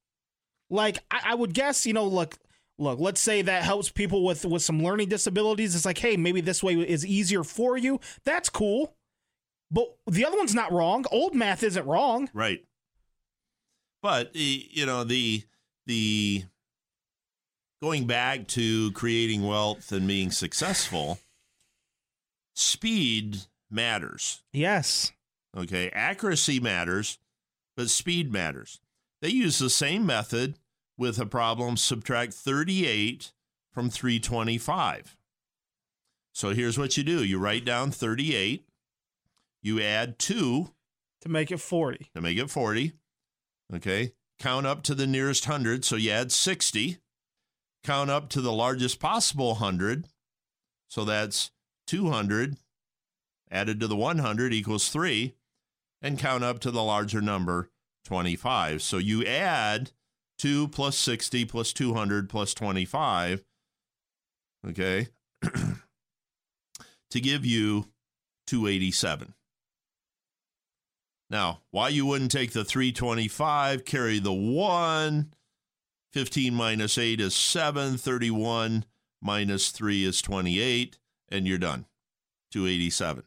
Like 0.71 0.97
I, 1.11 1.19
I 1.25 1.35
would 1.35 1.53
guess, 1.53 1.85
you 1.85 1.93
know, 1.93 2.05
look, 2.07 2.37
look, 2.81 2.99
let's 2.99 3.21
say 3.21 3.41
that 3.43 3.63
helps 3.63 3.89
people 3.89 4.25
with 4.25 4.43
with 4.43 4.63
some 4.63 4.81
learning 4.81 5.09
disabilities. 5.09 5.75
It's 5.75 5.85
like, 5.85 5.99
hey, 5.99 6.17
maybe 6.17 6.41
this 6.41 6.63
way 6.63 6.73
is 6.75 7.05
easier 7.05 7.43
for 7.43 7.77
you. 7.77 7.99
That's 8.25 8.49
cool. 8.49 8.95
But 9.69 9.95
the 10.07 10.25
other 10.25 10.37
one's 10.37 10.55
not 10.55 10.71
wrong. 10.71 11.05
Old 11.11 11.33
math 11.33 11.63
isn't 11.63 11.85
wrong. 11.85 12.29
Right. 12.33 12.65
But 14.01 14.35
you 14.35 14.85
know 14.85 15.03
the 15.03 15.43
the 15.85 16.45
going 17.81 18.07
back 18.07 18.47
to 18.47 18.91
creating 18.91 19.45
wealth 19.45 19.91
and 19.91 20.07
being 20.07 20.31
successful, 20.31 21.19
speed 22.55 23.37
matters. 23.69 24.41
Yes. 24.51 25.11
Okay, 25.55 25.89
accuracy 25.93 26.59
matters, 26.59 27.19
but 27.77 27.89
speed 27.89 28.31
matters. 28.31 28.79
They 29.21 29.29
use 29.29 29.59
the 29.59 29.69
same 29.69 30.05
method 30.05 30.55
with 30.97 31.19
a 31.19 31.25
problem 31.25 31.77
subtract 31.77 32.33
38 32.33 33.31
from 33.71 33.89
325. 33.89 35.17
So 36.33 36.49
here's 36.53 36.77
what 36.77 36.95
you 36.97 37.03
do. 37.03 37.23
You 37.23 37.39
write 37.39 37.65
down 37.65 37.91
38, 37.91 38.65
you 39.61 39.81
add 39.81 40.17
2 40.19 40.69
To 41.21 41.29
make 41.29 41.51
it 41.51 41.59
40. 41.59 42.09
to 42.15 42.21
make 42.21 42.37
it 42.37 42.49
40. 42.49 42.93
Okay. 43.73 44.13
Count 44.39 44.65
up 44.65 44.81
to 44.83 44.95
the 44.95 45.07
nearest 45.07 45.47
100. 45.47 45.85
So 45.85 45.95
you 45.95 46.11
add 46.11 46.31
60. 46.31 46.97
Count 47.83 48.09
up 48.09 48.29
to 48.29 48.41
the 48.41 48.51
largest 48.51 48.99
possible 48.99 49.49
100. 49.49 50.07
So 50.87 51.05
that's 51.05 51.51
200 51.87 52.57
added 53.51 53.79
to 53.81 53.87
the 53.87 53.95
100 53.95 54.53
equals 54.53 54.89
3. 54.89 55.35
And 56.01 56.17
count 56.17 56.43
up 56.43 56.59
to 56.61 56.71
the 56.71 56.81
larger 56.83 57.21
number, 57.21 57.69
25. 58.05 58.81
So 58.81 58.97
you 58.97 59.23
add 59.23 59.91
2 60.41 60.69
plus 60.69 60.97
60 60.97 61.45
plus 61.45 61.71
200 61.71 62.27
plus 62.27 62.55
25. 62.55 63.43
Okay. 64.67 65.09
to 67.11 67.19
give 67.19 67.45
you 67.45 67.85
287. 68.47 69.35
Now, 71.29 71.61
why 71.69 71.89
you 71.89 72.07
wouldn't 72.07 72.31
take 72.31 72.53
the 72.53 72.65
325, 72.65 73.85
carry 73.85 74.17
the 74.17 74.33
1, 74.33 75.31
15 76.11 76.53
minus 76.55 76.97
8 76.97 77.21
is 77.21 77.35
7, 77.35 77.97
31 77.97 78.85
minus 79.21 79.69
3 79.69 80.03
is 80.03 80.23
28, 80.23 80.97
and 81.29 81.47
you're 81.47 81.59
done. 81.59 81.85
287. 82.51 83.25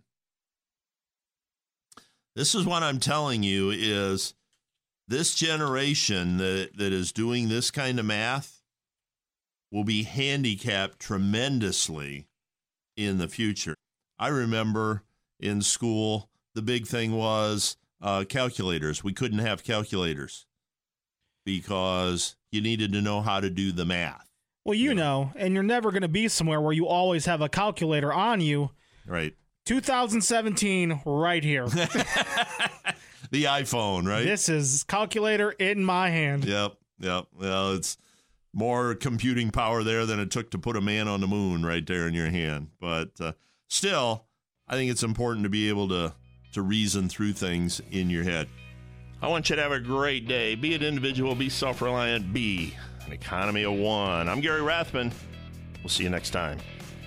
This 2.35 2.57
is 2.57 2.67
what 2.67 2.83
I'm 2.83 2.99
telling 2.99 3.45
you 3.45 3.71
is 3.71 4.35
this 5.07 5.35
generation 5.35 6.39
that, 6.39 6.71
that 6.77 6.93
is 6.93 7.13
doing 7.13 7.49
this 7.49 7.71
kind 7.71 7.99
of 7.99 8.07
math 8.07 8.63
will 9.71 9.85
be 9.85 10.05
handicapped 10.05 10.99
tremendously 10.99 12.29
in 12.97 13.19
the 13.19 13.29
future. 13.29 13.75
I 14.19 14.29
remember 14.29 15.03
in 15.41 15.63
school, 15.63 16.31
the 16.55 16.63
big 16.63 16.87
thing 16.87 17.13
was 17.13 17.77
uh, 18.01 18.25
calculators. 18.29 19.03
We 19.03 19.13
couldn't 19.13 19.41
have 19.41 19.65
calculators 19.65 20.47
because 21.45 22.37
you 22.53 22.61
needed 22.61 22.93
to 22.93 23.03
know 23.03 23.21
how 23.21 23.41
to 23.41 23.51
do 23.51 23.73
the 23.73 23.85
math. 23.85 24.31
Well, 24.65 24.75
you 24.75 24.95
know, 24.95 25.33
and 25.37 25.53
you're 25.53 25.63
never 25.63 25.91
going 25.91 26.03
to 26.03 26.09
be 26.09 26.29
somewhere 26.29 26.61
where 26.61 26.73
you 26.73 26.87
always 26.87 27.27
have 27.27 27.43
a 27.43 27.49
calculator 27.49 28.13
on 28.13 28.41
you. 28.41 28.71
Right. 29.07 29.35
2017, 29.67 31.03
right 31.05 31.45
here. 31.45 31.67
The 33.31 33.45
iPhone, 33.45 34.07
right? 34.07 34.25
This 34.25 34.49
is 34.49 34.85
calculator 34.85 35.51
in 35.53 35.85
my 35.85 36.11
hand. 36.11 36.45
Yep. 36.45 36.75
Yep. 37.01 37.27
Well, 37.39 37.73
it's 37.73 37.97
more 38.53 38.95
computing 38.95 39.51
power 39.51 39.83
there 39.83 40.07
than 40.07 40.21
it 40.21 40.31
took 40.31 40.51
to 40.53 40.59
put 40.59 40.77
a 40.77 40.81
man 40.81 41.09
on 41.09 41.21
the 41.21 41.27
moon 41.27 41.65
right 41.65 41.87
there 41.87 42.07
in 42.07 42.15
your 42.15 42.31
hand. 42.31 42.69
But 42.81 43.11
uh, 43.21 43.33
still, 43.69 44.27
I 44.69 44.75
think 44.75 44.91
it's 44.91 45.03
important 45.03 45.45
to 45.45 45.51
be 45.51 45.69
able 45.69 45.89
to 45.89 46.15
to 46.53 46.63
reason 46.63 47.09
through 47.09 47.33
things 47.33 47.81
in 47.91 48.09
your 48.09 48.23
head. 48.23 48.49
I 49.21 49.27
want 49.27 49.51
you 49.51 49.57
to 49.57 49.63
have 49.63 49.73
a 49.73 49.81
great 49.81 50.29
day. 50.29 50.55
Be 50.55 50.75
an 50.75 50.83
individual, 50.83 51.35
be 51.35 51.49
self 51.49 51.83
reliant, 51.83 52.33
be 52.33 52.75
an 53.07 53.13
economy 53.13 53.65
of 53.65 53.73
one. 53.73 54.29
I'm 54.29 54.41
Gary 54.41 54.63
Rathbun. 54.63 55.13
We'll 55.83 55.89
see 55.91 56.05
you 56.05 56.11
next 56.11 56.31
time. 56.31 56.59